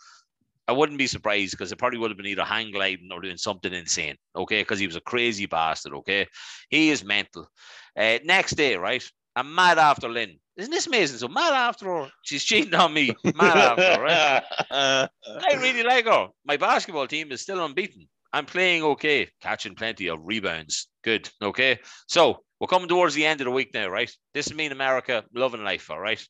I 0.71 0.73
wouldn't 0.73 0.99
be 0.99 1.09
surprised 1.09 1.51
because 1.51 1.73
it 1.73 1.79
probably 1.81 1.99
would 1.99 2.13
have 2.13 2.17
been 2.17 2.29
either 2.29 2.45
hang 2.45 2.71
gliding 2.71 3.09
or 3.11 3.21
doing 3.21 3.37
something 3.37 3.73
insane, 3.73 4.15
okay? 4.37 4.61
Because 4.61 4.79
he 4.79 4.87
was 4.87 4.95
a 4.95 5.01
crazy 5.01 5.47
bastard, 5.47 5.95
okay? 5.95 6.29
He 6.69 6.91
is 6.91 7.03
mental. 7.03 7.49
Uh, 7.97 8.19
next 8.23 8.53
day, 8.53 8.77
right? 8.77 9.05
I'm 9.35 9.53
mad 9.53 9.79
after 9.79 10.09
Lynn. 10.09 10.39
Isn't 10.57 10.71
this 10.71 10.87
amazing? 10.87 11.19
So 11.19 11.27
mad 11.27 11.55
after 11.55 11.87
her. 11.87 12.09
She's 12.23 12.45
cheating 12.45 12.75
on 12.75 12.95
me. 12.95 13.13
Mad 13.35 13.57
after 13.57 13.95
her, 13.95 14.01
right? 14.01 14.45
I 14.71 15.55
really 15.57 15.83
like 15.83 16.05
her. 16.05 16.29
My 16.45 16.57
basketball 16.57 17.09
team 17.09 17.33
is 17.33 17.41
still 17.41 17.65
unbeaten. 17.65 18.09
I'm 18.33 18.47
playing 18.47 18.85
okay, 18.85 19.27
catching 19.43 19.75
plenty 19.75 20.07
of 20.07 20.21
rebounds. 20.23 20.87
Good. 21.03 21.29
Okay. 21.43 21.81
So 22.07 22.45
we're 22.61 22.69
coming 22.69 22.89
towards 22.89 23.17
the 23.17 23.27
end 23.27 23.41
of 23.41 23.47
the 23.47 23.51
week 23.51 23.71
now, 23.75 23.89
right? 23.89 24.15
This 24.35 24.47
is 24.47 24.55
me 24.55 24.67
in 24.67 24.73
America, 24.73 25.25
loving 25.35 25.65
life, 25.65 25.91
all 25.91 25.99
right? 25.99 26.25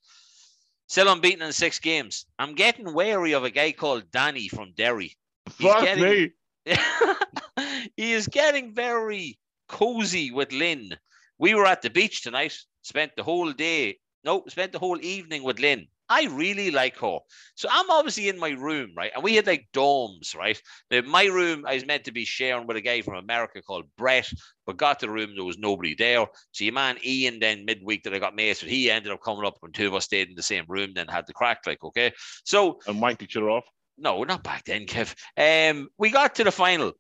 Still 0.91 1.07
unbeaten 1.09 1.43
in 1.43 1.53
six 1.53 1.78
games. 1.78 2.26
I'm 2.36 2.57
getting 2.57 2.93
wary 2.93 3.30
of 3.30 3.45
a 3.45 3.51
guy 3.51 3.70
called 3.70 4.11
Danny 4.11 4.49
from 4.49 4.72
Derry. 4.72 5.16
He's 5.57 5.68
Fuck 5.68 5.84
getting- 5.84 6.03
me. 6.03 6.32
he 7.97 8.12
is 8.12 8.26
getting 8.26 8.74
very 8.74 9.38
cozy 9.68 10.32
with 10.32 10.51
Lynn. 10.51 10.99
We 11.38 11.55
were 11.55 11.64
at 11.64 11.82
the 11.82 11.91
beach 11.91 12.22
tonight, 12.22 12.59
spent 12.82 13.12
the 13.14 13.22
whole 13.22 13.53
day, 13.53 13.99
no, 14.24 14.43
spent 14.49 14.72
the 14.72 14.80
whole 14.80 14.99
evening 15.01 15.45
with 15.45 15.61
Lynn. 15.61 15.86
I 16.11 16.24
really 16.32 16.72
like 16.72 16.98
her. 16.98 17.18
So 17.54 17.68
I'm 17.70 17.88
obviously 17.88 18.28
in 18.28 18.38
my 18.38 18.50
room, 18.50 18.90
right? 18.96 19.12
And 19.14 19.22
we 19.22 19.36
had 19.36 19.46
like 19.46 19.68
dorms, 19.72 20.36
right? 20.36 20.61
Now, 20.90 21.02
my 21.02 21.26
room, 21.26 21.64
I 21.66 21.74
was 21.74 21.86
meant 21.86 22.04
to 22.04 22.12
be 22.12 22.24
sharing 22.24 22.66
with 22.66 22.76
a 22.76 22.80
guy 22.80 23.00
from 23.00 23.14
America 23.14 23.62
called 23.62 23.84
Brett, 23.96 24.28
but 24.66 24.76
got 24.76 24.98
the 24.98 25.08
room, 25.08 25.36
there 25.36 25.44
was 25.44 25.56
nobody 25.56 25.94
there. 25.94 26.26
So 26.50 26.64
your 26.64 26.74
man 26.74 26.98
Ian, 27.04 27.38
then 27.38 27.64
midweek 27.64 28.02
that 28.02 28.14
I 28.14 28.18
got 28.18 28.34
mates 28.34 28.61
with, 28.61 28.72
he 28.72 28.90
ended 28.90 29.12
up 29.12 29.22
coming 29.22 29.46
up 29.46 29.58
and 29.62 29.72
two 29.72 29.86
of 29.86 29.94
us 29.94 30.04
stayed 30.04 30.28
in 30.28 30.34
the 30.34 30.42
same 30.42 30.64
room, 30.68 30.90
then 30.94 31.06
had 31.06 31.26
the 31.28 31.32
crack, 31.32 31.61
like, 31.66 31.82
okay? 31.84 32.12
So 32.44 32.80
And 32.88 33.00
wanked 33.00 33.22
each 33.22 33.36
other 33.36 33.48
off. 33.48 33.64
No, 33.96 34.24
not 34.24 34.42
back 34.42 34.64
then, 34.64 34.86
Kev. 34.86 35.14
Um, 35.36 35.88
we 35.96 36.11
got 36.11 36.34
to 36.36 36.44
the 36.44 36.50
final 36.50 36.92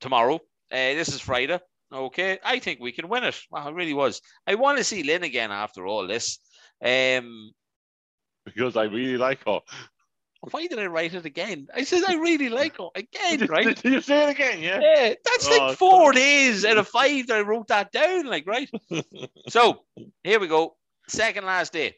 tomorrow. 0.00 0.36
Uh, 0.72 0.94
this 0.94 1.08
is 1.08 1.20
Friday. 1.20 1.58
Okay, 1.92 2.38
I 2.42 2.60
think 2.60 2.80
we 2.80 2.92
can 2.92 3.08
win 3.08 3.24
it. 3.24 3.38
Wow, 3.50 3.68
it 3.68 3.74
really 3.74 3.94
was. 3.94 4.20
I 4.46 4.54
want 4.54 4.78
to 4.78 4.84
see 4.84 5.02
Lynn 5.02 5.22
again 5.22 5.52
after 5.52 5.86
all 5.86 6.06
this. 6.06 6.38
Um, 6.82 7.52
because 8.44 8.76
I 8.76 8.84
really 8.84 9.16
like 9.16 9.44
her. 9.46 9.60
Why 10.50 10.66
did 10.66 10.78
I 10.78 10.86
write 10.86 11.14
it 11.14 11.24
again? 11.24 11.68
I 11.74 11.84
said 11.84 12.02
I 12.06 12.16
really 12.16 12.50
like 12.50 12.76
her 12.76 12.88
again, 12.94 13.46
right? 13.46 13.80
Did 13.80 13.92
you 13.92 14.00
say 14.02 14.24
it 14.28 14.30
again? 14.30 14.60
Yeah. 14.60 14.78
Yeah, 14.80 15.14
that's 15.24 15.48
Oh, 15.48 15.56
like 15.68 15.78
four 15.78 16.12
days 16.12 16.64
out 16.66 16.76
of 16.76 16.86
five 16.86 17.26
that 17.28 17.38
I 17.38 17.40
wrote 17.40 17.68
that 17.68 17.92
down, 17.92 18.26
like 18.26 18.46
right. 18.46 18.70
so 19.48 19.84
here 20.22 20.38
we 20.38 20.46
go. 20.48 20.76
Second 21.08 21.46
last 21.46 21.72
day. 21.72 21.94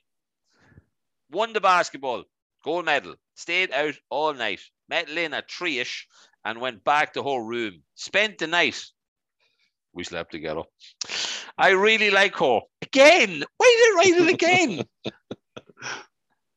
Won 1.33 1.53
the 1.53 1.61
basketball, 1.61 2.23
gold 2.65 2.85
medal. 2.85 3.17
Stayed 3.35 3.73
out 3.73 3.95
all 4.11 4.33
night. 4.33 4.61
Met 4.89 5.09
Lynn 5.09 5.35
at 5.35 5.51
three-ish 5.51 6.07
and 6.45 6.61
went 6.61 6.85
back 6.85 7.15
to 7.15 7.25
her 7.25 7.43
room. 7.43 7.83
Spent 7.97 8.39
the 8.39 8.47
night. 8.47 8.81
We 9.93 10.05
slept 10.05 10.31
together. 10.31 10.63
I 11.59 11.71
really 11.71 12.11
like 12.11 12.37
her. 12.37 12.61
Again. 12.83 13.43
Why 13.57 13.77
did 13.77 13.89
I 13.89 13.95
write 13.97 14.29
it 14.29 14.35
again? 14.35 14.85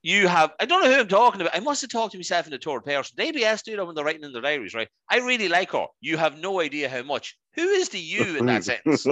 you 0.02 0.28
have, 0.28 0.52
I 0.60 0.66
don't 0.66 0.84
know 0.84 0.94
who 0.94 1.00
I'm 1.00 1.08
talking 1.08 1.42
about. 1.42 1.56
I 1.56 1.60
must 1.60 1.82
have 1.82 1.90
talked 1.90 2.14
to 2.14 2.18
myself 2.18 2.46
in 2.46 2.52
the 2.52 2.58
third 2.58 2.86
person. 2.86 3.16
The 3.18 3.24
ABS 3.24 3.64
that 3.64 3.86
when 3.86 3.96
they're 3.96 4.06
writing 4.06 4.24
in 4.24 4.32
their 4.32 4.42
diaries, 4.42 4.74
right? 4.74 4.88
I 5.10 5.18
really 5.18 5.50
like 5.50 5.72
her. 5.72 5.86
You 6.00 6.18
have 6.18 6.40
no 6.40 6.62
idea 6.62 6.90
how 6.90 7.04
much. 7.04 7.38
Who 7.56 7.68
is 7.68 7.90
the 7.90 8.00
you 8.00 8.38
in 8.38 8.46
that 8.46 8.64
sentence? 8.66 9.06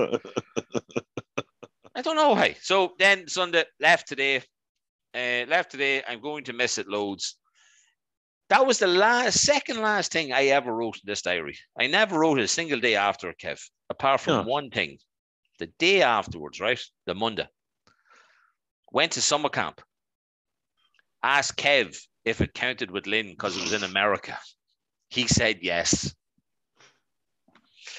I 1.96 2.02
don't 2.02 2.16
know 2.16 2.30
why. 2.30 2.56
So 2.62 2.94
then 3.00 3.28
Sunday 3.28 3.66
left 3.80 4.08
today. 4.08 4.38
Uh, 5.14 5.46
left 5.48 5.72
today. 5.72 6.04
I'm 6.08 6.22
going 6.22 6.44
to 6.46 6.54
miss 6.54 6.78
it 6.78 6.88
loads. 6.88 7.38
That 8.50 8.66
was 8.66 8.80
the 8.80 8.88
last, 8.88 9.42
second 9.42 9.82
last 9.82 10.14
thing 10.14 10.32
I 10.32 10.46
ever 10.46 10.74
wrote 10.74 10.96
in 10.96 11.02
this 11.04 11.22
diary. 11.22 11.58
I 11.78 11.88
never 11.88 12.18
wrote 12.20 12.40
it 12.40 12.44
a 12.44 12.48
single 12.48 12.80
day 12.80 12.96
after 12.96 13.34
Kev, 13.34 13.60
apart 13.90 14.22
from 14.22 14.34
Yeah. 14.36 14.44
one 14.46 14.70
thing. 14.70 15.00
The 15.60 15.68
day 15.80 16.02
afterwards, 16.02 16.62
right? 16.62 16.80
The 17.08 17.16
Monday. 17.16 17.48
Went 18.92 19.14
to 19.14 19.22
summer 19.22 19.50
camp. 19.50 19.82
Asked 21.24 21.58
Kev 21.58 21.98
if 22.26 22.42
it 22.42 22.54
counted 22.54 22.92
with 22.92 23.08
Lynn 23.08 23.30
because 23.30 23.58
it 23.58 23.62
was 23.62 23.74
in 23.74 23.84
America. 23.84 24.38
He 25.10 25.28
said 25.28 25.60
yes. 25.62 26.14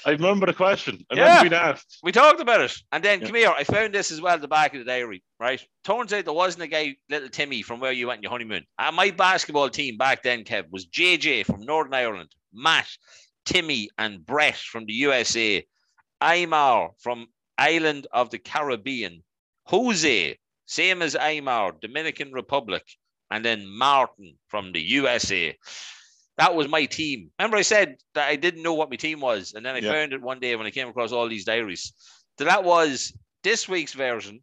I 0.05 0.11
remember 0.11 0.45
the 0.45 0.53
question. 0.53 1.05
I 1.11 1.15
Yeah. 1.15 1.23
remember 1.23 1.49
being 1.49 1.61
asked. 1.61 1.97
We 2.03 2.11
talked 2.11 2.39
about 2.39 2.61
it. 2.61 2.73
And 2.91 3.03
then 3.03 3.19
Yeah. 3.19 3.25
come 3.25 3.35
here. 3.35 3.49
I 3.49 3.63
found 3.63 3.93
this 3.93 4.11
as 4.11 4.21
well 4.21 4.35
at 4.35 4.41
the 4.41 4.47
back 4.47 4.73
of 4.73 4.79
the 4.79 4.85
diary, 4.85 5.23
right? 5.39 5.61
Turns 5.83 6.13
out 6.13 6.23
there 6.25 6.33
wasn't 6.33 6.63
a 6.63 6.67
guy, 6.67 6.95
little 7.09 7.27
Timmy, 7.27 7.61
from 7.61 7.79
where 7.79 7.91
you 7.91 8.07
went 8.07 8.19
on 8.19 8.23
your 8.23 8.31
honeymoon. 8.31 8.65
Uh, 8.77 8.91
my 8.91 9.11
basketball 9.11 9.69
team 9.69 9.97
back 9.97 10.23
then, 10.23 10.43
Kev, 10.43 10.69
was 10.69 10.85
JJ 10.85 11.43
from 11.43 11.61
Northern 11.61 11.93
Ireland, 11.93 12.33
Matt, 12.53 12.87
Timmy, 13.45 13.89
and 13.97 14.25
Brett 14.25 14.57
from 14.57 14.85
the 14.85 14.93
USA, 14.93 15.67
Aymar 16.21 16.91
from 16.99 17.27
Island 17.57 18.07
of 18.11 18.29
the 18.29 18.39
Caribbean, 18.39 19.23
Jose, 19.65 20.37
same 20.65 21.01
as 21.01 21.15
Aymar, 21.15 21.79
Dominican 21.81 22.31
Republic, 22.31 22.83
and 23.31 23.43
then 23.45 23.67
Martin 23.67 24.37
from 24.47 24.71
the 24.71 24.81
USA. 24.81 25.57
That 26.37 26.55
was 26.55 26.67
my 26.69 26.85
team. 26.85 27.31
Remember, 27.37 27.57
I 27.57 27.63
said 27.63 27.97
that 28.13 28.27
I 28.29 28.35
didn't 28.37 28.63
know 28.63 28.73
what 28.73 28.89
my 28.89 28.95
team 28.95 29.19
was, 29.19 29.53
and 29.53 29.65
then 29.65 29.75
I 29.75 29.79
Yeah. 29.81 29.91
found 29.91 30.13
it 30.13 30.21
one 30.21 30.39
day 30.39 30.55
when 30.55 30.65
I 30.67 30.71
came 30.71 30.87
across 30.87 31.11
all 31.11 31.27
these 31.27 31.45
diaries. 31.45 31.93
So 32.37 32.45
that 32.45 32.63
was 32.63 33.13
this 33.43 33.67
week's 33.67 33.93
version 33.93 34.41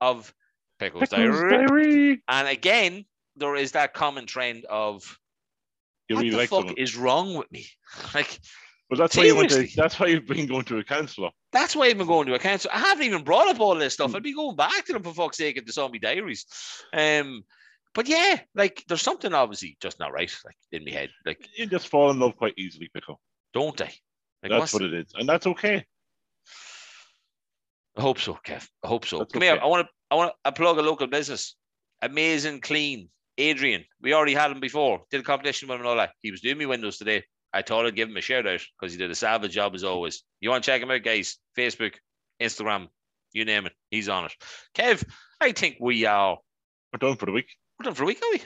of 0.00 0.32
Pickles, 0.78 1.10
Pickles 1.10 1.10
Diary. 1.10 1.66
diary. 1.66 2.22
And 2.26 2.48
again, 2.48 3.04
there 3.36 3.54
is 3.54 3.72
that 3.72 3.92
common 3.92 4.24
trend 4.26 4.64
of 4.64 5.18
You 6.08 6.16
what 6.16 6.22
really 6.22 6.30
the 6.30 6.36
like 6.38 6.48
fuck 6.48 6.60
someone. 6.60 6.74
is 6.78 6.96
wrong 6.96 7.34
with 7.34 7.50
me? 7.52 7.66
Like 8.14 8.40
Well, 8.88 8.98
that's 8.98 9.16
why 9.16 9.24
you 9.24 9.36
went 9.36 9.50
to. 9.50 9.68
That's 9.76 10.00
why 10.00 10.06
you've 10.06 10.26
been 10.26 10.46
going 10.46 10.64
to 10.64 10.78
a 10.78 10.84
counsellor. 10.84 11.30
that's 11.52 11.76
why 11.76 11.86
I've 11.86 11.98
been 11.98 12.06
going 12.06 12.26
to 12.28 12.34
a 12.34 12.38
counsellor. 12.38 12.72
I 12.74 12.78
haven't 12.78 13.04
even 13.04 13.24
brought 13.24 13.48
up 13.48 13.60
all 13.60 13.74
this 13.74 13.94
stuff. 13.94 14.14
I'd 14.14 14.22
be 14.22 14.34
going 14.34 14.56
back 14.56 14.86
to 14.86 14.92
them 14.94 15.02
for 15.02 15.12
fuck's 15.12 15.36
sake 15.36 15.58
if 15.58 15.66
they 15.66 15.72
saw 15.72 15.88
me 15.88 15.98
diaries. 15.98 16.46
Um, 16.94 17.44
but 17.94 18.08
yeah, 18.08 18.40
like 18.54 18.84
there's 18.88 19.02
something 19.02 19.32
obviously 19.34 19.76
just 19.80 19.98
not 19.98 20.12
right, 20.12 20.32
like 20.44 20.56
in 20.72 20.84
my 20.84 20.90
head. 20.90 21.10
Like, 21.26 21.48
You 21.56 21.66
just 21.66 21.88
fall 21.88 22.10
in 22.10 22.18
love 22.20 22.36
quite 22.36 22.54
easily, 22.56 22.90
Pickle. 22.92 23.20
don't 23.52 23.76
they? 23.76 23.92
Like, 24.42 24.52
That's 24.52 24.72
what 24.72 24.82
it 24.82 24.94
is, 24.94 25.12
and 25.14 25.28
that's 25.28 25.46
okay. 25.46 25.84
I 27.96 28.02
hope 28.02 28.18
so, 28.18 28.38
Kev. 28.46 28.66
I 28.82 28.88
hope 28.88 29.04
so. 29.04 29.18
That's 29.18 29.32
Come 29.32 29.42
here. 29.42 29.58
I 29.60 29.66
want 29.66 29.86
to. 29.86 29.92
I 30.10 30.14
want 30.14 30.32
to 30.44 30.52
plug 30.52 30.78
a 30.78 30.82
local 30.82 31.06
business. 31.06 31.56
Amazing 32.02 32.60
clean. 32.60 33.08
Adrian. 33.38 33.84
We 34.00 34.12
already 34.12 34.34
had 34.34 34.50
him 34.50 34.60
before. 34.60 35.02
Did 35.10 35.20
a 35.20 35.24
competition 35.24 35.68
with 35.68 35.76
him 35.76 35.80
and 35.80 35.88
all 35.88 35.96
that. 35.96 36.12
He 36.22 36.30
was 36.30 36.40
doing 36.40 36.58
me 36.58 36.66
windows 36.66 36.98
today. 36.98 37.24
I 37.52 37.62
thought 37.62 37.86
I'd 37.86 37.96
give 37.96 38.08
him 38.08 38.16
a 38.16 38.20
shout 38.20 38.46
out 38.46 38.60
because 38.78 38.92
he 38.92 38.98
did 38.98 39.10
a 39.10 39.14
savage 39.14 39.52
job 39.52 39.74
as 39.74 39.84
always. 39.84 40.22
You 40.40 40.50
want 40.50 40.62
to 40.62 40.70
check 40.70 40.82
him 40.82 40.90
out, 40.90 41.02
guys? 41.02 41.36
Facebook, 41.58 41.94
Instagram, 42.40 42.88
you 43.32 43.44
name 43.44 43.66
it. 43.66 43.72
He's 43.90 44.08
on 44.08 44.26
it. 44.26 44.32
Kev, 44.74 45.04
I 45.40 45.52
think 45.52 45.76
we 45.80 46.06
are. 46.06 46.38
We're 46.92 46.98
done 46.98 47.16
for 47.16 47.26
the 47.26 47.32
week. 47.32 47.50
We're 47.80 47.84
done 47.84 47.94
for 47.94 48.02
a 48.02 48.06
week, 48.06 48.20
are 48.22 48.30
we? 48.32 48.42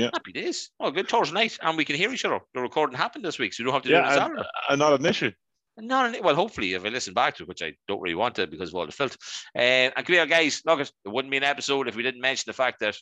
Yeah. 0.00 0.10
Happy 0.12 0.32
days. 0.32 0.70
Oh, 0.80 0.90
good 0.90 1.08
Thursday 1.08 1.32
night, 1.32 1.56
and 1.62 1.76
we 1.76 1.84
can 1.84 1.94
hear 1.94 2.12
each 2.12 2.24
other. 2.24 2.40
The 2.54 2.60
recording 2.60 2.96
happened 2.96 3.24
this 3.24 3.38
week, 3.38 3.54
so 3.54 3.62
you 3.62 3.66
don't 3.66 3.74
have 3.74 3.84
to 3.84 3.88
do 3.88 3.94
it 3.94 3.98
on 3.98 4.04
Yeah, 4.06 4.14
Saturday. 4.16 4.42
and 4.68 4.78
not 4.80 4.98
an 4.98 5.06
issue. 5.06 5.30
Not 5.76 6.12
an, 6.12 6.24
well, 6.24 6.34
hopefully, 6.34 6.72
if 6.74 6.84
I 6.84 6.88
listen 6.88 7.14
back 7.14 7.36
to 7.36 7.44
it, 7.44 7.48
which 7.48 7.62
I 7.62 7.74
don't 7.86 8.00
really 8.00 8.16
want 8.16 8.34
to 8.34 8.48
because 8.48 8.70
of 8.70 8.74
all 8.74 8.86
the 8.86 8.90
filth. 8.90 9.16
Uh, 9.56 9.60
and 9.60 9.94
come 9.94 10.14
here, 10.14 10.26
guys. 10.26 10.60
Look, 10.66 10.80
it 10.80 10.90
it 11.04 11.08
wouldn't 11.08 11.30
be 11.30 11.36
an 11.36 11.44
episode 11.44 11.86
if 11.86 11.94
we 11.94 12.02
didn't 12.02 12.20
mention 12.20 12.44
the 12.48 12.52
fact 12.52 12.80
that, 12.80 12.96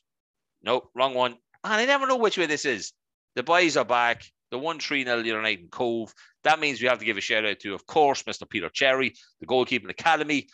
nope, 0.63 0.91
wrong 0.95 1.15
one. 1.15 1.33
And 1.65 1.73
I 1.73 1.87
never 1.87 2.07
know 2.07 2.17
which 2.19 2.37
way 2.37 2.45
this 2.45 2.67
is. 2.67 2.93
The 3.35 3.43
boys 3.43 3.79
are 3.79 3.87
back. 3.87 4.25
The 4.51 4.59
1 4.59 4.79
3 4.79 5.05
0 5.05 5.23
the 5.23 5.31
other 5.31 5.41
night 5.41 5.61
in 5.61 5.69
Cobh. 5.69 6.13
That 6.45 6.61
means 6.61 6.83
we 6.83 6.89
have 6.89 6.99
to 6.99 7.07
give 7.07 7.17
a 7.17 7.23
shout 7.23 7.47
out 7.47 7.61
to, 7.61 7.73
of 7.73 7.87
course, 7.87 8.25
Mr. 8.25 8.47
Peter 8.47 8.69
Cherry, 8.69 9.15
the 9.41 9.47
goalkeeping 9.47 9.89
academy, 9.89 10.49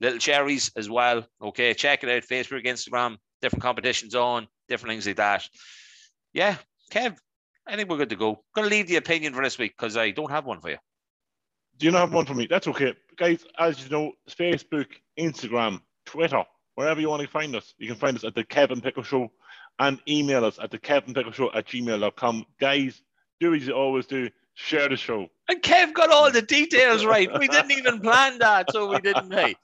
Little 0.00 0.18
Cherries 0.18 0.72
as 0.74 0.90
well. 0.90 1.24
Okay, 1.40 1.72
check 1.74 2.02
it 2.02 2.10
out 2.10 2.24
Facebook, 2.24 2.66
Instagram, 2.66 3.18
different 3.42 3.62
competitions 3.62 4.14
on, 4.14 4.48
different 4.68 4.92
things 4.92 5.06
like 5.06 5.16
that. 5.16 5.48
Yeah, 6.32 6.56
Kev, 6.92 7.16
I 7.66 7.76
think 7.76 7.88
we're 7.88 7.96
good 7.96 8.10
to 8.10 8.16
go. 8.16 8.42
Going 8.54 8.68
to 8.68 8.74
leave 8.74 8.88
the 8.88 8.96
opinion 8.96 9.34
for 9.34 9.42
this 9.42 9.58
week 9.58 9.74
because 9.76 9.96
I 9.96 10.10
don't 10.10 10.30
have 10.30 10.46
one 10.46 10.60
for 10.60 10.70
you. 10.70 10.78
Do 11.78 11.86
you 11.86 11.92
not 11.92 12.00
have 12.00 12.12
one 12.12 12.26
for 12.26 12.34
me? 12.34 12.46
That's 12.48 12.68
okay. 12.68 12.94
Guys, 13.16 13.44
as 13.58 13.82
you 13.82 13.90
know, 13.90 14.12
Facebook, 14.28 14.86
Instagram, 15.18 15.80
Twitter, 16.04 16.44
wherever 16.74 17.00
you 17.00 17.08
want 17.08 17.22
to 17.22 17.28
find 17.28 17.56
us, 17.56 17.74
you 17.78 17.88
can 17.88 17.96
find 17.96 18.16
us 18.16 18.24
at 18.24 18.34
the 18.34 18.44
Kevin 18.44 18.80
Pickle 18.80 19.02
Show 19.02 19.30
and 19.78 19.98
email 20.06 20.44
us 20.44 20.58
at 20.62 20.70
the 20.70 20.78
Kevin 20.78 21.14
Pickle 21.14 21.32
Show 21.32 21.50
at 21.52 21.66
gmail.com. 21.66 22.44
Guys, 22.60 23.02
do 23.40 23.54
as 23.54 23.66
you 23.66 23.72
always 23.72 24.06
do, 24.06 24.28
share 24.54 24.88
the 24.88 24.96
show. 24.96 25.28
And 25.48 25.62
Kev 25.62 25.94
got 25.94 26.10
all 26.10 26.30
the 26.30 26.42
details 26.42 27.04
right. 27.04 27.30
We 27.38 27.48
didn't 27.48 27.72
even 27.72 28.00
plan 28.00 28.38
that, 28.38 28.70
so 28.70 28.90
we 28.90 29.00
didn't. 29.00 29.32
Hey, 29.32 29.56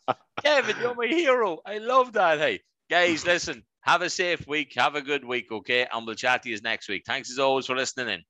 Kevin, 0.42 0.76
you're 0.80 0.94
my 0.94 1.06
hero. 1.06 1.60
I 1.66 1.78
love 1.78 2.14
that. 2.14 2.38
Hey, 2.38 2.60
guys, 2.90 3.26
listen, 3.26 3.64
have 3.82 4.02
a 4.02 4.10
safe 4.10 4.46
week. 4.46 4.72
Have 4.76 4.94
a 4.94 5.02
good 5.02 5.24
week, 5.24 5.46
okay? 5.50 5.86
And 5.92 6.06
we'll 6.06 6.16
chat 6.16 6.42
to 6.42 6.50
you 6.50 6.58
next 6.62 6.88
week. 6.88 7.04
Thanks 7.06 7.30
as 7.30 7.38
always 7.38 7.66
for 7.66 7.76
listening 7.76 8.08
in. 8.08 8.22